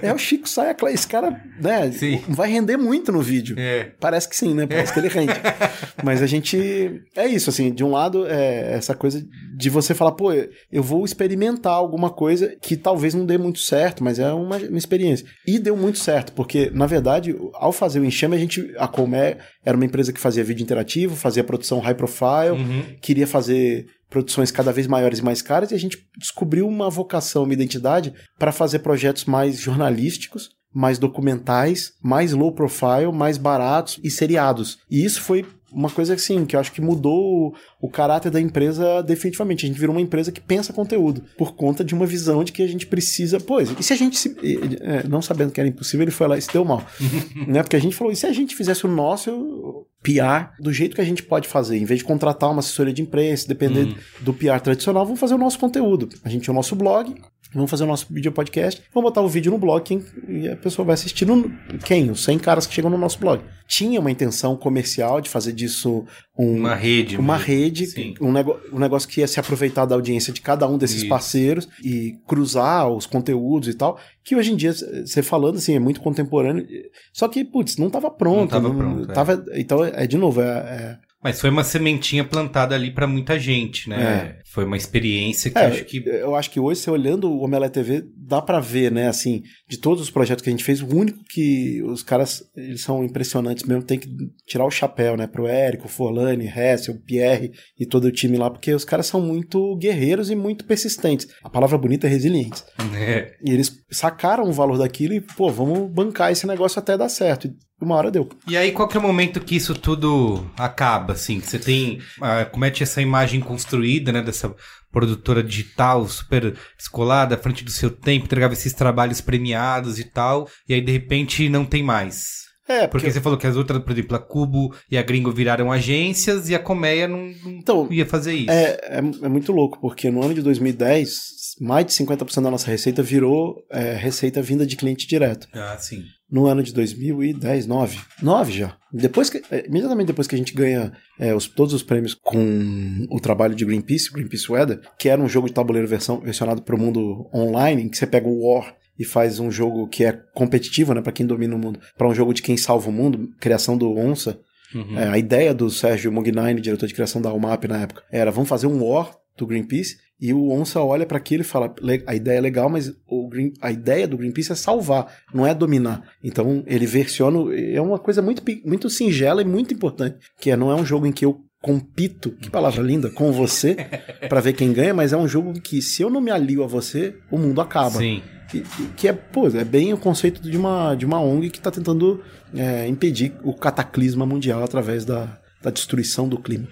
[0.00, 0.76] É o Chico Saia.
[0.88, 1.90] Esse cara, né?
[1.90, 2.22] Sim.
[2.28, 3.56] Vai render muito no vídeo.
[3.58, 3.90] É.
[3.98, 4.66] Parece que sim, né?
[4.66, 4.94] Parece é.
[4.94, 5.32] que ele rende.
[6.04, 7.02] Mas a gente.
[7.16, 7.72] É isso, assim.
[7.72, 9.20] De um lado, é essa coisa
[9.56, 10.32] de você falar, pô,
[10.70, 14.78] eu vou experimentar alguma coisa que talvez não dê muito certo, mas é uma, uma
[14.78, 15.26] experiência.
[15.44, 18.72] E deu muito certo, porque, na verdade, ao fazer o enxame, a gente.
[18.78, 22.84] A Colmé era uma empresa que fazia vídeo interativo, fazia produção high profile, uhum.
[23.00, 27.44] queria fazer produções cada vez maiores e mais caras, e a gente descobriu uma vocação,
[27.44, 34.10] uma identidade para fazer projetos mais jornalísticos, mais documentais, mais low profile, mais baratos e
[34.10, 34.78] seriados.
[34.90, 39.02] E isso foi uma coisa assim, que eu acho que mudou o, caráter da empresa
[39.02, 39.64] definitivamente.
[39.64, 42.62] A gente virou uma empresa que pensa conteúdo, por conta de uma visão de que
[42.62, 43.38] a gente precisa.
[43.40, 44.36] Pois, e se a gente, se,
[44.80, 46.84] é, não sabendo que era impossível, ele foi lá e se deu mal.
[47.46, 47.62] né?
[47.62, 51.00] Porque a gente falou, e se a gente fizesse o nosso PR do jeito que
[51.00, 53.94] a gente pode fazer, em vez de contratar uma assessoria de imprensa, depender hum.
[54.20, 56.08] do PR tradicional, vamos fazer o nosso conteúdo.
[56.24, 57.14] A gente tem o nosso blog,
[57.54, 58.82] Vamos fazer o nosso vídeo podcast.
[58.92, 61.24] Vamos botar o vídeo no blog quem, e a pessoa vai assistir.
[61.24, 61.50] No,
[61.84, 62.10] quem?
[62.10, 63.42] Os 100 caras que chegam no nosso blog.
[63.66, 66.04] Tinha uma intenção comercial de fazer disso
[66.38, 67.16] um, uma rede.
[67.16, 70.78] Uma rede, um, nego, um negócio que ia se aproveitar da audiência de cada um
[70.78, 71.08] desses Isso.
[71.08, 73.98] parceiros e cruzar os conteúdos e tal.
[74.22, 76.64] Que hoje em dia, você falando assim, é muito contemporâneo.
[77.12, 78.40] Só que, putz, não estava pronto.
[78.40, 79.06] Não tava não, pronto.
[79.08, 79.60] Tava, é.
[79.60, 83.88] Então, é de novo, é, é Mas foi uma sementinha plantada ali para muita gente,
[83.88, 83.96] né?
[84.00, 84.42] É.
[84.52, 86.02] Foi uma experiência que é, acho que.
[86.06, 89.08] Eu acho que hoje, você olhando o Omelete TV, dá para ver, né?
[89.08, 92.82] Assim, de todos os projetos que a gente fez, o único que os caras eles
[92.82, 94.08] são impressionantes mesmo, tem que
[94.46, 95.26] tirar o chapéu, né?
[95.26, 99.76] Pro Érico, Forlani, Hessel, Pierre e todo o time lá, porque os caras são muito
[99.76, 101.26] guerreiros e muito persistentes.
[101.42, 102.64] A palavra bonita é resilientes.
[102.98, 103.36] É.
[103.44, 107.48] E eles sacaram o valor daquilo e, pô, vamos bancar esse negócio até dar certo
[107.80, 108.28] uma hora deu.
[108.46, 111.40] E aí, qual que é o momento que isso tudo acaba, assim?
[111.40, 114.54] Que você tem, uh, comete essa imagem construída, né, dessa
[114.90, 120.48] produtora digital super escolada, à frente do seu tempo, entregava esses trabalhos premiados e tal,
[120.68, 122.48] e aí, de repente, não tem mais.
[122.68, 122.88] É, porque...
[122.88, 126.50] porque você falou que as outras, por exemplo, a Cubo e a Gringo viraram agências
[126.50, 128.50] e a Colmeia não, não então, ia fazer isso.
[128.50, 132.70] É, é, é, muito louco, porque no ano de 2010, mais de 50% da nossa
[132.70, 135.48] receita virou é, receita vinda de cliente direto.
[135.54, 137.98] Ah, sim no ano de 2010, 9.
[138.22, 138.76] 9 já.
[138.92, 143.06] Depois que, é, imediatamente depois que a gente ganha é, os, todos os prêmios com
[143.10, 146.74] o trabalho de Greenpeace, Greenpeace Weather, que era um jogo de tabuleiro versão, versionado para
[146.74, 150.12] o mundo online, em que você pega o War e faz um jogo que é
[150.34, 153.30] competitivo, né, para quem domina o mundo, para um jogo de quem salva o mundo,
[153.38, 154.40] criação do Onça.
[154.74, 154.98] Uhum.
[154.98, 158.48] É, a ideia do Sérgio Mugnaini, diretor de criação da UMAP na época, era vamos
[158.48, 161.72] fazer um War do Greenpeace e o Onça olha para aquilo e fala:
[162.06, 162.92] a ideia é legal, mas
[163.30, 166.02] Green, a ideia do Greenpeace é salvar, não é dominar.
[166.22, 167.54] Então ele versiona.
[167.54, 171.06] É uma coisa muito, muito singela e muito importante, que é, não é um jogo
[171.06, 173.74] em que eu compito, que palavra linda, com você
[174.28, 176.66] para ver quem ganha, mas é um jogo que se eu não me alio a
[176.66, 177.98] você, o mundo acaba.
[177.98, 178.22] Sim.
[178.48, 178.62] Que,
[178.96, 182.22] que é, pô, é bem o conceito de uma, de uma ONG que está tentando
[182.54, 186.68] é, impedir o cataclisma mundial através da, da destruição do clima.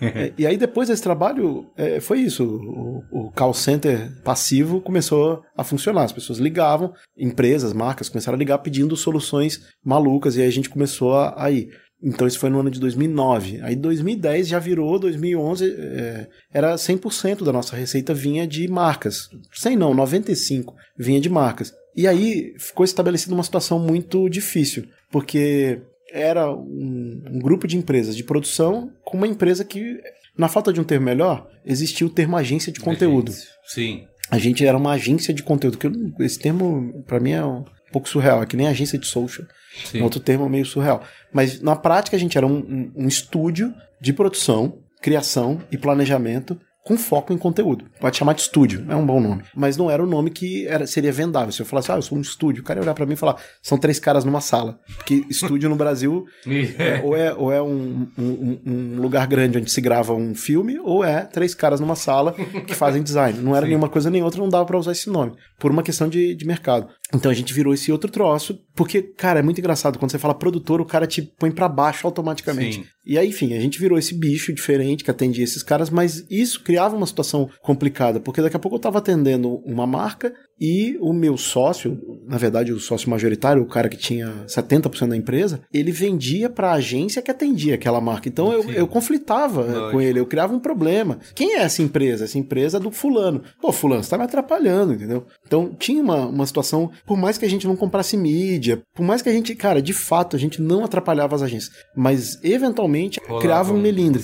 [0.00, 2.44] é, e aí depois desse trabalho, é, foi isso.
[2.44, 6.04] O, o, call center passivo começou a funcionar.
[6.04, 10.70] As pessoas ligavam, empresas, marcas começaram a ligar pedindo soluções malucas e aí a gente
[10.70, 11.68] começou a, a ir.
[12.02, 13.60] Então isso foi no ano de 2009.
[13.62, 19.30] Aí 2010 já virou, 2011 é, era 100% da nossa receita vinha de marcas.
[19.52, 21.72] 100 não, 95 vinha de marcas.
[21.96, 25.80] E aí ficou estabelecida uma situação muito difícil, porque
[26.12, 29.98] era um, um, grupo de empresas de produção com uma empresa que,
[30.36, 33.32] na falta de um termo melhor, existia o termo agência de conteúdo.
[33.64, 34.06] Sim.
[34.30, 35.88] A gente era uma agência de conteúdo, que
[36.22, 39.46] esse termo, para mim, é um pouco surreal, é que nem agência de social.
[39.84, 40.00] Sim.
[40.00, 41.02] Um outro termo meio surreal.
[41.32, 46.58] Mas na prática a gente era um, um, um estúdio de produção, criação e planejamento
[46.86, 47.84] com foco em conteúdo.
[48.00, 49.42] Pode chamar de estúdio, é um bom nome.
[49.56, 51.50] Mas não era o nome que era, seria vendável.
[51.50, 53.16] Se eu falasse, ah, eu sou um estúdio, o cara ia olhar pra mim e
[53.16, 54.78] falar, são três caras numa sala.
[54.94, 56.24] Porque estúdio no Brasil
[56.78, 60.78] é, ou é, ou é um, um, um, lugar grande onde se grava um filme,
[60.78, 63.40] ou é três caras numa sala que fazem design.
[63.40, 63.70] Não era Sim.
[63.70, 65.32] nenhuma coisa nem outra, não dava para usar esse nome.
[65.58, 66.88] Por uma questão de, de mercado.
[67.12, 69.98] Então a gente virou esse outro troço, porque, cara, é muito engraçado.
[69.98, 72.76] Quando você fala produtor, o cara te põe para baixo automaticamente.
[72.76, 72.84] Sim.
[73.06, 76.62] E aí, enfim, a gente virou esse bicho diferente que atendia esses caras, mas isso
[76.62, 81.12] criava uma situação complicada, porque daqui a pouco eu estava atendendo uma marca e o
[81.12, 85.92] meu sócio, na verdade o sócio majoritário, o cara que tinha 70% da empresa, ele
[85.92, 88.28] vendia para a agência que atendia aquela marca.
[88.28, 89.90] Então eu, eu conflitava Lógico.
[89.92, 91.18] com ele, eu criava um problema.
[91.34, 92.24] Quem é essa empresa?
[92.24, 93.42] Essa empresa é do fulano.
[93.60, 95.26] Pô, fulano, você tá me atrapalhando, entendeu?
[95.46, 99.22] Então tinha uma, uma situação, por mais que a gente não comprasse mídia, por mais
[99.22, 103.40] que a gente, cara, de fato, a gente não atrapalhava as agências, mas eventualmente Rolava
[103.42, 104.22] criava um melindre.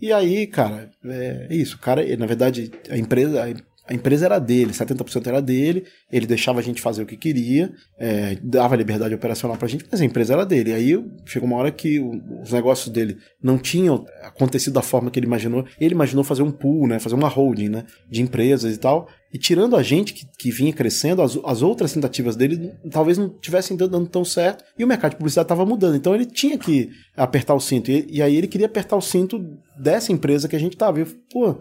[0.00, 1.78] E aí, cara, é isso.
[1.78, 3.50] Cara, na verdade, a empresa, a
[3.92, 8.38] empresa era dele, 70% era dele, ele deixava a gente fazer o que queria, é,
[8.42, 10.72] dava liberdade operacional pra gente, mas a empresa era dele.
[10.72, 15.26] Aí chegou uma hora que os negócios dele não tinham acontecido da forma que ele
[15.26, 15.66] imaginou.
[15.78, 19.06] Ele imaginou fazer um pool, né, fazer uma holding né, de empresas e tal.
[19.34, 23.28] E tirando a gente que, que vinha crescendo, as, as outras tentativas dele talvez não
[23.28, 25.96] tivessem dando tão certo e o mercado de publicidade estava mudando.
[25.96, 27.90] Então ele tinha que apertar o cinto.
[27.90, 29.44] E, e, aí ele queria apertar o cinto
[29.76, 31.04] dessa empresa que a gente estava.
[31.32, 31.58] Pô,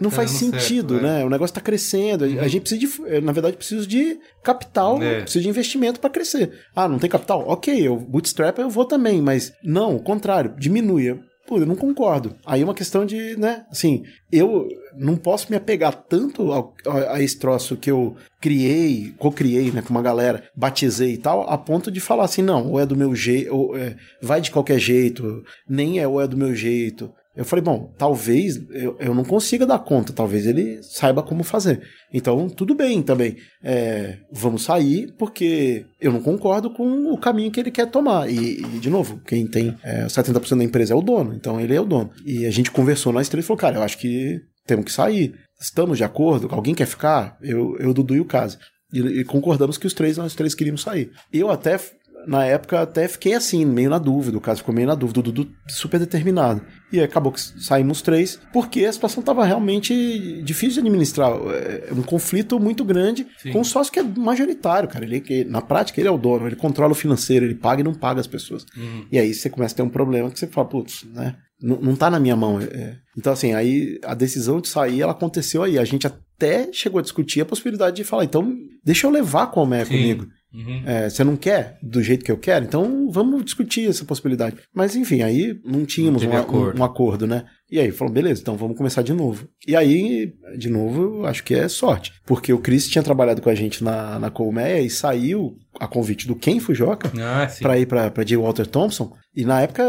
[0.00, 1.18] não faz sentido, certo, né?
[1.18, 1.24] né?
[1.24, 2.24] O negócio está crescendo.
[2.24, 2.40] Uhum.
[2.40, 5.22] A gente precisa de, na verdade, precisa de capital, é.
[5.22, 6.52] precisa de investimento para crescer.
[6.74, 7.44] Ah, não tem capital?
[7.46, 11.18] Ok, eu bootstrap eu vou também, mas não, o contrário, diminui.
[11.46, 12.34] Pô, eu não concordo.
[12.46, 14.02] Aí é uma questão de, né, assim,
[14.32, 14.66] eu
[14.96, 19.82] não posso me apegar tanto ao, a, a esse troço que eu criei, co-criei, né,
[19.82, 22.96] com uma galera, batizei e tal, a ponto de falar assim, não, ou é do
[22.96, 27.12] meu jeito, ou é, vai de qualquer jeito, nem é ou é do meu jeito.
[27.36, 31.82] Eu falei, bom, talvez eu, eu não consiga dar conta, talvez ele saiba como fazer.
[32.12, 33.36] Então, tudo bem também.
[33.62, 38.30] É, vamos sair, porque eu não concordo com o caminho que ele quer tomar.
[38.30, 41.74] E, e de novo, quem tem é, 70% da empresa é o dono, então ele
[41.74, 42.10] é o dono.
[42.24, 45.34] E a gente conversou nós três e falou, cara, eu acho que temos que sair.
[45.60, 46.48] Estamos de acordo?
[46.50, 47.36] Alguém quer ficar?
[47.42, 48.58] Eu, eu Dudu e o Casa.
[48.92, 51.10] E, e concordamos que os três, nós três queríamos sair.
[51.32, 51.78] Eu até
[52.26, 54.36] na época, até fiquei assim, meio na dúvida.
[54.36, 55.20] O caso ficou meio na dúvida.
[55.20, 56.62] O Dudu super determinado.
[56.92, 61.32] E acabou que saímos três, porque a situação estava realmente difícil de administrar.
[61.32, 63.52] É um conflito muito grande Sim.
[63.52, 65.04] com um sócio que é majoritário, cara.
[65.04, 67.94] Ele, na prática, ele é o dono, ele controla o financeiro, ele paga e não
[67.94, 68.64] paga as pessoas.
[68.76, 69.06] Uhum.
[69.10, 71.36] E aí você começa a ter um problema que você fala, putz, né?
[71.60, 72.60] Não, não tá na minha mão.
[72.60, 72.96] É.
[73.16, 75.78] Então, assim, aí a decisão de sair, ela aconteceu aí.
[75.78, 78.54] A gente até chegou a discutir a possibilidade de falar, então,
[78.84, 80.26] deixa eu levar a é comigo.
[80.54, 80.82] Uhum.
[80.86, 82.64] É, você não quer do jeito que eu quero?
[82.64, 84.56] Então vamos discutir essa possibilidade.
[84.72, 86.78] Mas enfim, aí não tínhamos não um, acordo.
[86.78, 87.44] Um, um, acordo, né?
[87.68, 89.48] E aí falou, beleza, então vamos começar de novo.
[89.66, 92.12] E aí, de novo, eu acho que é sorte.
[92.24, 96.28] Porque o Chris tinha trabalhado com a gente na, na Colmeia e saiu a convite
[96.28, 98.36] do Ken Fujoka ah, para ir para J.
[98.36, 99.12] Walter Thompson.
[99.34, 99.82] E na época,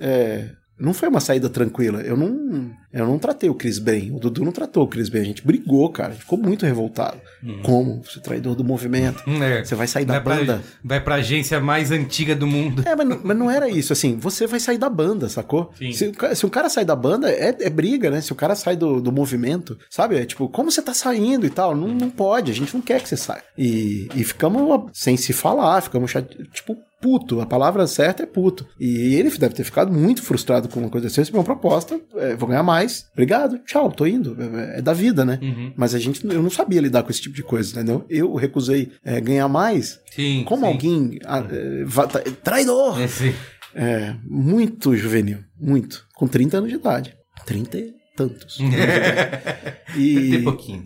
[0.00, 2.00] é, não foi uma saída tranquila.
[2.00, 4.14] Eu não, eu não tratei o Cris bem.
[4.14, 5.22] O Dudu não tratou o Cris bem.
[5.22, 6.10] A gente brigou, cara.
[6.10, 7.18] A gente ficou muito revoltado.
[7.42, 7.62] Uhum.
[7.62, 8.02] Como?
[8.04, 9.22] Você é traidor do movimento.
[9.26, 9.64] Hum, é.
[9.64, 10.54] Você vai sair da vai banda.
[10.58, 12.82] Pra, vai pra agência mais antiga do mundo.
[12.86, 13.92] É, mas, mas não era isso.
[13.92, 15.72] Assim, você vai sair da banda, sacou?
[15.92, 18.20] Se, se um cara sai da banda, é, é, briga, né?
[18.20, 20.16] Se o cara sai do, do movimento, sabe?
[20.16, 21.74] É tipo, como você tá saindo e tal?
[21.74, 22.50] Não, não pode.
[22.50, 23.42] A gente não quer que você saia.
[23.56, 25.80] E, e ficamos sem se falar.
[25.80, 26.12] Ficamos,
[26.52, 27.40] tipo, puto.
[27.40, 28.66] A palavra certa é puto.
[28.78, 31.20] E ele deve ter ficado muito frustrado com uma coisa assim.
[31.20, 33.06] Recebi uma proposta, é, vou ganhar mais.
[33.12, 34.36] Obrigado, tchau, tô indo.
[34.40, 35.38] É, é da vida, né?
[35.42, 35.72] Uhum.
[35.76, 38.04] Mas a gente, eu não sabia lidar com esse tipo de coisa, entendeu?
[38.08, 40.00] Eu recusei é, ganhar mais.
[40.10, 40.44] Sim.
[40.46, 40.72] Como sim.
[40.72, 41.18] alguém.
[41.24, 43.00] A, é, traidor!
[43.00, 43.34] É, sim.
[43.74, 45.38] É, muito juvenil.
[45.60, 46.06] Muito.
[46.14, 47.14] Com 30 anos de idade.
[47.44, 48.58] 30 e tantos.
[49.94, 50.42] e,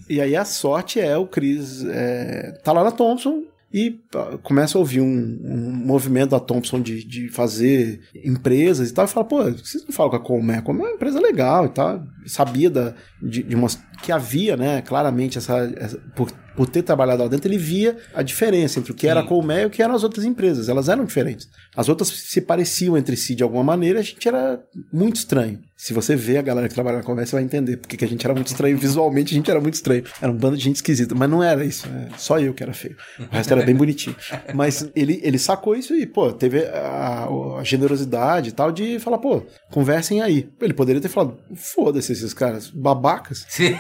[0.09, 4.01] e aí a sorte é o Chris é, tá lá na Thompson, e
[4.43, 9.09] começa a ouvir um, um movimento da Thompson de, de fazer empresas e tal, e
[9.09, 10.55] fala, pô, vocês não falam com a Colmé?
[10.55, 12.03] A é uma empresa legal e tal.
[12.27, 17.23] Sabia da, de, de umas, que havia, né, claramente, essa, essa por, por ter trabalhado
[17.23, 19.83] lá dentro, ele via a diferença entre o que era a Colmé e o que
[19.83, 20.69] eram as outras empresas.
[20.69, 21.49] Elas eram diferentes.
[21.75, 24.61] As outras se pareciam entre si de alguma maneira, a gente era
[24.93, 25.61] muito estranho.
[25.77, 28.09] Se você vê a galera que trabalha na conversa, você vai entender porque que a
[28.09, 28.77] gente era muito estranho.
[28.79, 30.05] Visualmente, a gente era muito estranho.
[30.21, 31.15] Era um bando de gente esquisita.
[31.15, 31.87] Mas não era isso.
[31.89, 32.97] É só eu que era feio.
[33.19, 34.15] O resto era bem bonitinho.
[34.55, 37.27] Mas ele, ele sacou isso e, pô, teve a,
[37.59, 40.51] a generosidade e tal de falar, pô, conversem aí.
[40.61, 43.47] Ele poderia ter falado, foda-se esses caras, babacas.
[43.49, 43.77] Sim.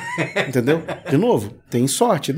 [0.49, 0.83] Entendeu?
[1.09, 2.35] De novo, tem sorte.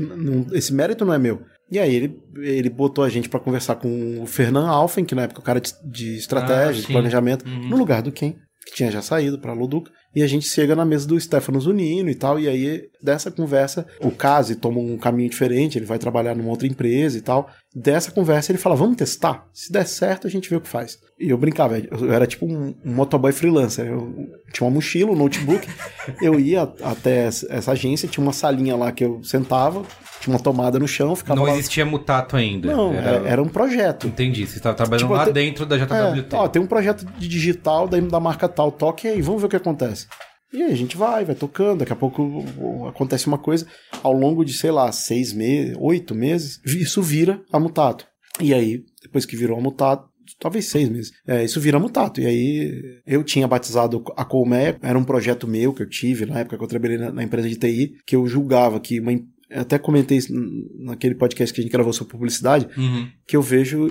[0.51, 1.41] esse mérito não é meu.
[1.71, 5.23] E aí ele, ele botou a gente para conversar com o Fernand Alfen, que na
[5.23, 7.69] época o cara de, de estratégia, ah, de planejamento, uhum.
[7.69, 10.85] no lugar do Ken que tinha já saído para Luduca, e a gente chega na
[10.85, 15.29] mesa do Stefano Zunino e tal, e aí dessa conversa o Kazi toma um caminho
[15.29, 17.49] diferente, ele vai trabalhar numa outra empresa e tal.
[17.75, 19.47] Dessa conversa ele fala, vamos testar?
[19.51, 20.99] Se der certo a gente vê o que faz.
[21.19, 24.13] E eu brincava, eu era tipo um, um motoboy freelancer, eu
[24.51, 25.67] tinha uma mochila, um notebook,
[26.21, 29.83] eu ia até essa agência, tinha uma salinha lá que eu sentava,
[30.19, 31.53] tinha uma tomada no chão, ficava Não lá...
[31.53, 32.73] existia mutato ainda.
[32.73, 34.07] Não, era, era um projeto.
[34.07, 35.33] Entendi, você estava trabalhando tipo, lá te...
[35.33, 36.33] dentro da JWT.
[36.33, 39.47] É, ó, tem um projeto de digital da, da marca tal, toque aí, vamos ver
[39.47, 40.02] o que acontece.
[40.51, 42.43] E aí a gente vai, vai tocando, daqui a pouco
[42.87, 43.65] acontece uma coisa,
[44.03, 48.05] ao longo de, sei lá, seis meses, oito meses, isso vira a mutato.
[48.39, 50.07] E aí, depois que virou a mutato,
[50.39, 51.11] talvez seis meses.
[51.27, 52.21] É, isso vira mutato.
[52.21, 56.39] E aí eu tinha batizado a Colmeia, era um projeto meu que eu tive na
[56.39, 59.11] época que eu trabalhei na, na empresa de TI, que eu julgava que uma,
[59.53, 60.33] até comentei isso
[60.79, 63.07] naquele podcast que a gente gravou sobre publicidade, uhum.
[63.25, 63.87] que eu vejo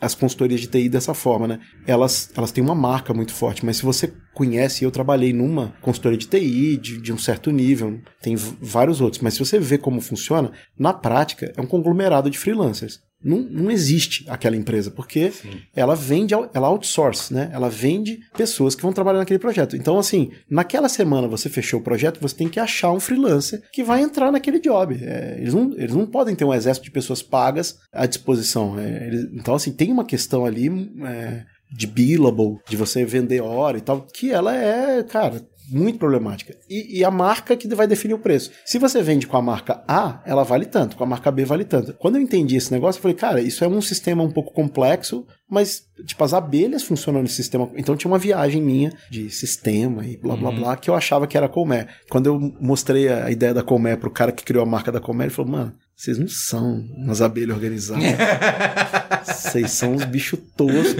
[0.00, 1.60] as consultorias de TI dessa forma, né?
[1.86, 6.18] Elas, elas têm uma marca muito forte, mas se você conhece, eu trabalhei numa consultoria
[6.18, 10.00] de TI de, de um certo nível, tem vários outros, mas se você vê como
[10.00, 15.60] funciona, na prática é um conglomerado de freelancers não, não existe aquela empresa, porque Sim.
[15.74, 17.50] ela vende, ela outsource, né?
[17.52, 19.76] Ela vende pessoas que vão trabalhar naquele projeto.
[19.76, 23.82] Então, assim, naquela semana você fechou o projeto, você tem que achar um freelancer que
[23.82, 24.96] vai entrar naquele job.
[25.02, 28.78] É, eles, não, eles não podem ter um exército de pessoas pagas à disposição.
[28.78, 30.68] É, eles, então, assim, tem uma questão ali.
[31.04, 36.56] É, de billable, de você vender hora e tal, que ela é, cara, muito problemática.
[36.68, 38.50] E, e, a marca que vai definir o preço.
[38.64, 41.64] Se você vende com a marca A, ela vale tanto, com a marca B vale
[41.64, 41.92] tanto.
[41.94, 45.26] Quando eu entendi esse negócio, eu falei, cara, isso é um sistema um pouco complexo,
[45.48, 47.70] mas, tipo, as abelhas funcionam nesse sistema.
[47.76, 50.56] Então tinha uma viagem minha de sistema e blá blá uhum.
[50.56, 51.88] blá, que eu achava que era Colmé.
[52.08, 55.24] Quando eu mostrei a ideia da Colmé pro cara que criou a marca da Colmé,
[55.24, 58.04] ele falou, mano, vocês não são umas abelhas organizadas.
[59.26, 60.94] Vocês são uns bichos toscos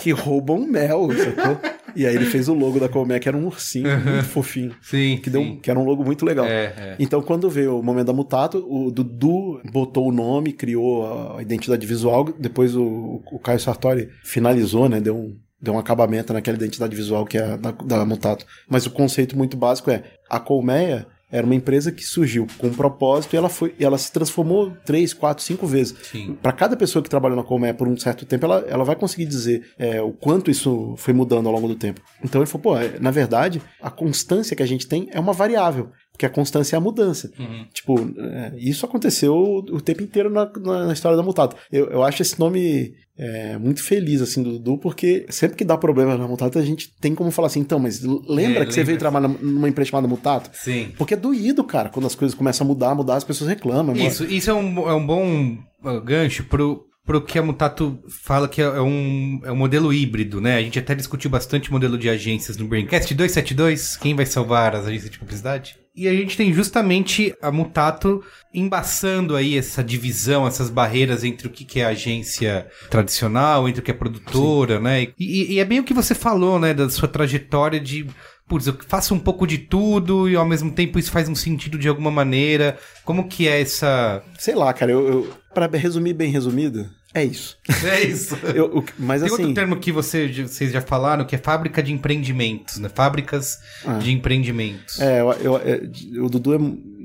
[0.00, 1.60] que roubam mel, sacou?
[1.94, 4.12] E aí ele fez o logo da Colmé, que era um ursinho uhum.
[4.12, 4.74] muito fofinho.
[4.80, 5.18] Sim.
[5.22, 6.46] Que, deu, que era um logo muito legal.
[6.46, 6.96] É, é.
[6.98, 11.86] Então, quando veio o momento da Mutato, o Dudu botou o nome, criou a identidade
[11.86, 12.24] visual.
[12.38, 15.00] Depois o, o Caio Sartori finalizou, né?
[15.00, 18.46] Deu um, deu um acabamento naquela identidade visual que é da, da Mutato.
[18.68, 22.74] Mas o conceito muito básico é a colmeia Era uma empresa que surgiu com um
[22.74, 25.94] propósito e ela foi, ela se transformou três, quatro, cinco vezes.
[26.42, 29.26] Para cada pessoa que trabalhou na Colmeia por um certo tempo, ela, ela vai conseguir
[29.26, 32.00] dizer é, o quanto isso foi mudando ao longo do tempo.
[32.22, 35.32] Então ele falou, pô, é, na verdade, a constância que a gente tem é uma
[35.32, 35.90] variável
[36.20, 37.32] porque a constância é a mudança.
[37.38, 37.64] Uhum.
[37.72, 41.56] Tipo, é, isso aconteceu o tempo inteiro na, na, na história da Mutato.
[41.72, 45.78] Eu, eu acho esse nome é, muito feliz, assim, do Dudu, porque sempre que dá
[45.78, 48.84] problema na Mutato, a gente tem como falar assim, então, mas lembra é, que você
[48.84, 50.50] veio trabalhar numa empresa chamada Mutato?
[50.52, 50.92] Sim.
[50.98, 53.96] Porque é doído, cara, quando as coisas começam a mudar, mudar, as pessoas reclamam.
[53.96, 54.32] Isso, mas...
[54.32, 58.60] isso é um, é um bom uh, gancho pro, pro que a Mutato fala que
[58.60, 60.56] é um, é um modelo híbrido, né?
[60.56, 64.86] A gente até discutiu bastante modelo de agências no Braincast 272, quem vai salvar as
[64.86, 65.80] agências de publicidade?
[65.94, 68.22] E a gente tem justamente a Mutato
[68.54, 73.90] embaçando aí essa divisão, essas barreiras entre o que é agência tradicional, entre o que
[73.90, 74.82] é produtora, Sim.
[74.82, 75.08] né?
[75.18, 76.72] E, e, é bem o que você falou, né?
[76.72, 78.06] Da sua trajetória de
[78.50, 81.78] putz, eu faço um pouco de tudo e ao mesmo tempo isso faz um sentido
[81.78, 82.76] de alguma maneira.
[83.04, 84.24] Como que é essa.
[84.36, 87.56] Sei lá, cara, eu, eu para resumir bem resumido, é isso.
[87.84, 88.36] É isso.
[88.54, 89.42] eu, o, mas Tem assim...
[89.42, 92.88] outro termo que você, vocês já falaram, que é fábrica de empreendimentos, né?
[92.88, 93.94] Fábricas ah.
[93.94, 95.00] de empreendimentos.
[95.00, 96.58] É, eu, eu, eu, o Dudu é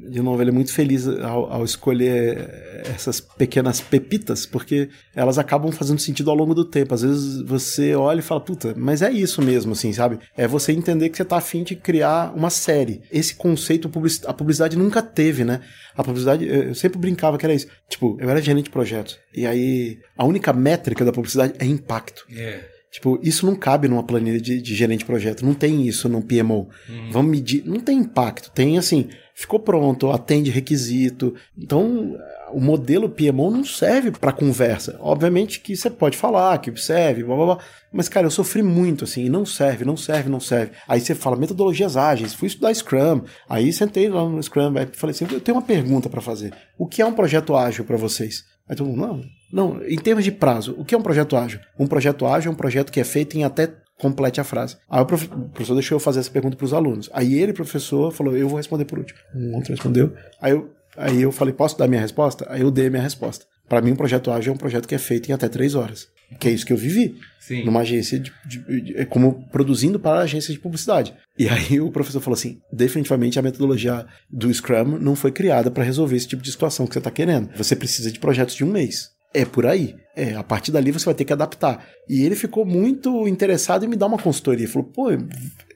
[0.10, 5.72] de novo, ele é muito feliz ao, ao, escolher essas pequenas pepitas, porque elas acabam
[5.72, 6.94] fazendo sentido ao longo do tempo.
[6.94, 10.20] Às vezes você olha e fala, puta, mas é isso mesmo, assim, sabe?
[10.38, 13.02] É você entender que você tá afim de criar uma série.
[13.12, 13.90] Esse conceito
[14.26, 15.62] a publicidade nunca teve, né?
[15.96, 17.68] A publicidade, eu sempre brincava que era isso.
[17.90, 19.18] Tipo, eu era gerente de projetos.
[19.34, 22.26] E aí, a única métrica da publicidade é impacto.
[22.30, 22.64] Yeah.
[22.96, 25.46] Tipo, isso não cabe numa planilha de, de gerente de projeto.
[25.46, 26.70] Não tem isso no PMO.
[26.88, 27.12] Uhum.
[27.12, 27.62] Vamos medir.
[27.66, 28.50] Não tem impacto.
[28.52, 31.36] Tem assim, ficou pronto, atende requisito.
[31.58, 32.18] Então,
[32.54, 34.98] o modelo PMO não serve para conversa.
[35.02, 37.60] Obviamente que você pode falar que serve, blá blá blá.
[37.92, 40.72] Mas, cara, eu sofri muito assim, não serve, não serve, não serve.
[40.88, 43.24] Aí você fala metodologias ágeis, fui estudar Scrum.
[43.50, 46.54] Aí sentei lá no Scrum, aí falei assim: eu tenho uma pergunta para fazer.
[46.78, 48.46] O que é um projeto ágil para vocês?
[48.68, 49.22] Aí todo mundo, não,
[49.52, 51.60] não, em termos de prazo, o que é um projeto ágil?
[51.78, 54.78] Um projeto ágil é um projeto que é feito em até complete a frase.
[54.90, 57.10] Aí o professor deixou eu fazer essa pergunta para os alunos.
[57.14, 59.20] Aí ele, professor, falou: eu vou responder por último.
[59.34, 60.14] Um outro respondeu.
[60.42, 62.46] Aí eu, aí eu falei: posso dar minha resposta?
[62.50, 63.46] Aí eu dei a minha resposta.
[63.68, 66.08] Para mim, um projeto ágil é um projeto que é feito em até três horas.
[66.40, 67.16] Que é isso que eu vivi.
[67.40, 67.64] Sim.
[67.64, 71.14] Numa agência de, de, de, como produzindo para agências de publicidade.
[71.38, 75.84] E aí o professor falou assim: definitivamente a metodologia do Scrum não foi criada para
[75.84, 77.50] resolver esse tipo de situação que você está querendo.
[77.56, 79.10] Você precisa de projetos de um mês.
[79.34, 79.96] É por aí.
[80.16, 81.86] É, a partir dali você vai ter que adaptar.
[82.08, 84.68] E ele ficou muito interessado em me dar uma consultoria.
[84.68, 85.10] Falou, pô,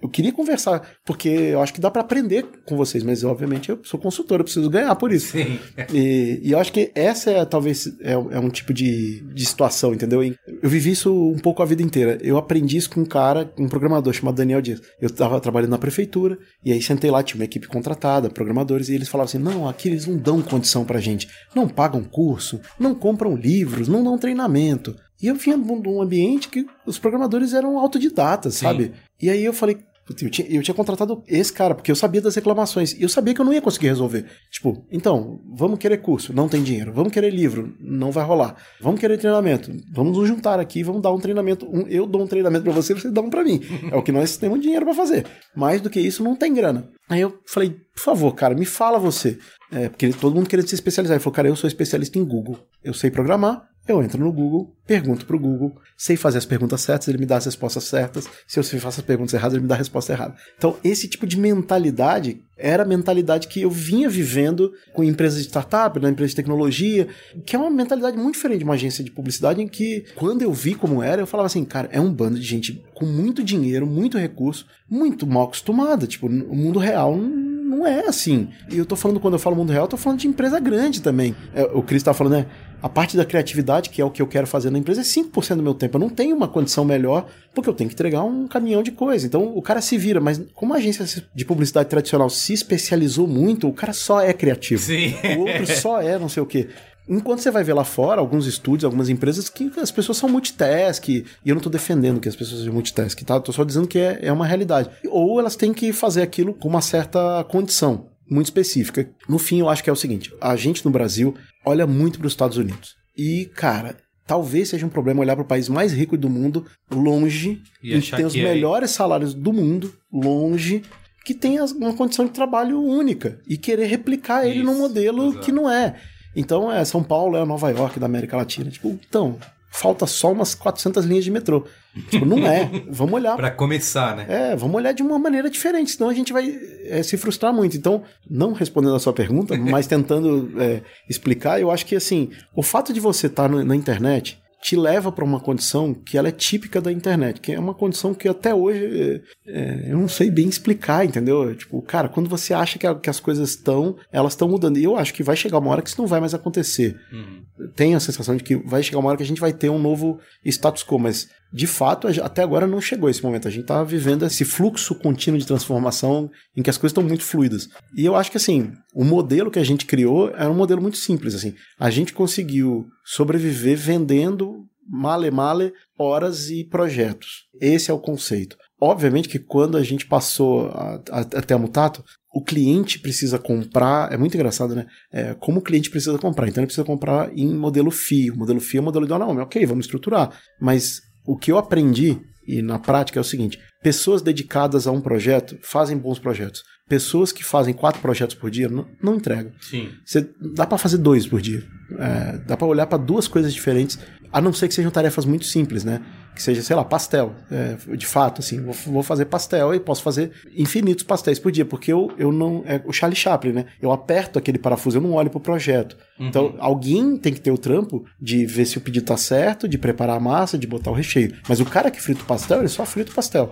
[0.01, 3.79] eu queria conversar, porque eu acho que dá para aprender com vocês, mas obviamente eu
[3.83, 5.31] sou consultor, eu preciso ganhar por isso.
[5.31, 5.59] Sim.
[5.93, 9.93] E, e eu acho que essa é talvez é, é um tipo de, de situação,
[9.93, 10.23] entendeu?
[10.23, 12.17] Eu vivi isso um pouco a vida inteira.
[12.21, 14.81] Eu aprendi isso com um cara, um programador chamado Daniel Dias.
[15.01, 18.95] Eu estava trabalhando na prefeitura, e aí sentei lá, tinha uma equipe contratada, programadores, e
[18.95, 22.95] eles falavam assim: não, aqui eles não dão condição pra gente, não pagam curso, não
[22.95, 24.95] compram livros, não dão treinamento.
[25.21, 28.65] E eu vinha de um ambiente que os programadores eram autodidatas, Sim.
[28.65, 28.93] sabe?
[29.21, 29.77] E aí eu falei,
[30.09, 32.93] eu tinha, eu tinha contratado esse cara, porque eu sabia das reclamações.
[32.93, 34.25] E eu sabia que eu não ia conseguir resolver.
[34.49, 36.91] Tipo, então, vamos querer curso, não tem dinheiro.
[36.91, 38.55] Vamos querer livro, não vai rolar.
[38.81, 41.67] Vamos querer treinamento, vamos nos juntar aqui, vamos dar um treinamento.
[41.67, 43.59] Um, eu dou um treinamento para você, você dá um para mim.
[43.91, 45.25] É o que nós temos dinheiro para fazer.
[45.55, 46.89] Mais do que isso, não tem grana.
[47.07, 49.37] Aí eu falei, por favor, cara, me fala você.
[49.71, 51.15] É, porque todo mundo queria se especializar.
[51.15, 52.57] Ele falou, cara, eu sou especialista em Google.
[52.83, 57.07] Eu sei programar, eu entro no Google, pergunto pro Google, sei fazer as perguntas certas,
[57.07, 58.27] ele me dá as respostas certas.
[58.47, 60.35] Se eu faço as perguntas erradas, ele me dá a resposta errada.
[60.57, 65.47] Então, esse tipo de mentalidade era a mentalidade que eu vinha vivendo com empresas de
[65.47, 67.07] startup, na empresa de tecnologia,
[67.45, 70.51] que é uma mentalidade muito diferente de uma agência de publicidade, em que, quando eu
[70.51, 73.87] vi como era, eu falava assim, cara, é um bando de gente com muito dinheiro,
[73.87, 76.05] muito recurso, muito mal acostumada.
[76.05, 78.49] Tipo, o mundo real não não é assim.
[78.69, 81.01] E eu tô falando, quando eu falo mundo real, eu tô falando de empresa grande
[81.01, 81.35] também.
[81.53, 82.45] É, o Cris tá falando, né?
[82.81, 85.55] A parte da criatividade, que é o que eu quero fazer na empresa, é 5%
[85.55, 85.97] do meu tempo.
[85.97, 89.25] Eu não tenho uma condição melhor, porque eu tenho que entregar um caminhão de coisa.
[89.25, 93.67] Então o cara se vira, mas como a agência de publicidade tradicional se especializou muito,
[93.67, 94.81] o cara só é criativo.
[94.81, 95.13] Sim.
[95.37, 96.69] O outro só é não sei o quê.
[97.07, 101.09] Enquanto você vai ver lá fora, alguns estúdios, algumas empresas, que as pessoas são multitask,
[101.09, 103.39] e eu não estou defendendo que as pessoas sejam multitask, tá?
[103.39, 104.91] Tô só dizendo que é, é uma realidade.
[105.09, 109.09] Ou elas têm que fazer aquilo com uma certa condição muito específica.
[109.27, 111.33] No fim, eu acho que é o seguinte: a gente no Brasil
[111.69, 112.95] olha muito para os Estados Unidos.
[113.17, 117.61] E, cara, talvez seja um problema olhar para o país mais rico do mundo, longe,
[117.81, 120.83] e que tem os é melhores salários do mundo, longe,
[121.25, 125.45] que tem uma condição de trabalho única e querer replicar ele Isso, num modelo exato.
[125.45, 125.95] que não é.
[126.35, 128.69] Então, é, São Paulo é a Nova York da América Latina.
[128.69, 129.37] Tipo, então,
[129.69, 131.65] falta só umas 400 linhas de metrô.
[132.09, 132.69] Tipo, não é.
[132.89, 133.35] Vamos olhar.
[133.35, 134.25] para começar, né?
[134.27, 136.57] É, vamos olhar de uma maneira diferente, senão a gente vai.
[136.85, 137.75] é se frustrar muito.
[137.75, 142.61] Então, não respondendo a sua pergunta, mas tentando é, explicar, eu acho que assim, o
[142.61, 146.31] fato de você estar tá na internet te leva para uma condição que ela é
[146.31, 150.49] típica da internet, que é uma condição que até hoje é, eu não sei bem
[150.49, 151.55] explicar, entendeu?
[151.55, 154.77] Tipo, cara, quando você acha que, a, que as coisas estão, elas estão mudando.
[154.77, 156.99] E eu acho que vai chegar uma hora que isso não vai mais acontecer.
[157.11, 157.69] Uhum.
[157.75, 159.79] Tenho a sensação de que vai chegar uma hora que a gente vai ter um
[159.79, 163.47] novo status quo, mas de fato, até agora não chegou esse momento.
[163.47, 167.23] A gente está vivendo esse fluxo contínuo de transformação em que as coisas estão muito
[167.23, 167.67] fluidas.
[167.95, 170.97] E eu acho que assim, o modelo que a gente criou era um modelo muito
[170.97, 171.33] simples.
[171.33, 177.47] Assim, a gente conseguiu sobreviver vendendo male male horas e projetos.
[177.59, 178.55] Esse é o conceito.
[178.81, 182.03] Obviamente que quando a gente passou a, a, até a Mutato,
[182.33, 184.85] o cliente precisa comprar, é muito engraçado, né?
[185.11, 186.47] É, como o cliente precisa comprar.
[186.47, 188.31] Então ele precisa comprar em modelo FII.
[188.31, 190.31] O modelo FII é o modelo de não, ok, vamos estruturar.
[190.61, 194.99] Mas o que eu aprendi, e na prática é o seguinte: pessoas dedicadas a um
[194.99, 196.63] projeto fazem bons projetos.
[196.87, 199.51] Pessoas que fazem quatro projetos por dia não, não entregam.
[199.61, 199.91] Sim.
[200.03, 201.63] Você, dá para fazer dois por dia.
[201.99, 203.99] É, dá para olhar para duas coisas diferentes,
[204.31, 206.01] a não ser que sejam tarefas muito simples, né?
[206.39, 207.35] que seja, sei lá, pastel.
[207.51, 211.65] É, de fato, assim, vou, vou, fazer pastel e posso fazer infinitos pastéis por dia,
[211.65, 212.63] porque eu, eu não.
[212.65, 213.65] É o Charlie Chaplin, né?
[213.81, 215.97] Eu aperto aquele parafuso, eu não olho pro projeto.
[216.17, 216.27] Uhum.
[216.27, 219.77] Então, alguém tem que ter o trampo de ver se o pedido tá certo, de
[219.77, 221.35] preparar a massa, de botar o recheio.
[221.47, 223.51] Mas o cara que frita o pastel, ele só frita o pastel.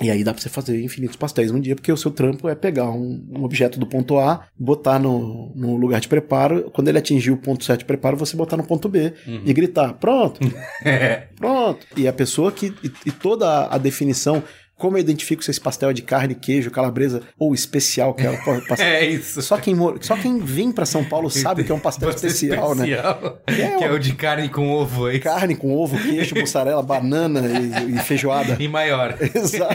[0.00, 2.54] E aí dá pra você fazer infinitos pastéis num dia, porque o seu trampo é
[2.54, 6.98] pegar um, um, objeto do ponto A, botar no, no lugar de preparo, quando ele
[6.98, 9.42] atingir o ponto certo de preparo, você botar no ponto B uhum.
[9.44, 10.40] e gritar, pronto,
[11.36, 11.86] pronto.
[11.96, 14.42] E a pessoa que, e, e toda a definição,
[14.78, 18.30] como eu identifico se esse pastel é de carne, queijo, calabresa ou especial, que é
[18.30, 18.86] o pastel.
[18.86, 19.42] é isso.
[19.42, 22.74] Só quem, só quem vem para São Paulo sabe que é um pastel especial, especial,
[22.74, 23.34] né?
[23.46, 25.06] Que é, que é, o de carne com ovo.
[25.06, 25.18] aí.
[25.18, 27.42] Carne com ovo, queijo, mussarela, banana
[27.86, 28.56] e, e, feijoada.
[28.60, 29.16] E maior.
[29.34, 29.74] Exato.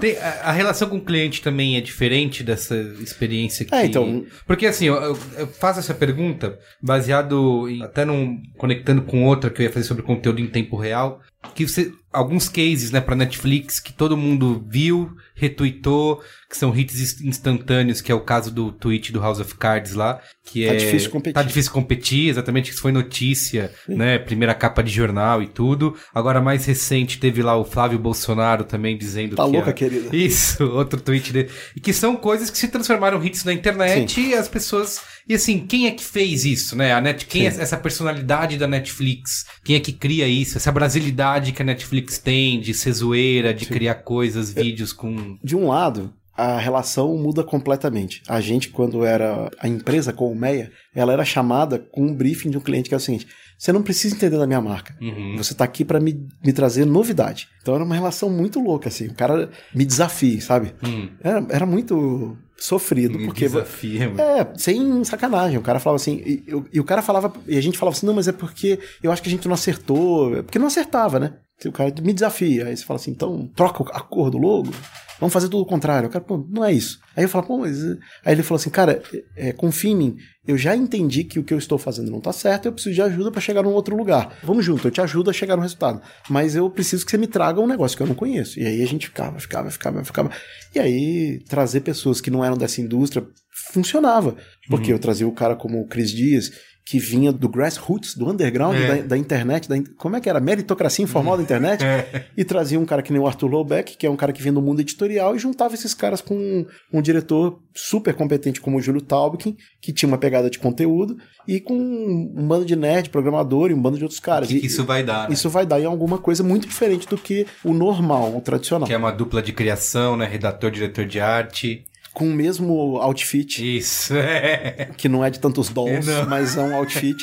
[0.00, 3.74] Tem, a, a, relação com o cliente também é diferente dessa experiência que...
[3.74, 4.24] É, então...
[4.46, 9.50] Porque assim, eu, eu, eu faço essa pergunta baseado em, até num, conectando com outra
[9.50, 11.20] que eu ia fazer sobre conteúdo em tempo real,
[11.54, 17.20] que você alguns cases, né, para Netflix que todo mundo viu, retweetou, que são hits
[17.20, 20.76] instantâneos, que é o caso do tweet do House of Cards lá, que tá é
[20.76, 21.32] difícil competir.
[21.32, 23.94] Tá difícil competir, exatamente, isso foi notícia, Sim.
[23.94, 25.96] né, primeira capa de jornal e tudo.
[26.12, 30.08] Agora mais recente teve lá o Flávio Bolsonaro também dizendo tá que louca, querida.
[30.16, 31.50] Isso, outro tweet dele.
[31.76, 34.30] E que são coisas que se transformaram hits na internet Sim.
[34.30, 36.92] e as pessoas e assim, quem é que fez isso, né?
[36.92, 37.60] A Net, quem Sim.
[37.60, 39.46] é essa personalidade da Netflix?
[39.62, 40.56] Quem é que cria isso?
[40.56, 45.38] Essa brasilidade que a Netflix tem de ser zoeira, de criar coisas, vídeos com.
[45.40, 48.22] De um lado, a relação muda completamente.
[48.26, 52.48] A gente, quando era a empresa com o Meia, ela era chamada com um briefing
[52.48, 53.26] de um cliente que é o seguinte:
[53.58, 54.96] você não precisa entender da minha marca.
[55.02, 55.36] Uhum.
[55.36, 57.46] Você está aqui para me, me trazer novidade.
[57.60, 59.08] Então era uma relação muito louca, assim.
[59.08, 60.72] O cara me desafia, sabe?
[60.82, 61.10] Uhum.
[61.22, 63.18] Era, era muito sofrido.
[63.18, 65.58] Me porque desafia, É, sem sacanagem.
[65.58, 66.22] O cara falava assim.
[66.24, 67.30] E, e, o cara falava.
[67.46, 69.54] E a gente falava assim: não, mas é porque eu acho que a gente não
[69.54, 70.38] acertou.
[70.38, 71.34] É porque não acertava, né?
[71.66, 72.66] O cara me desafia.
[72.66, 74.72] Aí você fala assim: então troca a cor do logo.
[75.20, 76.08] Vamos fazer tudo o contrário.
[76.08, 76.98] O cara, pô, não é isso.
[77.14, 77.84] Aí eu falo, pô, mas.
[77.84, 79.02] Eh, aí ele falou assim, cara,
[79.36, 80.16] é, confia em mim.
[80.46, 83.02] Eu já entendi que o que eu estou fazendo não tá certo, eu preciso de
[83.02, 84.38] ajuda para chegar num outro lugar.
[84.42, 86.00] Vamos junto, eu te ajudo a chegar no resultado.
[86.30, 88.58] Mas eu preciso que você me traga um negócio que eu não conheço.
[88.58, 90.30] E aí a gente ficava, ficava, ficava, ficava.
[90.74, 93.26] E aí trazer pessoas que não eram dessa indústria
[93.72, 94.34] funcionava.
[94.68, 94.96] Porque uhum.
[94.96, 96.50] eu trazia o cara como o Cris Dias,
[96.90, 98.96] que vinha do grassroots, do underground é.
[98.96, 100.40] da, da, internet, da, como é que era?
[100.40, 102.24] Meritocracia informal da internet, é.
[102.36, 104.52] e trazia um cara que nem o Arthur Lobeck, que é um cara que vem
[104.52, 108.82] do mundo editorial, e juntava esses caras com um, um diretor super competente como o
[108.82, 113.70] Júlio Taubkin, que tinha uma pegada de conteúdo, e com um bando de nerd, programador
[113.70, 114.48] e um bando de outros caras.
[114.48, 115.28] O que, que isso vai dar?
[115.28, 115.34] Né?
[115.34, 118.88] Isso vai dar em alguma coisa muito diferente do que o normal, o tradicional.
[118.88, 120.26] Que é uma dupla de criação, né?
[120.26, 123.76] Redator, diretor de arte com o mesmo outfit.
[123.76, 124.90] Isso, é.
[124.96, 126.28] Que não é de tantos dolls, não.
[126.28, 127.16] mas é um outfit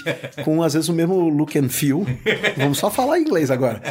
[0.43, 2.05] com às vezes o mesmo look and feel.
[2.55, 3.81] Vamos só falar inglês agora.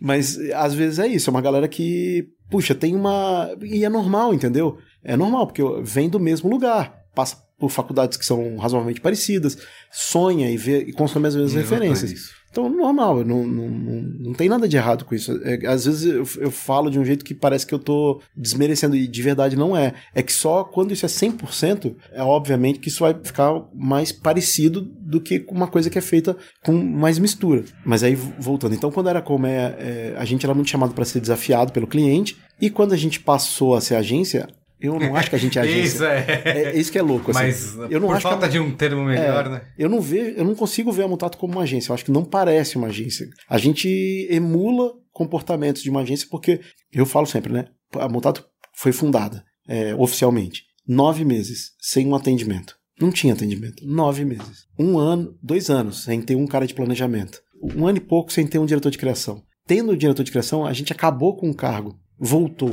[0.00, 3.50] Mas às vezes é isso, é uma galera que, puxa, tem uma.
[3.62, 4.78] E é normal, entendeu?
[5.04, 9.58] É normal, porque vem do mesmo lugar, passa por faculdades que são razoavelmente parecidas,
[9.92, 12.39] sonha e vê e consome as mesmas referências.
[12.50, 15.40] Então, normal, não, não, não, não tem nada de errado com isso.
[15.44, 18.96] É, às vezes eu, eu, falo de um jeito que parece que eu tô desmerecendo,
[18.96, 19.94] e de verdade não é.
[20.12, 24.80] É que só quando isso é 100%, é obviamente que isso vai ficar mais parecido
[24.80, 27.64] do que uma coisa que é feita com mais mistura.
[27.84, 31.04] Mas aí, voltando, então quando era como é, é a gente era muito chamado para
[31.04, 34.48] ser desafiado pelo cliente, e quando a gente passou a ser agência,
[34.80, 35.82] eu não acho que a gente é agência.
[35.84, 36.42] isso é.
[36.44, 36.76] é.
[36.76, 37.30] Isso que é louco.
[37.30, 37.40] Assim.
[37.40, 38.48] Mas eu não por acho falta a...
[38.48, 39.62] de um termo melhor, é, né?
[39.78, 41.90] Eu não vejo, eu não consigo ver a Mutato como uma agência.
[41.90, 43.28] Eu acho que não parece uma agência.
[43.48, 46.60] A gente emula comportamentos de uma agência porque
[46.92, 47.66] eu falo sempre, né?
[47.94, 48.44] A Mutato
[48.74, 50.64] foi fundada é, oficialmente.
[50.86, 52.74] Nove meses sem um atendimento.
[53.00, 53.86] Não tinha atendimento.
[53.86, 54.66] Nove meses.
[54.78, 57.40] Um ano, dois anos sem ter um cara de planejamento.
[57.62, 59.42] Um ano e pouco sem ter um diretor de criação.
[59.66, 61.98] Tendo o diretor de criação, a gente acabou com o cargo.
[62.18, 62.72] Voltou.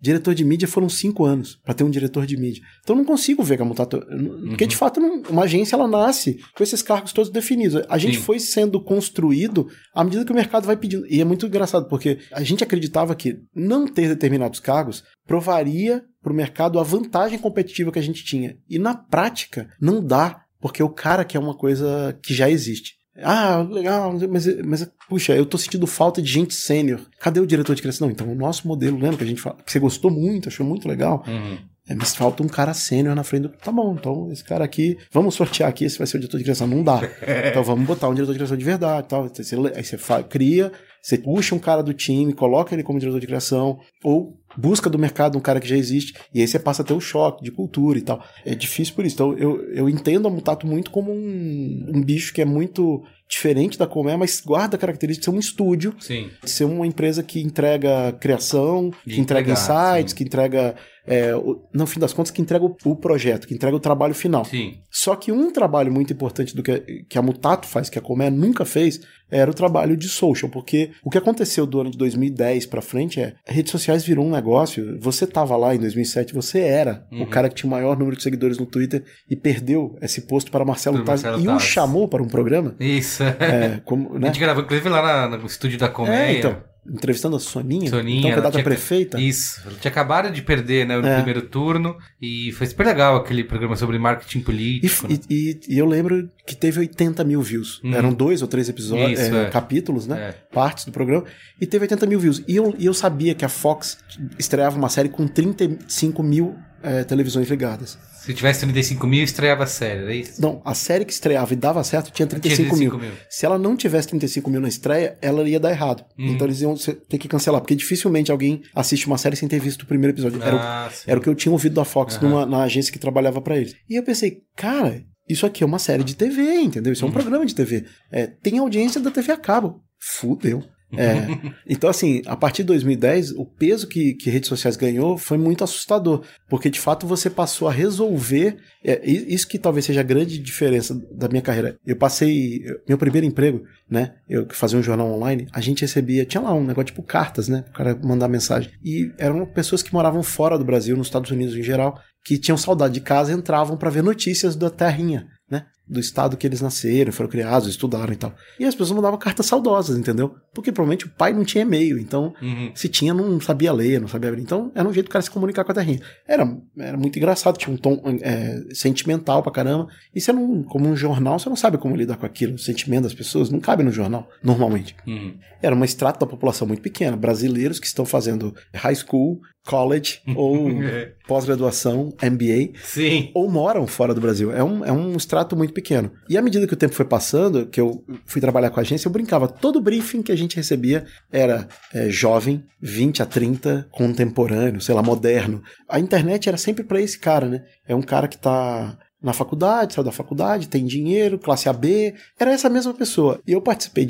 [0.00, 2.62] Diretor de mídia foram cinco anos para ter um diretor de mídia.
[2.82, 4.00] Então não consigo ver que a Mutato.
[4.48, 7.82] Porque de fato não, uma agência ela nasce com esses cargos todos definidos.
[7.88, 8.22] A gente Sim.
[8.22, 11.04] foi sendo construído à medida que o mercado vai pedindo.
[11.08, 16.32] E é muito engraçado, porque a gente acreditava que não ter determinados cargos provaria para
[16.32, 18.56] o mercado a vantagem competitiva que a gente tinha.
[18.68, 22.97] E na prática, não dá, porque o cara quer uma coisa que já existe.
[23.22, 27.00] Ah, legal, mas, mas puxa, eu tô sentindo falta de gente sênior.
[27.18, 28.06] Cadê o diretor de criação?
[28.06, 30.64] Não, então o nosso modelo, lembra que a gente fala, que você gostou muito, achou
[30.64, 31.24] muito legal.
[31.26, 31.58] Uhum.
[31.88, 33.48] É, mas falta um cara sênior na frente do.
[33.48, 36.44] Tá bom, então esse cara aqui, vamos sortear aqui, esse vai ser o diretor de
[36.44, 36.66] criação.
[36.66, 37.00] Não dá.
[37.48, 39.24] então vamos botar um diretor de criação de verdade tal.
[39.24, 39.96] Aí você, aí você
[40.28, 40.70] cria,
[41.02, 44.98] você puxa um cara do time, coloca ele como diretor de criação, ou busca do
[44.98, 47.52] mercado um cara que já existe, e aí você passa a ter o choque de
[47.52, 48.22] cultura e tal.
[48.44, 49.14] É difícil por isso.
[49.14, 53.78] Então eu, eu entendo a Mutato muito como um, um bicho que é muito diferente
[53.78, 56.30] da Comé, mas guarda a característica de ser um estúdio, sim.
[56.42, 60.16] de ser uma empresa que entrega criação, que entrega insights, sim.
[60.16, 60.74] que entrega
[61.08, 61.32] é,
[61.72, 64.44] no fim das contas, que entrega o, o, projeto, que entrega o trabalho final.
[64.44, 64.78] Sim.
[64.90, 68.30] Só que um trabalho muito importante do que, que a Mutato faz, que a Comé
[68.30, 72.66] nunca fez, era o trabalho de social, porque o que aconteceu do ano de 2010
[72.66, 74.98] para frente é redes sociais virou um negócio.
[75.00, 77.22] Você tava lá em 2007, você era uhum.
[77.22, 80.50] o cara que tinha o maior número de seguidores no Twitter e perdeu esse posto
[80.50, 82.74] para Marcelo Taz e o chamou para um programa.
[82.80, 83.22] Isso.
[83.22, 84.28] É, como, né?
[84.28, 86.22] A gente gravou inclusive lá no estúdio da Comédia.
[86.22, 89.20] É, então entrevistando a Soninha, Soninha então, candidata tinha, prefeita.
[89.20, 91.16] Isso, ela tinha acabado de perder né, no é.
[91.16, 95.06] primeiro turno e foi super legal aquele programa sobre marketing político.
[95.06, 95.20] E, né?
[95.28, 97.80] e, e eu lembro que teve 80 mil views.
[97.84, 97.94] Hum.
[97.94, 99.50] Eram dois ou três episódios, Isso, é, é.
[99.50, 100.30] capítulos, né?
[100.30, 100.32] É.
[100.54, 101.24] Partes do programa.
[101.60, 102.42] E teve 80 mil views.
[102.48, 103.98] E eu, e eu sabia que a Fox
[104.38, 107.98] estreava uma série com 35 mil é, televisões ligadas.
[108.28, 110.42] Se tivesse 35 mil, estreava a série, era isso?
[110.42, 113.08] Não, a série que estreava e dava certo tinha 35, tinha 35 mil.
[113.08, 113.18] mil.
[113.30, 116.04] Se ela não tivesse 35 mil na estreia, ela ia dar errado.
[116.18, 116.26] Uhum.
[116.26, 116.74] Então eles iam
[117.08, 120.42] ter que cancelar, porque dificilmente alguém assiste uma série sem ter visto o primeiro episódio.
[120.42, 122.28] Era, ah, o, era o que eu tinha ouvido da Fox uhum.
[122.28, 123.74] numa, na agência que trabalhava para eles.
[123.88, 126.92] E eu pensei, cara, isso aqui é uma série de TV, entendeu?
[126.92, 127.14] Isso é um uhum.
[127.14, 127.86] programa de TV.
[128.12, 129.82] É, tem audiência da TV a cabo.
[129.98, 130.62] Fudeu.
[130.96, 131.26] É.
[131.68, 135.62] Então, assim, a partir de 2010, o peso que, que redes sociais ganhou foi muito
[135.62, 138.56] assustador, porque de fato você passou a resolver.
[138.82, 141.76] É, isso que talvez seja a grande diferença da minha carreira.
[141.86, 142.62] Eu passei.
[142.88, 144.14] Meu primeiro emprego, né?
[144.28, 146.24] Eu fazia um jornal online, a gente recebia.
[146.24, 147.64] Tinha lá um negócio tipo cartas, né?
[147.68, 148.70] O cara mandar mensagem.
[148.82, 152.56] E eram pessoas que moravam fora do Brasil, nos Estados Unidos em geral, que tinham
[152.56, 155.66] saudade de casa entravam para ver notícias da terrinha, né?
[155.88, 158.34] Do estado que eles nasceram, foram criados, estudaram e tal.
[158.58, 160.34] E as pessoas mandavam cartas saudosas, entendeu?
[160.52, 162.70] Porque provavelmente o pai não tinha e-mail, então uhum.
[162.74, 164.42] se tinha não sabia ler, não sabia abrir.
[164.42, 166.00] Então era um jeito do cara se comunicar com a terrinha.
[166.26, 169.88] Era, era muito engraçado, tinha um tom é, sentimental pra caramba.
[170.14, 172.54] E você não, como um jornal, você não sabe como lidar com aquilo.
[172.54, 174.94] O sentimento das pessoas não cabe no jornal, normalmente.
[175.06, 175.36] Uhum.
[175.62, 177.16] Era uma extrato da população muito pequena.
[177.16, 181.12] Brasileiros que estão fazendo high school, college ou é.
[181.26, 183.30] pós-graduação, MBA, Sim.
[183.34, 184.52] ou moram fora do Brasil.
[184.52, 186.10] É um, é um extrato muito pequeno.
[186.28, 189.06] E à medida que o tempo foi passando, que eu fui trabalhar com a agência,
[189.06, 189.46] eu brincava.
[189.46, 195.02] Todo briefing que a gente recebia era é, jovem, 20 a 30, contemporâneo, sei lá,
[195.02, 195.62] moderno.
[195.88, 197.62] A internet era sempre para esse cara, né?
[197.86, 202.52] É um cara que tá na faculdade, saiu da faculdade, tem dinheiro, classe AB, era
[202.52, 203.40] essa mesma pessoa.
[203.46, 204.06] E eu participei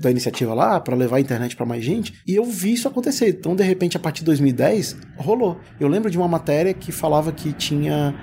[0.00, 3.28] da iniciativa lá para levar a internet para mais gente e eu vi isso acontecer.
[3.28, 5.58] Então, de repente, a partir de 2010, rolou.
[5.80, 8.14] Eu lembro de uma matéria que falava que tinha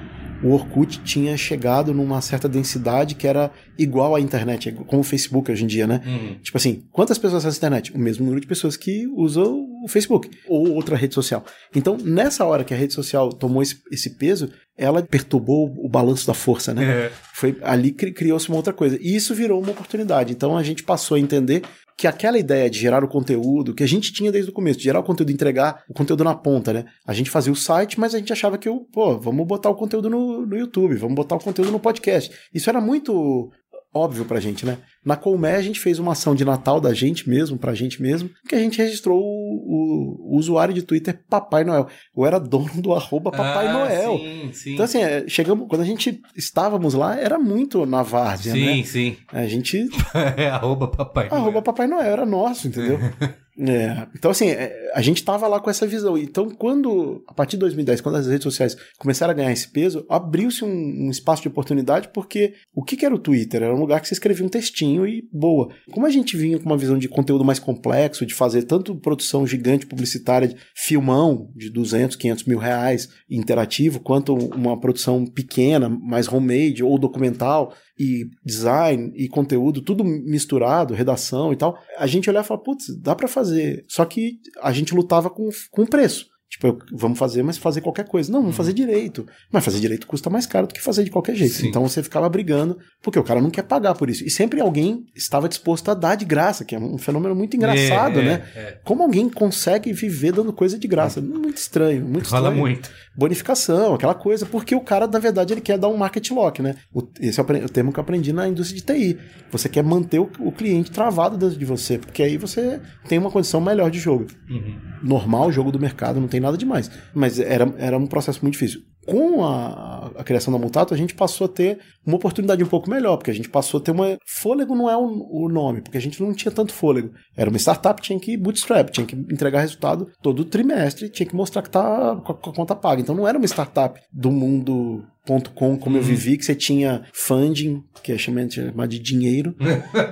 [0.44, 5.52] o Orkut tinha chegado numa certa densidade que era igual à internet, como o Facebook
[5.52, 6.02] hoje em dia, né?
[6.06, 6.36] Uhum.
[6.42, 7.96] Tipo assim, quantas pessoas acessam a internet?
[7.96, 11.44] O mesmo número de pessoas que usam o Facebook ou outra rede social.
[11.76, 16.26] Então, nessa hora que a rede social tomou esse, esse peso, ela perturbou o balanço
[16.26, 17.06] da força, né?
[17.08, 17.12] É.
[17.34, 18.98] Foi ali que criou-se uma outra coisa.
[19.02, 20.32] E isso virou uma oportunidade.
[20.32, 21.64] Então a gente passou a entender
[22.00, 24.86] que aquela ideia de gerar o conteúdo, que a gente tinha desde o começo, de
[24.86, 26.86] gerar o conteúdo, entregar o conteúdo na ponta, né?
[27.06, 30.10] A gente fazia o site, mas a gente achava que, pô, vamos botar o conteúdo
[30.10, 32.34] no, no YouTube, vamos botar o conteúdo no podcast.
[32.54, 33.52] Isso era muito
[33.94, 34.78] óbvio pra gente, né?
[35.04, 38.30] Na Colmé a gente fez uma ação de Natal da gente mesmo, pra gente mesmo,
[38.48, 41.88] que a gente registrou o, o, o usuário de Twitter Papai Noel.
[42.16, 44.18] Eu era dono do arroba Papai ah, Noel.
[44.18, 44.74] Sim, sim.
[44.74, 48.76] Então assim, é, chegamos, quando a gente estávamos lá, era muito na várzea, sim, né?
[48.76, 49.18] Sim, sim.
[49.32, 49.90] A gente...
[50.38, 51.42] é, arroba Papai Noel.
[51.42, 53.00] Arroba Papai Noel era nosso, entendeu?
[53.60, 56.18] É, então, assim, é, a gente tava lá com essa visão.
[56.18, 60.06] Então, quando, a partir de 2010, quando as redes sociais começaram a ganhar esse peso,
[60.10, 63.64] abriu-se um, um, espaço de oportunidade, porque o que, que, era o Twitter?
[63.64, 65.70] Era um lugar que você escrevia um textinho e boa.
[65.92, 69.46] Como a gente vinha com uma visão de conteúdo mais complexo, de fazer tanto produção
[69.46, 76.82] gigante publicitária, filmão de 200, 500 mil reais, interativo, quanto uma produção pequena, mais homemade
[76.82, 82.48] ou documental, e design e conteúdo, tudo misturado, redação e tal, a gente olhava e
[82.48, 83.84] falava, putz, dá para fazer.
[83.88, 86.29] Só que a gente lutava com, com preço.
[86.50, 88.32] Tipo, eu, vamos fazer, mas fazer qualquer coisa.
[88.32, 89.26] Não, vamos fazer direito.
[89.52, 91.54] Mas fazer direito custa mais caro do que fazer de qualquer jeito.
[91.54, 91.68] Sim.
[91.68, 94.26] Então você ficava brigando, porque o cara não quer pagar por isso.
[94.26, 98.20] E sempre alguém estava disposto a dar de graça, que é um fenômeno muito engraçado,
[98.20, 98.44] é, né?
[98.56, 98.80] É, é.
[98.84, 101.22] Como alguém consegue viver dando coisa de graça?
[101.22, 102.60] Muito estranho, muito Fala estranho.
[102.60, 102.90] muito.
[103.16, 106.76] Bonificação, aquela coisa, porque o cara, na verdade, ele quer dar um market lock, né?
[106.94, 109.20] O, esse é o termo que eu aprendi na indústria de TI.
[109.52, 113.30] Você quer manter o, o cliente travado dentro de você, porque aí você tem uma
[113.30, 114.26] condição melhor de jogo.
[114.50, 114.80] Uhum.
[115.04, 116.90] Normal, jogo do mercado, não tem nada demais.
[117.14, 121.16] Mas era, era um processo muito difícil com a, a, criação da Mutato, a gente
[121.16, 121.80] passou a ter
[122.10, 124.18] uma oportunidade um pouco melhor, porque a gente passou a ter uma.
[124.26, 127.12] Fôlego não é o, o, nome, porque a gente não tinha tanto fôlego.
[127.38, 131.62] Era uma startup, tinha que bootstrap, tinha que entregar resultado todo trimestre, tinha que mostrar
[131.62, 133.02] que tá com a, conta paga.
[133.02, 135.06] Então não era uma startup do mundo
[135.54, 136.02] .com, como uhum.
[136.02, 138.50] eu vivi, que você tinha funding, que é chamado
[138.88, 139.56] de dinheiro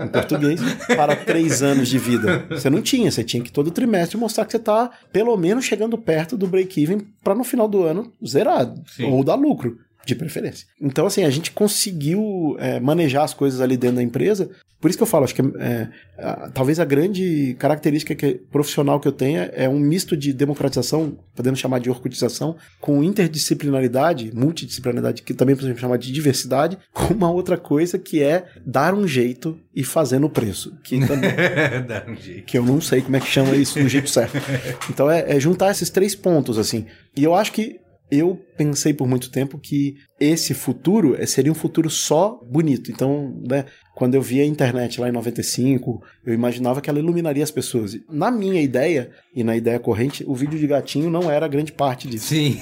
[0.03, 0.61] em português,
[0.95, 2.45] para três anos de vida.
[2.51, 5.97] Você não tinha, você tinha que todo trimestre mostrar que você está pelo menos chegando
[5.97, 9.05] perto do break-even para no final do ano zerado, Sim.
[9.05, 9.77] ou dar lucro
[10.07, 10.65] de preferência.
[10.81, 14.49] Então, assim, a gente conseguiu é, manejar as coisas ali dentro da empresa.
[14.79, 18.99] Por isso que eu falo, acho que é, a, talvez a grande característica que, profissional
[18.99, 25.23] que eu tenha é um misto de democratização, podemos chamar de orcutização, com interdisciplinaridade, multidisciplinaridade,
[25.23, 29.59] que também podemos chamar de diversidade, com uma outra coisa que é dar um jeito
[29.75, 30.77] e fazer no preço.
[30.83, 31.31] Que, também,
[31.87, 32.45] dar um jeito.
[32.45, 34.37] que eu não sei como é que chama isso do jeito certo.
[34.89, 36.85] Então, é, é juntar esses três pontos, assim.
[37.15, 37.79] E eu acho que
[38.09, 42.89] eu pensei por muito tempo que esse futuro eh, seria um futuro só bonito.
[42.89, 43.65] Então, né,
[43.95, 47.97] quando eu via a internet lá em 95, eu imaginava que ela iluminaria as pessoas.
[48.09, 52.07] Na minha ideia, e na ideia corrente, o vídeo de gatinho não era grande parte
[52.07, 52.27] disso.
[52.27, 52.57] Sim.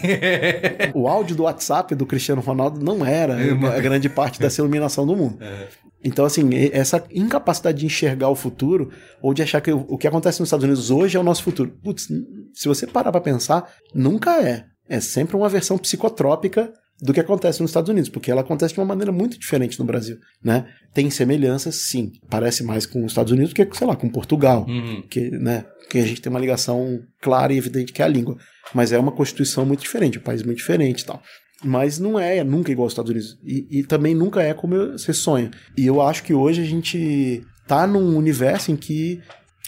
[0.95, 5.15] o áudio do WhatsApp do Cristiano Ronaldo não era a grande parte dessa iluminação do
[5.15, 5.37] mundo.
[5.41, 5.67] É.
[6.03, 8.91] Então, assim, essa incapacidade de enxergar o futuro,
[9.21, 11.71] ou de achar que o que acontece nos Estados Unidos hoje é o nosso futuro.
[11.83, 12.07] Putz,
[12.53, 16.71] se você parar pra pensar, nunca é é sempre uma versão psicotrópica
[17.01, 19.85] do que acontece nos Estados Unidos, porque ela acontece de uma maneira muito diferente no
[19.85, 20.65] Brasil, né?
[20.93, 22.13] Tem semelhanças, sim.
[22.29, 25.03] Parece mais com os Estados Unidos do que, sei lá, com Portugal, uhum.
[25.09, 28.37] que, né, que a gente tem uma ligação clara e evidente que é a língua.
[28.73, 31.21] Mas é uma constituição muito diferente, um país muito diferente e tal.
[31.63, 33.37] Mas não é, é nunca igual aos Estados Unidos.
[33.43, 35.51] E, e também nunca é como você sonha.
[35.77, 39.21] E eu acho que hoje a gente tá num universo em que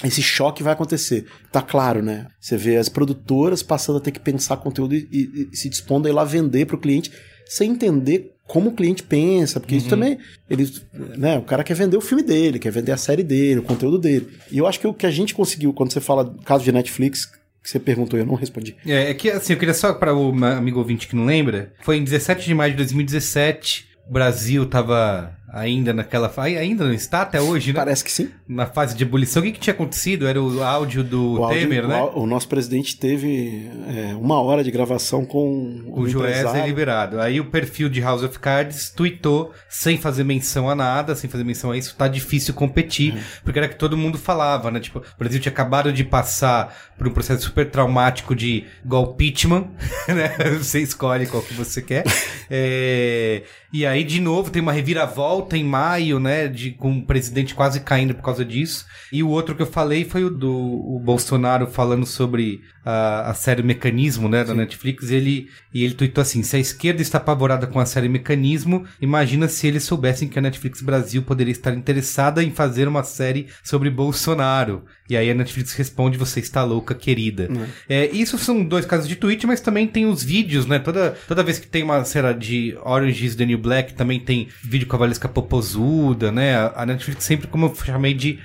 [0.04, 1.26] esse choque vai acontecer.
[1.52, 2.28] Tá claro, né?
[2.40, 6.08] Você vê as produtoras passando a ter que pensar conteúdo e, e, e se dispondo
[6.08, 7.12] a ir lá vender para o cliente
[7.46, 9.80] sem entender como o cliente pensa, porque uhum.
[9.80, 10.18] isso também,
[10.50, 10.72] ele,
[11.18, 13.98] né, o cara quer vender o filme dele, quer vender a série dele, o conteúdo
[13.98, 14.30] dele.
[14.50, 16.72] E eu acho que o que a gente conseguiu, quando você fala do caso de
[16.72, 18.78] Netflix, que você perguntou, eu não respondi.
[18.86, 21.98] É, é que assim, eu queria só para o amigo ouvinte que não lembra, foi
[21.98, 26.58] em 17 de maio de 2017, o Brasil tava ainda naquela fase.
[26.58, 27.80] Ainda não está até hoje, né?
[27.80, 28.30] Parece que sim.
[28.48, 29.42] Na fase de ebulição.
[29.42, 30.28] O que, que tinha acontecido?
[30.28, 32.02] Era o áudio do o Temer, áudio, né?
[32.14, 37.22] O, o, nosso presidente teve é, uma hora de gravação com o, o Joesley liberado.
[37.22, 41.44] Aí o perfil de House of Cards tweetou sem fazer menção a nada, sem fazer
[41.44, 43.20] menção a isso, tá difícil competir, uhum.
[43.44, 44.80] porque era que todo mundo falava, né?
[44.80, 49.68] Tipo, o Brasil tinha acabado de passar por um processo super traumático de golpeachment,
[50.08, 50.30] né?
[50.58, 52.04] Você escolhe qual que você quer.
[52.50, 53.44] é...
[53.78, 56.48] E aí, de novo, tem uma reviravolta em maio, né?
[56.48, 58.88] De, com o presidente quase caindo por causa disso.
[59.14, 63.34] E o outro que eu falei foi o do o Bolsonaro falando sobre a, a
[63.34, 64.46] série Mecanismo, né?
[64.46, 64.60] Da Sim.
[64.60, 65.10] Netflix.
[65.10, 68.86] E ele, e ele tweetou assim: se a esquerda está apavorada com a série Mecanismo,
[69.02, 73.48] imagina se eles soubessem que a Netflix Brasil poderia estar interessada em fazer uma série
[73.62, 74.86] sobre Bolsonaro.
[75.10, 77.50] E aí a Netflix responde: você está louca, querida.
[77.52, 77.66] Uhum.
[77.90, 80.80] É, isso são dois casos de tweet, mas também tem os vídeos, né?
[80.80, 84.48] Toda, toda vez que tem uma série de Orange is the New Black, também tem
[84.64, 86.56] vídeo com a Valesca Popozuda, né?
[86.74, 88.40] A Netflix sempre, como eu chamei de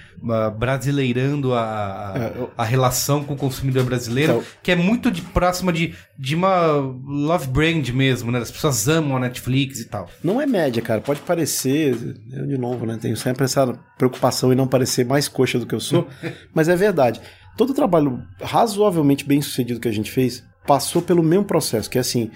[0.56, 4.44] brasileirando a, é, a relação com o consumidor brasileiro, então...
[4.62, 6.66] que é muito de, próxima de, de uma
[7.06, 8.38] love brand mesmo, né?
[8.38, 10.08] As pessoas amam a Netflix e tal.
[10.22, 11.00] Não é média, cara.
[11.00, 11.96] Pode parecer,
[12.32, 12.98] eu de novo, né?
[13.00, 13.66] Tenho sempre essa
[13.98, 16.06] preocupação em não parecer mais coxa do que eu sou,
[16.54, 17.20] mas é verdade.
[17.56, 21.98] Todo o trabalho razoavelmente bem sucedido que a gente fez passou pelo mesmo processo, que
[21.98, 22.30] é assim,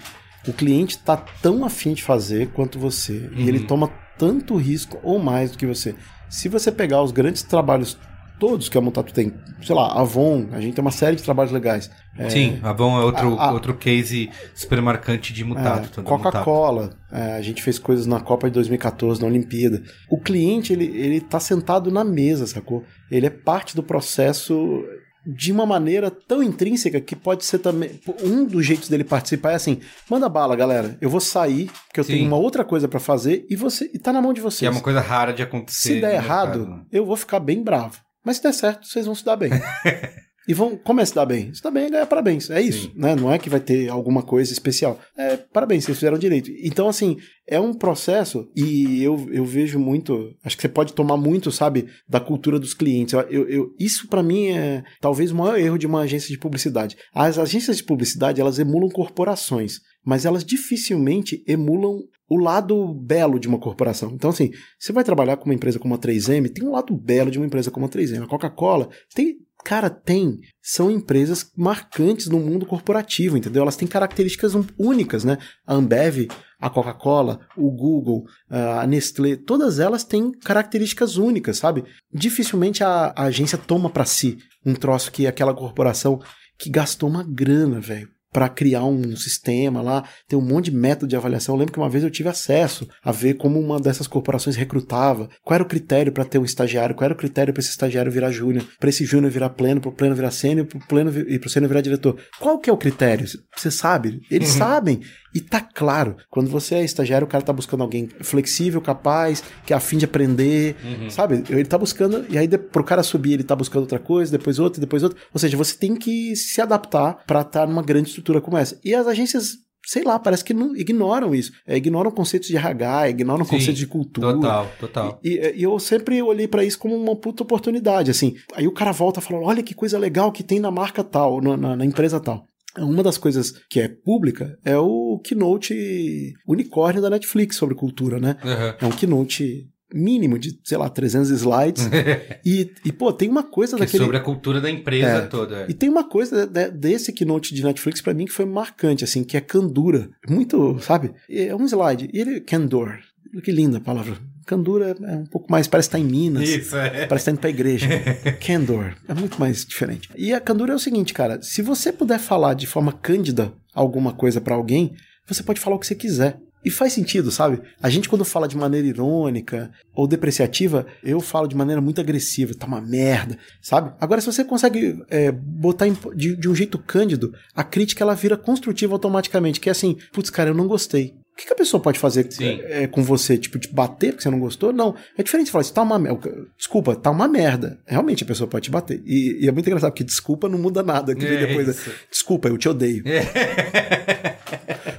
[0.47, 3.37] o cliente está tão afim de fazer quanto você, uhum.
[3.37, 3.67] e ele uhum.
[3.67, 5.95] toma tanto risco ou mais do que você.
[6.29, 7.97] Se você pegar os grandes trabalhos
[8.39, 9.33] todos que a Mutato tem.
[9.61, 11.89] Sei lá, Avon, a gente tem uma série de trabalhos legais.
[12.17, 15.99] É, Sim, Avon é outro, a, a, outro case super marcante de Mutato.
[15.99, 19.81] É, Coca-Cola, é, a gente fez coisas na Copa de 2014, na Olimpíada.
[20.09, 22.83] O cliente, ele, ele tá sentado na mesa, sacou?
[23.09, 24.83] Ele é parte do processo
[25.27, 27.99] de uma maneira tão intrínseca que pode ser também.
[28.23, 30.97] Um dos jeitos dele participar é assim: manda bala, galera.
[31.01, 32.13] Eu vou sair, porque eu Sim.
[32.13, 34.59] tenho uma outra coisa para fazer e você e tá na mão de vocês.
[34.59, 35.95] Que é uma coisa rara de acontecer.
[35.95, 36.85] Se der errado, mercado.
[36.91, 37.99] eu vou ficar bem bravo.
[38.23, 39.51] Mas se der certo, vocês vão se dar bem.
[40.47, 40.77] e vão.
[40.77, 41.53] Como é se dar bem?
[41.53, 42.49] Se dar bem, ganha parabéns.
[42.49, 42.93] É isso, Sim.
[42.95, 43.15] né?
[43.15, 44.99] Não é que vai ter alguma coisa especial.
[45.17, 46.51] É parabéns, vocês fizeram direito.
[46.63, 47.17] Então, assim,
[47.47, 50.33] é um processo e eu, eu vejo muito.
[50.43, 53.13] Acho que você pode tomar muito, sabe, da cultura dos clientes.
[53.13, 56.37] Eu, eu, eu isso para mim é talvez o maior erro de uma agência de
[56.37, 56.97] publicidade.
[57.13, 63.47] As agências de publicidade, elas emulam corporações, mas elas dificilmente emulam o lado belo de
[63.47, 64.11] uma corporação.
[64.13, 67.31] Então, assim, você vai trabalhar com uma empresa como a 3M, tem um lado belo
[67.31, 68.23] de uma empresa como a 3M.
[68.23, 69.37] A Coca-Cola tem
[69.67, 70.39] Cara, tem.
[70.61, 73.63] São empresas marcantes no mundo corporativo, entendeu?
[73.63, 75.37] Elas têm características únicas, né?
[75.65, 81.83] A Ambev, a Coca-Cola, o Google, a Nestlé, todas elas têm características únicas, sabe?
[82.13, 86.21] Dificilmente a, a agência toma para si um troço que aquela corporação
[86.57, 88.07] que gastou uma grana, velho,
[88.37, 91.55] para criar um sistema lá, tem um monte de método de avaliação.
[91.55, 95.27] Eu lembro que uma vez eu tive acesso a ver como uma dessas corporações recrutava,
[95.43, 98.11] qual era o critério para ter um estagiário, qual era o critério para esse estagiário
[98.11, 101.09] virar júnior, para esse júnior virar pleno, para o pleno virar sênior, para o pleno
[101.27, 102.15] e para o sênior virar diretor.
[102.39, 103.25] Qual que é o critério?
[103.55, 104.21] Você sabe?
[104.29, 104.57] Eles uhum.
[104.59, 105.01] sabem.
[105.37, 109.71] E tá claro, quando você é estagiário, o cara tá buscando alguém flexível, capaz, que
[109.71, 111.11] é afim de aprender, uhum.
[111.11, 111.43] sabe?
[111.47, 114.81] Ele tá buscando, e aí pro cara subir, ele tá buscando outra coisa, depois outra,
[114.81, 115.15] depois outra.
[115.31, 118.79] Ou seja, você tem que se adaptar para estar tá numa grande estrutura como essa.
[118.83, 121.51] E as agências sei lá, parece que não ignoram isso.
[121.65, 124.33] É, ignoram conceitos de RH, ignoram Sim, conceitos de cultura.
[124.33, 125.19] Total, total.
[125.23, 128.35] E, e, e eu sempre olhei para isso como uma puta oportunidade, assim.
[128.53, 131.55] Aí o cara volta falando, olha que coisa legal que tem na marca tal, na,
[131.55, 132.47] na, na empresa tal.
[132.77, 138.37] Uma das coisas que é pública é o keynote unicórnio da Netflix sobre cultura, né?
[138.43, 138.73] Uhum.
[138.81, 141.89] É um keynote mínimo de, sei lá, 300 slides.
[142.45, 144.03] e, e, pô, tem uma coisa que daquele...
[144.03, 145.21] sobre a cultura da empresa é.
[145.27, 145.65] toda.
[145.69, 149.23] E tem uma coisa de, desse keynote de Netflix para mim que foi marcante, assim,
[149.23, 150.09] que é candura.
[150.29, 151.13] Muito, sabe?
[151.29, 152.09] É um slide.
[152.13, 152.41] E ele...
[152.41, 152.99] Candor.
[153.43, 154.17] Que linda a palavra.
[154.47, 156.47] Candura é um pouco mais, parece estar em Minas.
[156.47, 157.05] Isso, é.
[157.05, 157.87] Parece estar indo pra igreja.
[158.39, 158.95] Candor.
[159.05, 160.09] É muito mais diferente.
[160.15, 161.41] E a candura é o seguinte, cara.
[161.41, 164.95] Se você puder falar de forma cândida alguma coisa para alguém,
[165.27, 166.39] você pode falar o que você quiser.
[166.63, 167.61] E faz sentido, sabe?
[167.81, 172.53] A gente, quando fala de maneira irônica ou depreciativa, eu falo de maneira muito agressiva,
[172.53, 173.93] tá uma merda, sabe?
[173.99, 178.35] Agora, se você consegue é, botar de, de, um jeito cândido, a crítica ela vira
[178.35, 181.13] construtiva automaticamente, que é assim, putz, cara, eu não gostei.
[181.37, 183.37] O que, que a pessoa pode fazer é, com você?
[183.37, 184.73] Tipo, te bater porque você não gostou?
[184.73, 184.95] Não.
[185.15, 186.47] É diferente falar, isso tá uma merda.
[186.57, 187.77] Desculpa, tá uma merda.
[187.85, 189.03] Realmente a pessoa pode te bater.
[189.05, 191.13] E, e é muito engraçado, porque desculpa não muda nada.
[191.13, 193.03] Que é depois, desculpa, eu te odeio.
[193.05, 194.56] É.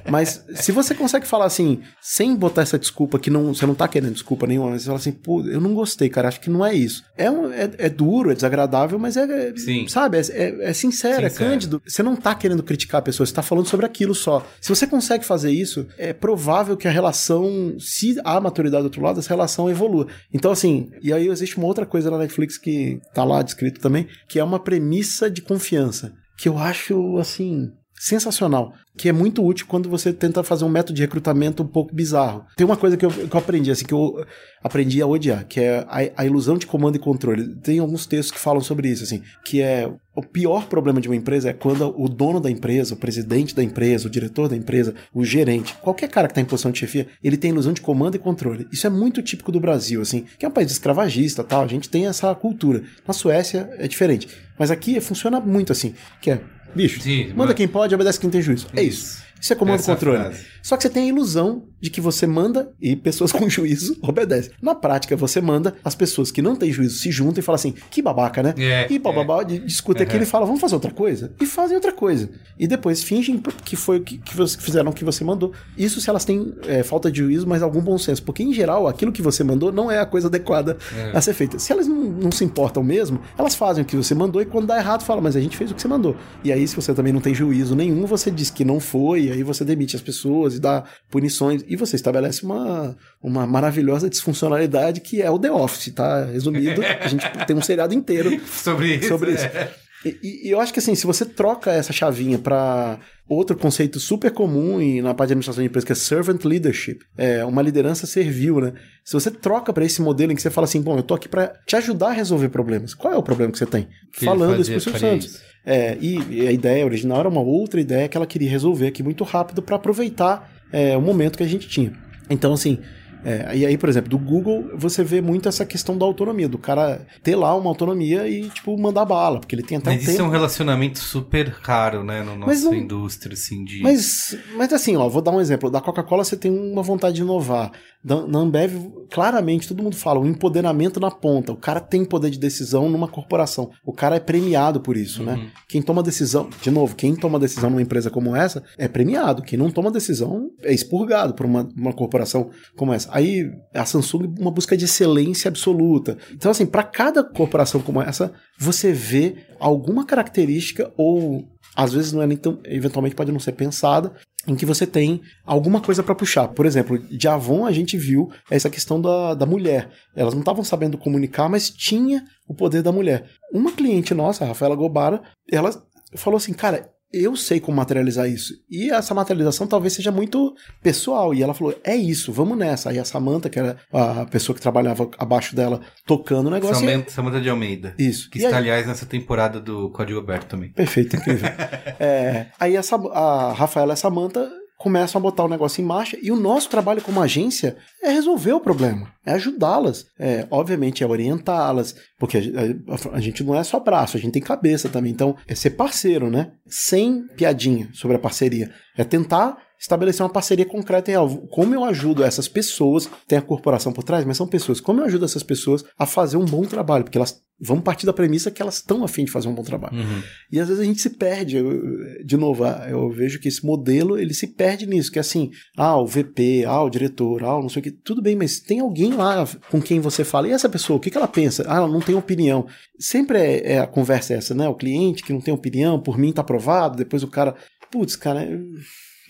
[0.09, 3.87] Mas se você consegue falar assim, sem botar essa desculpa, que não, você não tá
[3.87, 6.65] querendo desculpa nenhuma, mas você fala assim, pô, eu não gostei, cara, acho que não
[6.65, 7.03] é isso.
[7.17, 9.87] É, um, é, é duro, é desagradável, mas é, Sim.
[9.87, 11.81] sabe, é, é, é sincero, é cândido.
[11.85, 14.45] Você não tá querendo criticar a pessoa, você tá falando sobre aquilo só.
[14.59, 19.01] Se você consegue fazer isso, é provável que a relação, se há maturidade do outro
[19.01, 20.07] lado, essa relação evolua.
[20.33, 24.07] Então, assim, e aí existe uma outra coisa na Netflix que tá lá descrito também,
[24.27, 26.13] que é uma premissa de confiança.
[26.37, 30.93] Que eu acho, assim, sensacional, que é muito útil quando você tenta fazer um método
[30.93, 32.45] de recrutamento um pouco bizarro.
[32.55, 34.25] Tem uma coisa que eu, que eu aprendi, assim, que eu
[34.63, 37.55] aprendi a odiar, que é a, a, ilusão de comando e controle.
[37.55, 41.15] Tem alguns textos que falam sobre isso, assim, que é o pior problema de uma
[41.15, 44.95] empresa é quando o dono da empresa, o presidente da empresa, o diretor da empresa,
[45.13, 48.15] o gerente, qualquer cara que está em posição de chefia, ele tem ilusão de comando
[48.15, 48.67] e controle.
[48.71, 51.63] Isso é muito típico do Brasil, assim, que é um país escravagista, tal.
[51.63, 52.83] A gente tem essa cultura.
[53.05, 54.27] Na Suécia é diferente,
[54.57, 56.41] mas aqui funciona muito assim, que é
[56.75, 57.53] Bicho, Sim, manda mas...
[57.55, 58.67] quem pode, obedece quem tem juízo.
[58.75, 59.23] É isso.
[59.39, 60.19] Isso é comando Essa controle.
[60.19, 60.45] Frase.
[60.61, 64.51] Só que você tem a ilusão de que você manda e pessoas com juízo obedecem.
[64.61, 67.73] Na prática, você manda, as pessoas que não têm juízo se juntam e falam assim:
[67.89, 68.53] que babaca, né?
[68.57, 69.45] É, e bababá, é.
[69.59, 70.23] discute aquilo uhum.
[70.23, 71.31] e fala: vamos fazer outra coisa?
[71.39, 72.29] E fazem outra coisa.
[72.57, 75.53] E depois fingem que foi o que, que fizeram o que você mandou.
[75.77, 78.23] Isso se elas têm é, falta de juízo, mas algum bom senso.
[78.23, 81.11] Porque, em geral, aquilo que você mandou não é a coisa adequada é.
[81.17, 81.59] a ser feita.
[81.59, 84.67] Se elas não, não, se importam mesmo, elas fazem o que você mandou e quando
[84.67, 86.15] dá errado, fala: mas a gente fez o que você mandou.
[86.43, 89.31] E aí, se você também não tem juízo nenhum, você diz que não foi, e
[89.31, 91.63] aí você demite as pessoas e dá punições.
[91.69, 96.25] E você estabelece uma, uma maravilhosa disfuncionalidade que é o The Office, tá?
[96.25, 99.07] Resumido, a gente tem um seriado inteiro sobre isso.
[99.07, 99.45] Sobre isso.
[99.45, 99.71] É.
[100.05, 102.97] E, e, eu acho que assim, se você troca essa chavinha para
[103.27, 106.99] outro conceito super comum e na parte de administração de empresa, que é servant leadership,
[107.17, 108.73] é uma liderança servil, né?
[109.03, 111.27] Se você troca para esse modelo em que você fala assim, bom, eu tô aqui
[111.27, 112.93] para te ajudar a resolver problemas.
[112.93, 113.87] Qual é o problema que você tem?
[114.13, 115.41] Que Falando isso pro Silvio Santos.
[115.65, 119.03] É, e, e, a ideia original era uma outra ideia que ela queria resolver aqui
[119.03, 121.91] muito rápido para aproveitar é, o momento que a gente tinha.
[122.29, 122.79] Então, assim,
[123.25, 126.57] é, e aí, por exemplo, do Google, você vê muito essa questão da autonomia, do
[126.57, 130.01] cara ter lá uma autonomia e, tipo, mandar bala, porque ele tem até Mas um
[130.03, 130.23] isso tempo.
[130.23, 133.81] é um relacionamento super raro, né, no Mas nossa não- indústria, assim, de...
[133.81, 135.69] Mas, mas assim, ó, vou dar um exemplo.
[135.69, 137.71] Da Coca-Cola você tem uma vontade de inovar.
[138.01, 138.73] Da, na Ambev,
[139.11, 141.51] claramente, todo mundo fala, o empoderamento na ponta.
[141.51, 143.71] O cara tem poder de decisão numa corporação.
[143.85, 145.51] O cara é premiado por isso, né?
[145.67, 149.41] Quem toma decisão, de novo, quem toma decisão numa empresa como essa é premiado.
[149.41, 153.09] Quem não toma decisão é expurgado por uma, uma corporação como essa.
[153.11, 156.17] Aí a Samsung, uma busca de excelência absoluta.
[156.33, 161.43] Então, assim, para cada corporação como essa, você vê alguma característica ou
[161.75, 164.13] às vezes não é nem tão, eventualmente pode não ser pensada,
[164.47, 166.47] em que você tem alguma coisa para puxar.
[166.49, 169.89] Por exemplo, de Avon a gente viu essa questão da, da mulher.
[170.15, 173.25] Elas não estavam sabendo comunicar, mas tinha o poder da mulher.
[173.51, 175.21] Uma cliente nossa, a Rafaela Gobara,
[175.51, 175.71] ela
[176.15, 178.53] falou assim, cara, eu sei como materializar isso.
[178.69, 181.33] E essa materialização talvez seja muito pessoal.
[181.33, 182.89] E ela falou: é isso, vamos nessa.
[182.89, 186.83] Aí a Samanta, que era a pessoa que trabalhava abaixo dela, tocando o negócio.
[186.85, 187.93] e- Samantha, Samantha de Almeida.
[187.97, 188.29] Isso.
[188.29, 190.71] Que E está, aí- aliás, nessa temporada do Código Aberto também.
[190.71, 191.49] Perfeito, incrível.
[191.99, 194.49] É, aí essa, a Rafaela e a Samanta
[194.79, 198.53] começam a botar o negócio em marcha e o nosso trabalho como agência é resolver
[198.53, 200.05] o problema, é ajudá-las.
[200.17, 204.31] É, obviamente é orientá-las, porque a, a- a gente não é só braço, a gente
[204.31, 205.11] tem cabeça também.
[205.11, 206.51] Então é ser parceiro, né?
[206.65, 208.71] Sem piadinha sobre a parceria.
[208.97, 211.29] É tentar estabelecer uma parceria concreta e real.
[211.49, 214.81] Como eu ajudo essas pessoas, tem a corporação por trás, mas são pessoas.
[214.81, 217.03] Como eu ajudo essas pessoas a fazer um bom trabalho?
[217.05, 219.97] Porque elas vão partir da premissa que elas estão afim de fazer um bom trabalho.
[219.97, 220.21] Uhum.
[220.49, 221.57] E às vezes a gente se perde.
[221.57, 225.21] Eu- de novo, ah, eu vejo que esse modelo ele se perde nisso, que é
[225.21, 228.59] assim, ah, o VP, ah, o diretor, ah, não sei o que, tudo bem, mas
[228.61, 231.65] tem alguém lá com quem você fala, e essa pessoa, o que, que ela pensa?
[231.67, 232.65] Ah, ela não tem opinião.
[232.97, 234.67] Sempre é, é a conversa essa, né?
[234.69, 237.55] O cliente que não tem opinião, por mim tá aprovado, depois o cara,
[237.91, 238.59] putz, cara, eu-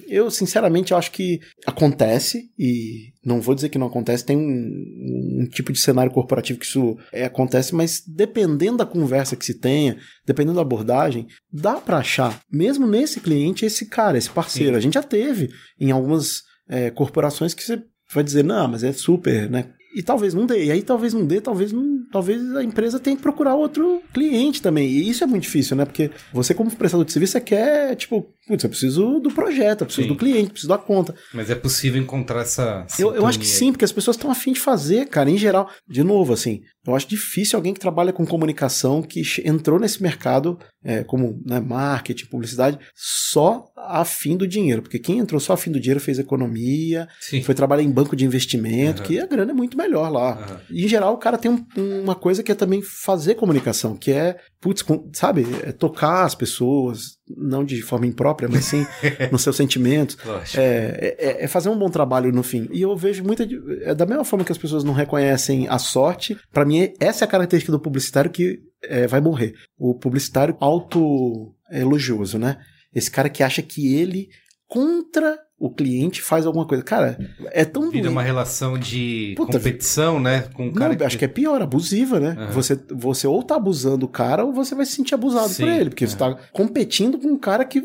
[0.08, 5.48] eu, sinceramente, acho que acontece, e não vou dizer que não acontece, tem um, um
[5.50, 9.98] tipo de cenário corporativo que isso é, acontece, mas dependendo da conversa que se tenha,
[10.26, 14.74] dependendo da abordagem, dá pra achar, mesmo nesse cliente, esse cara, esse parceiro.
[14.74, 14.78] Sim.
[14.78, 15.50] A gente já teve
[15.80, 17.82] em algumas é, corporações que você
[18.14, 19.74] vai dizer, não, mas é super, né?
[19.94, 20.66] E talvez não dê.
[20.66, 24.62] E aí talvez não dê, talvez não, talvez a empresa tenha que procurar outro cliente
[24.62, 24.88] também.
[24.88, 25.84] E isso é muito difícil, né?
[25.84, 29.86] Porque você, como prestador de serviço, você quer, tipo, putz, eu preciso do projeto, eu
[29.86, 30.14] preciso Sim.
[30.14, 31.14] do cliente, eu preciso da conta.
[31.34, 32.86] Mas é possível encontrar essa.
[32.98, 35.70] Eu, eu acho que sim, porque as pessoas estão afim de fazer, cara, em geral.
[35.88, 40.58] De novo, assim, eu acho difícil alguém que trabalha com comunicação, que entrou nesse mercado,
[40.84, 44.82] é, como né, marketing, publicidade, só a fim do dinheiro.
[44.82, 47.08] Porque quem entrou só a fim do dinheiro fez economia.
[47.20, 47.44] Sim.
[47.44, 49.08] foi trabalhar em banco de investimento, Aham.
[49.08, 50.62] que a grana é muito melhor lá.
[50.70, 51.66] E, em geral, o cara tem um-
[52.02, 56.34] uma coisa que é também fazer comunicação, que é, putz, com- sabe, é tocar as
[56.36, 58.86] pessoas, não de forma imprópria, mas sim
[59.32, 60.18] nos seus sentimentos.
[60.26, 60.58] Lógico.
[60.60, 62.68] É, é- é fazer um bom trabalho no fim.
[62.72, 63.48] E eu vejo muita.
[63.84, 67.28] É da mesma forma que as pessoas não reconhecem a sorte, pra mim, essa é
[67.28, 69.54] a característica do publicitário que é, vai morrer.
[69.78, 72.58] O publicitário auto-elogioso, né?
[72.94, 74.30] Esse cara que acha que ele,
[74.68, 76.84] contra o cliente, faz alguma coisa.
[76.84, 77.20] Cara,
[77.52, 78.08] é tão Vira doente.
[78.08, 80.46] uma relação de Puta, competição, né?
[80.54, 82.36] Com o cara Não, acho que é pior, abusiva, né?
[82.38, 82.52] Aham.
[82.52, 85.70] Você, você ou tá abusando do cara ou você vai se sentir abusado Sim, por
[85.70, 87.82] ele, porque você tá competindo com um cara que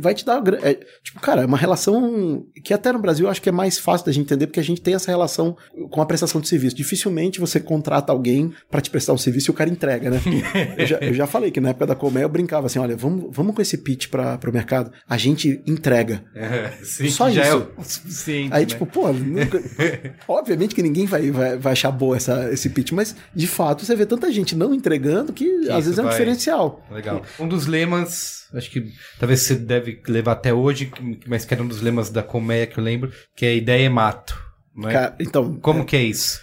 [0.00, 0.42] vai te dar.
[0.62, 3.78] É, tipo, cara, é uma relação que até no Brasil eu acho que é mais
[3.78, 5.56] fácil da gente entender, porque a gente tem essa relação
[5.90, 6.76] com a prestação de serviço.
[6.76, 10.20] Dificilmente você contrata alguém pra te prestar um serviço e o cara entrega, né?
[10.78, 13.34] eu, já, eu já falei que na época da Colmeia eu brincava assim: olha, vamos,
[13.34, 16.24] vamos com esse pitch para pro mercado, a gente entrega.
[16.34, 17.68] É, sim, Só já isso.
[17.76, 18.52] é o suficiente.
[18.52, 18.66] Aí, né?
[18.66, 19.62] tipo, pô, nunca...
[20.28, 23.94] obviamente que ninguém vai, vai, vai achar boa essa, esse pitch, mas de fato você
[23.96, 26.84] vê tanta gente não entregando que, às vezes é um vai- diferencial.
[26.90, 27.22] Legal.
[27.38, 30.90] Um dos lemas, acho que talvez você deve levar até hoje,
[31.26, 33.88] mas que era um dos lemas da colmeia que eu lembro, que é ideia é
[33.88, 34.44] mato.
[34.84, 34.92] É?
[34.92, 36.40] Cara, então, Como que é isso?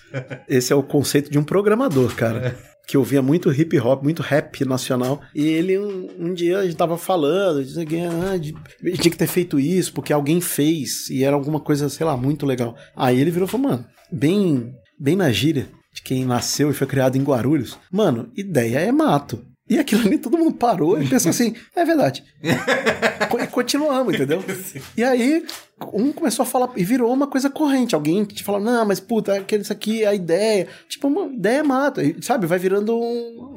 [0.49, 2.57] esse é o conceito de um programador, cara.
[2.85, 5.21] Que ouvia muito hip hop, muito rap nacional.
[5.33, 9.27] E ele, um, um dia, a gente tava falando, dizendo que ah, tinha que ter
[9.27, 12.75] feito isso, porque alguém fez, e era alguma coisa, sei lá, muito legal.
[12.95, 16.87] Aí ele virou e falou, mano, bem, bem na gíria de quem nasceu e foi
[16.87, 17.77] criado em Guarulhos.
[17.91, 19.45] Mano, ideia é mato.
[19.69, 22.23] E aquilo ali todo mundo parou e pensou assim: é verdade.
[22.43, 24.43] e continuamos, entendeu?
[24.97, 25.45] E aí
[25.93, 27.95] um começou a falar e virou uma coisa corrente.
[27.95, 30.67] Alguém te fala, não, mas puta, isso aqui é a ideia.
[30.87, 32.45] Tipo, uma ideia mata, sabe?
[32.45, 33.55] Vai virando um.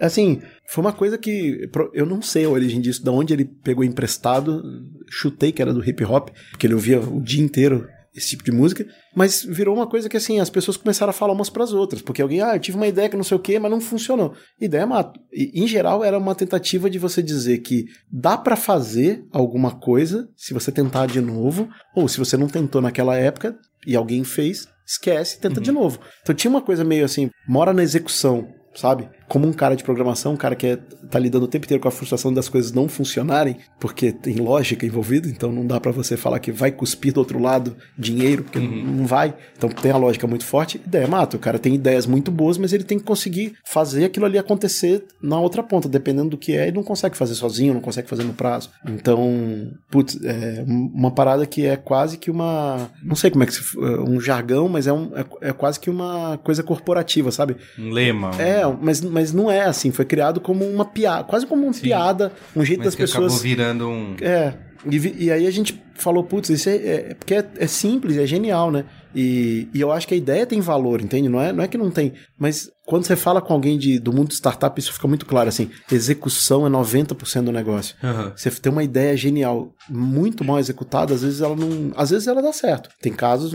[0.00, 3.84] Assim, foi uma coisa que eu não sei a origem disso, de onde ele pegou
[3.84, 4.62] emprestado.
[5.08, 8.52] Chutei que era do hip hop, porque ele ouvia o dia inteiro esse tipo de
[8.52, 11.72] música, mas virou uma coisa que assim, as pessoas começaram a falar umas para as
[11.72, 13.80] outras, porque alguém, ah, eu tive uma ideia que não sei o que, mas não
[13.80, 14.34] funcionou.
[14.60, 15.18] Ideia é mato.
[15.32, 20.28] E, em geral era uma tentativa de você dizer que dá para fazer alguma coisa
[20.36, 23.56] se você tentar de novo, ou se você não tentou naquela época
[23.86, 25.62] e alguém fez, esquece, tenta uhum.
[25.62, 25.98] de novo.
[26.22, 29.08] Então tinha uma coisa meio assim, mora na execução, sabe?
[29.32, 30.76] Como um cara de programação, um cara que é,
[31.10, 34.84] tá lidando o tempo inteiro com a frustração das coisas não funcionarem, porque tem lógica
[34.84, 38.58] envolvida, então não dá para você falar que vai cuspir do outro lado dinheiro, porque
[38.58, 38.84] uhum.
[38.98, 39.32] não vai.
[39.56, 40.76] Então tem a lógica muito forte.
[40.86, 41.38] Ideia mata.
[41.38, 45.02] O cara tem ideias muito boas, mas ele tem que conseguir fazer aquilo ali acontecer
[45.22, 48.24] na outra ponta, dependendo do que é, ele não consegue fazer sozinho, não consegue fazer
[48.24, 48.68] no prazo.
[48.86, 52.90] Então, putz, é uma parada que é quase que uma.
[53.02, 53.62] Não sei como é que se.
[53.78, 57.56] Um jargão, mas é, um, é, é quase que uma coisa corporativa, sabe?
[57.78, 58.30] Um lema.
[58.38, 59.92] É, mas, mas mas não é assim.
[59.92, 61.82] Foi criado como uma piada, quase como uma Sim.
[61.82, 63.32] piada, um jeito das pessoas.
[63.32, 64.16] Acabou virando um.
[64.20, 64.54] É.
[64.90, 68.26] E, e aí a gente falou, putz, isso é, é porque é, é, simples, é
[68.26, 68.84] genial, né?
[69.14, 71.28] E, e eu acho que a ideia tem valor, entende?
[71.28, 72.14] Não é, não é que não tem.
[72.36, 75.48] Mas quando você fala com alguém de, do mundo de startup, isso fica muito claro,
[75.48, 77.94] assim, execução é 90% do negócio.
[78.02, 78.32] Uhum.
[78.34, 81.92] Você tem uma ideia genial, muito mal executada, às vezes ela não.
[81.94, 82.90] Às vezes ela dá certo.
[83.00, 83.52] Tem casos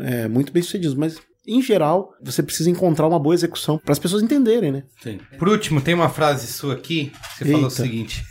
[0.00, 1.16] é, muito bem sucedidos, mas
[1.46, 4.82] em geral, você precisa encontrar uma boa execução para as pessoas entenderem, né?
[5.02, 5.18] Sim.
[5.38, 7.12] Por último, tem uma frase sua aqui.
[7.36, 7.52] Você Eita.
[7.52, 8.24] falou o seguinte.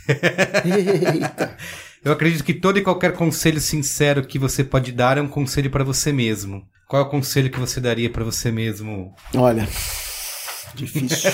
[0.64, 1.56] Eita.
[2.06, 5.68] Eu acredito que todo e qualquer conselho sincero que você pode dar é um conselho
[5.68, 6.62] para você mesmo.
[6.86, 9.12] Qual é o conselho que você daria para você mesmo?
[9.34, 9.68] Olha,
[10.72, 11.32] difícil.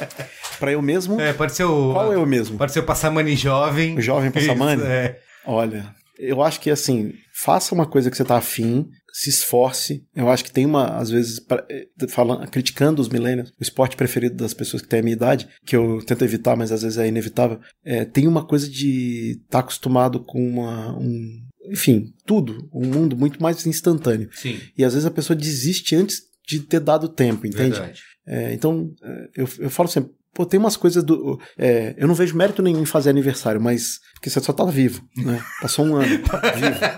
[0.58, 1.20] para eu mesmo?
[1.20, 1.92] É, pode ser o.
[1.92, 2.56] Qual é eu mesmo?
[2.56, 3.98] Pode ser o Passamani jovem.
[3.98, 4.82] O jovem Passamani?
[4.82, 5.20] É.
[5.44, 10.04] Olha, eu acho que assim, faça uma coisa que você tá afim, se esforce.
[10.12, 13.96] Eu acho que tem uma, às vezes, pra, eh, falando, criticando os millennials, o esporte
[13.96, 16.98] preferido das pessoas que têm a minha idade, que eu tento evitar, mas às vezes
[16.98, 22.68] é inevitável, é, tem uma coisa de estar tá acostumado com uma, um, enfim, tudo,
[22.74, 24.28] um mundo muito mais instantâneo.
[24.32, 24.58] Sim.
[24.76, 27.78] E às vezes a pessoa desiste antes de ter dado tempo, entende?
[27.78, 28.02] Verdade.
[28.26, 31.40] É, então, é, eu, eu falo sempre, Pô, tem umas coisas do.
[31.56, 34.00] É, eu não vejo mérito nenhum em fazer aniversário, mas.
[34.14, 35.40] Porque você só tá vivo, né?
[35.60, 36.20] Passou um ano vivo.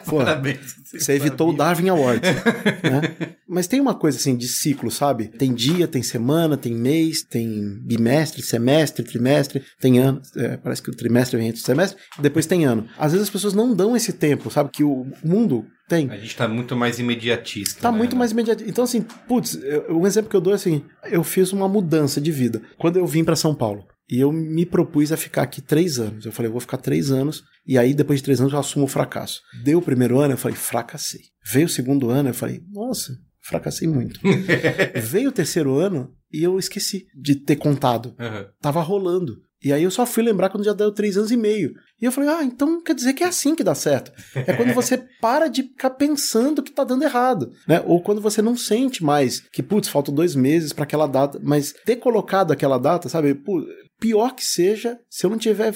[0.07, 0.77] Pô, Parabéns.
[0.85, 2.23] Você evitou o Darwin Award.
[2.83, 3.35] né?
[3.47, 5.29] Mas tem uma coisa assim de ciclo, sabe?
[5.29, 10.23] Tem dia, tem semana, tem mês, tem bimestre, semestre, trimestre, tem ano.
[10.37, 12.87] É, parece que o trimestre vem entre o semestre, e depois tem ano.
[12.97, 14.71] Às vezes as pessoas não dão esse tempo, sabe?
[14.71, 16.11] Que o mundo tem.
[16.11, 17.81] A gente tá muito mais imediatista.
[17.81, 17.99] Tá né?
[17.99, 18.69] muito mais imediatista.
[18.69, 19.59] Então, assim, putz,
[19.89, 22.63] um exemplo que eu dou é assim: eu fiz uma mudança de vida.
[22.79, 26.25] Quando eu vim para São Paulo, e eu me propus a ficar aqui três anos.
[26.25, 28.85] Eu falei, eu vou ficar três anos, e aí depois de três anos eu assumo
[28.85, 29.43] o fracasso.
[29.65, 31.23] Deu o primeiro ano, eu falei, fracassei.
[31.45, 34.21] Veio o segundo ano, eu falei, nossa, fracassei muito.
[35.03, 38.15] Veio o terceiro ano e eu esqueci de ter contado.
[38.19, 38.47] Uhum.
[38.61, 39.39] Tava rolando.
[39.67, 41.75] E aí eu só fui lembrar quando já deu três anos e meio.
[42.01, 44.13] E eu falei, ah, então quer dizer que é assim que dá certo.
[44.33, 47.83] É quando você para de ficar pensando que tá dando errado, né?
[47.85, 51.75] Ou quando você não sente mais que, putz, faltam dois meses para aquela data, mas
[51.85, 53.35] ter colocado aquela data, sabe?
[53.35, 53.61] Pô,
[53.99, 55.75] pior que seja, se eu não tiver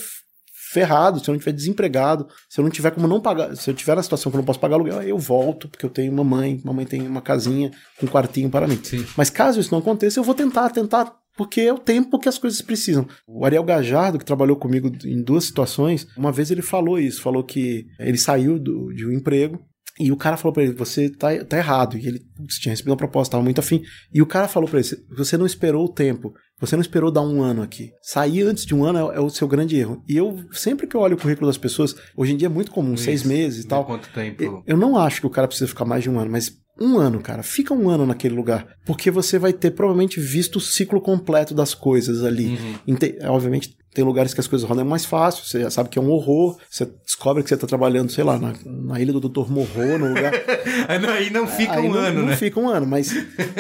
[0.71, 3.75] ferrado, se eu não tiver desempregado, se eu não tiver como não pagar, se eu
[3.75, 6.23] tiver na situação que eu não posso pagar aluguel, eu volto, porque eu tenho uma
[6.23, 8.79] mãe, mamãe tem uma casinha, um quartinho para mim.
[8.81, 9.05] Sim.
[9.17, 12.39] Mas caso isso não aconteça, eu vou tentar, tentar porque é o tempo que as
[12.39, 13.07] coisas precisam.
[13.27, 17.45] O Ariel Gajardo, que trabalhou comigo em duas situações, uma vez ele falou isso, falou
[17.45, 19.59] que ele saiu do, de um emprego
[20.01, 21.99] e o cara falou para ele: Você tá, tá errado.
[21.99, 22.21] E ele
[22.61, 23.83] tinha recebido uma proposta, estava muito afim.
[24.13, 26.33] E o cara falou para ele: Você não esperou o tempo.
[26.59, 27.91] Você não esperou dar um ano aqui.
[28.03, 30.03] Sair antes de um ano é, é, o seu grande erro.
[30.09, 32.71] E eu, sempre que eu olho o currículo das pessoas, hoje em dia é muito
[32.71, 33.05] comum, Isso.
[33.05, 33.85] seis meses e tal.
[33.85, 34.43] Quanto tempo?
[34.43, 36.99] Eu, eu não acho que o cara precisa ficar mais de um ano, mas um
[36.99, 37.43] ano, cara.
[37.43, 38.67] Fica um ano naquele lugar.
[38.87, 42.59] Porque você vai ter provavelmente visto o ciclo completo das coisas ali.
[42.87, 42.97] Uhum.
[43.29, 46.11] Obviamente, tem lugares que as coisas rodam mais fácil, você já sabe que é um
[46.11, 49.51] horror, você descobre que você está trabalhando, sei lá, na, na ilha do Dr.
[49.51, 50.33] Morro, no lugar.
[50.89, 52.31] aí não fica aí um não, ano, não né?
[52.31, 53.13] Não fica um ano, mas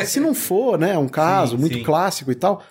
[0.06, 1.82] se não for, né, um caso sim, muito sim.
[1.82, 2.62] clássico e tal,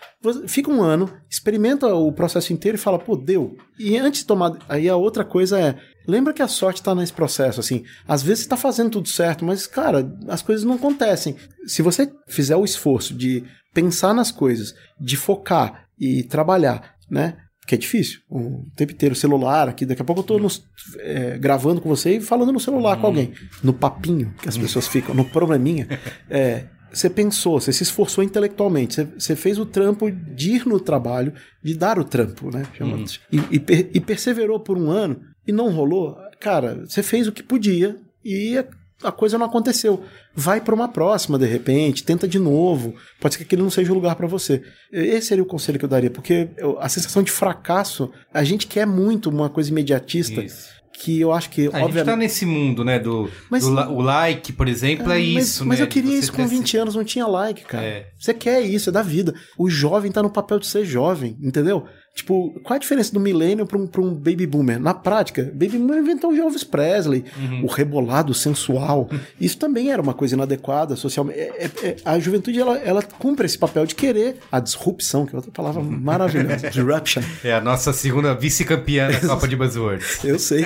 [0.47, 3.57] fica um ano, experimenta o processo inteiro e fala, pô, deu.
[3.77, 4.57] E antes de tomar.
[4.69, 5.75] Aí a outra coisa é.
[6.09, 7.83] Lembra que a sorte está nesse processo, assim.
[8.07, 11.35] Às vezes você tá fazendo tudo certo, mas, cara, as coisas não acontecem.
[11.65, 17.37] Se você fizer o esforço de pensar nas coisas, de focar e trabalhar, né?
[17.69, 18.21] que é difícil.
[18.27, 19.85] O tempo inteiro, celular aqui.
[19.85, 20.65] Daqui a pouco eu nos,
[20.97, 23.31] é, gravando com você e falando no celular com alguém.
[23.63, 25.87] No papinho que as pessoas ficam, no probleminha.
[26.31, 30.79] É, você pensou, você se esforçou intelectualmente, você, você, fez o trampo de ir no
[30.79, 31.33] trabalho,
[31.63, 32.63] de dar o trampo, né?
[32.79, 33.05] Uhum.
[33.31, 36.17] E, e, e, perseverou por um ano e não rolou.
[36.39, 38.63] Cara, você fez o que podia e
[39.03, 40.03] a coisa não aconteceu.
[40.35, 42.95] Vai para uma próxima, de repente, tenta de novo.
[43.19, 44.61] Pode ser que aquele não seja o lugar para você.
[44.91, 46.49] Esse seria o conselho que eu daria, porque
[46.79, 50.41] a sensação de fracasso, a gente quer muito uma coisa imediatista.
[50.41, 51.67] Isso que eu acho que.
[51.67, 51.93] A obviamente...
[51.93, 52.99] gente tá nesse mundo, né?
[52.99, 55.85] Do, mas, do o like, por exemplo, é, é mas, isso, mas né?
[55.85, 57.85] eu queria isso com 20 anos, não tinha like, cara.
[57.85, 58.07] É.
[58.19, 59.33] Você quer isso, é da vida.
[59.57, 61.85] O jovem tá no papel de ser jovem, entendeu?
[62.13, 64.79] Tipo, qual é a diferença do milênio para um, pra um baby boomer?
[64.79, 67.63] Na prática, baby boomer inventou o Elvis Presley, uhum.
[67.63, 69.09] o rebolado sensual.
[69.39, 71.39] Isso também era uma coisa inadequada socialmente.
[71.39, 75.33] É, é, é, a juventude, ela, ela cumpre esse papel de querer a disrupção, que
[75.33, 76.69] é outra palavra maravilhosa.
[76.69, 77.23] Disruption.
[77.43, 80.23] É a nossa segunda vice-campeã da Copa de Buzzwords.
[80.23, 80.65] eu sei.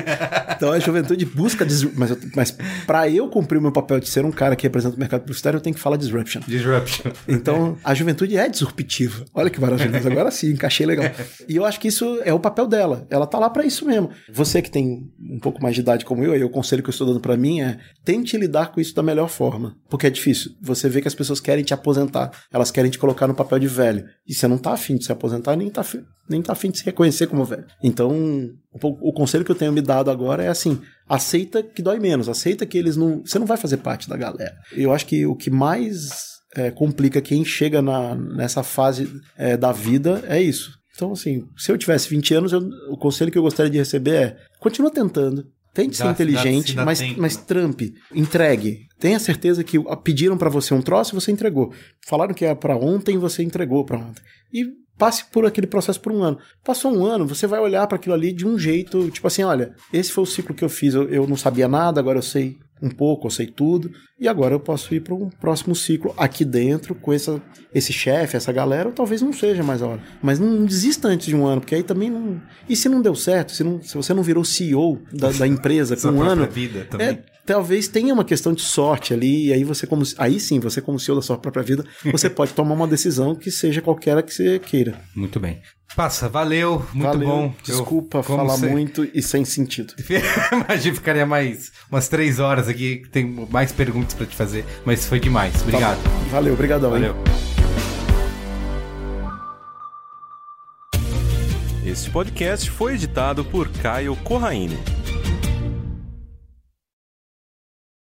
[0.56, 1.66] Então a juventude busca
[1.96, 2.58] mas, mas
[2.88, 5.58] para eu cumprir o meu papel de ser um cara que representa o mercado publicitário,
[5.58, 6.42] eu tenho que falar disruption.
[6.48, 7.12] Disruption.
[7.28, 9.26] Então a juventude é disruptiva.
[9.34, 10.08] Olha que maravilhoso.
[10.08, 11.12] Agora sim, encaixei legal.
[11.48, 13.08] E eu acho que isso é o papel dela.
[13.10, 14.10] Ela tá lá para isso mesmo.
[14.32, 16.92] Você que tem um pouco mais de idade como eu, aí o conselho que eu
[16.92, 19.76] estou dando para mim é tente lidar com isso da melhor forma.
[19.90, 20.52] Porque é difícil.
[20.62, 22.32] Você vê que as pessoas querem te aposentar.
[22.52, 24.06] Elas querem te colocar no papel de velho.
[24.28, 26.80] E você não tá afim de se aposentar, nem tá afim, nem tá afim de
[26.80, 27.66] se reconhecer como velho.
[27.84, 28.12] Então,
[28.72, 32.30] o, o conselho que eu tenho me dado agora é assim: aceita que dói menos,
[32.30, 33.22] aceita que eles não.
[33.26, 34.56] Você não vai fazer parte da galera.
[34.72, 39.72] Eu acho que o que mais é, complica quem chega na, nessa fase é, da
[39.72, 40.72] vida é isso.
[40.96, 44.16] Então, assim, se eu tivesse 20 anos, eu, o conselho que eu gostaria de receber
[44.16, 45.46] é: continua tentando.
[45.74, 48.82] Tente ser inteligente, dá, mas, mas trampe, entregue.
[49.00, 51.74] Tenha certeza que pediram para você um troço e você entregou.
[52.06, 54.22] Falaram que era para ontem, você entregou para ontem.
[54.54, 54.66] E
[54.98, 56.38] passe por aquele processo por um ano.
[56.64, 59.74] Passou um ano, você vai olhar para aquilo ali de um jeito, tipo assim, olha,
[59.92, 62.56] esse foi o ciclo que eu fiz, eu, eu não sabia nada, agora eu sei
[62.84, 63.90] um pouco, eu sei tudo,
[64.20, 67.42] e agora eu posso ir para um próximo ciclo aqui dentro com essa,
[67.74, 70.04] esse chefe, essa galera, ou talvez não seja mais a hora.
[70.22, 72.42] Mas não desista antes de um ano, porque aí também não.
[72.68, 75.96] E se não deu certo, se, não, se você não virou CEO da, da empresa
[75.98, 76.46] com um ano.
[76.46, 77.08] Vida também.
[77.08, 80.04] É, talvez tenha uma questão de sorte ali, e aí você, como.
[80.18, 83.50] Aí sim, você, como CEO da sua própria vida, você pode tomar uma decisão que
[83.50, 85.00] seja qualquer que você queira.
[85.16, 85.62] Muito bem.
[85.96, 87.54] Passa, valeu, muito valeu, bom.
[87.64, 89.94] Desculpa eu, falar muito e sem sentido.
[90.52, 95.20] Imagina, ficaria mais umas três horas aqui, tem mais perguntas para te fazer, mas foi
[95.20, 95.62] demais.
[95.62, 96.02] Obrigado.
[96.04, 96.90] Tá valeu, obrigadão.
[96.90, 97.16] Valeu.
[97.16, 97.54] Hein?
[101.86, 104.80] Este podcast foi editado por Caio Corraine.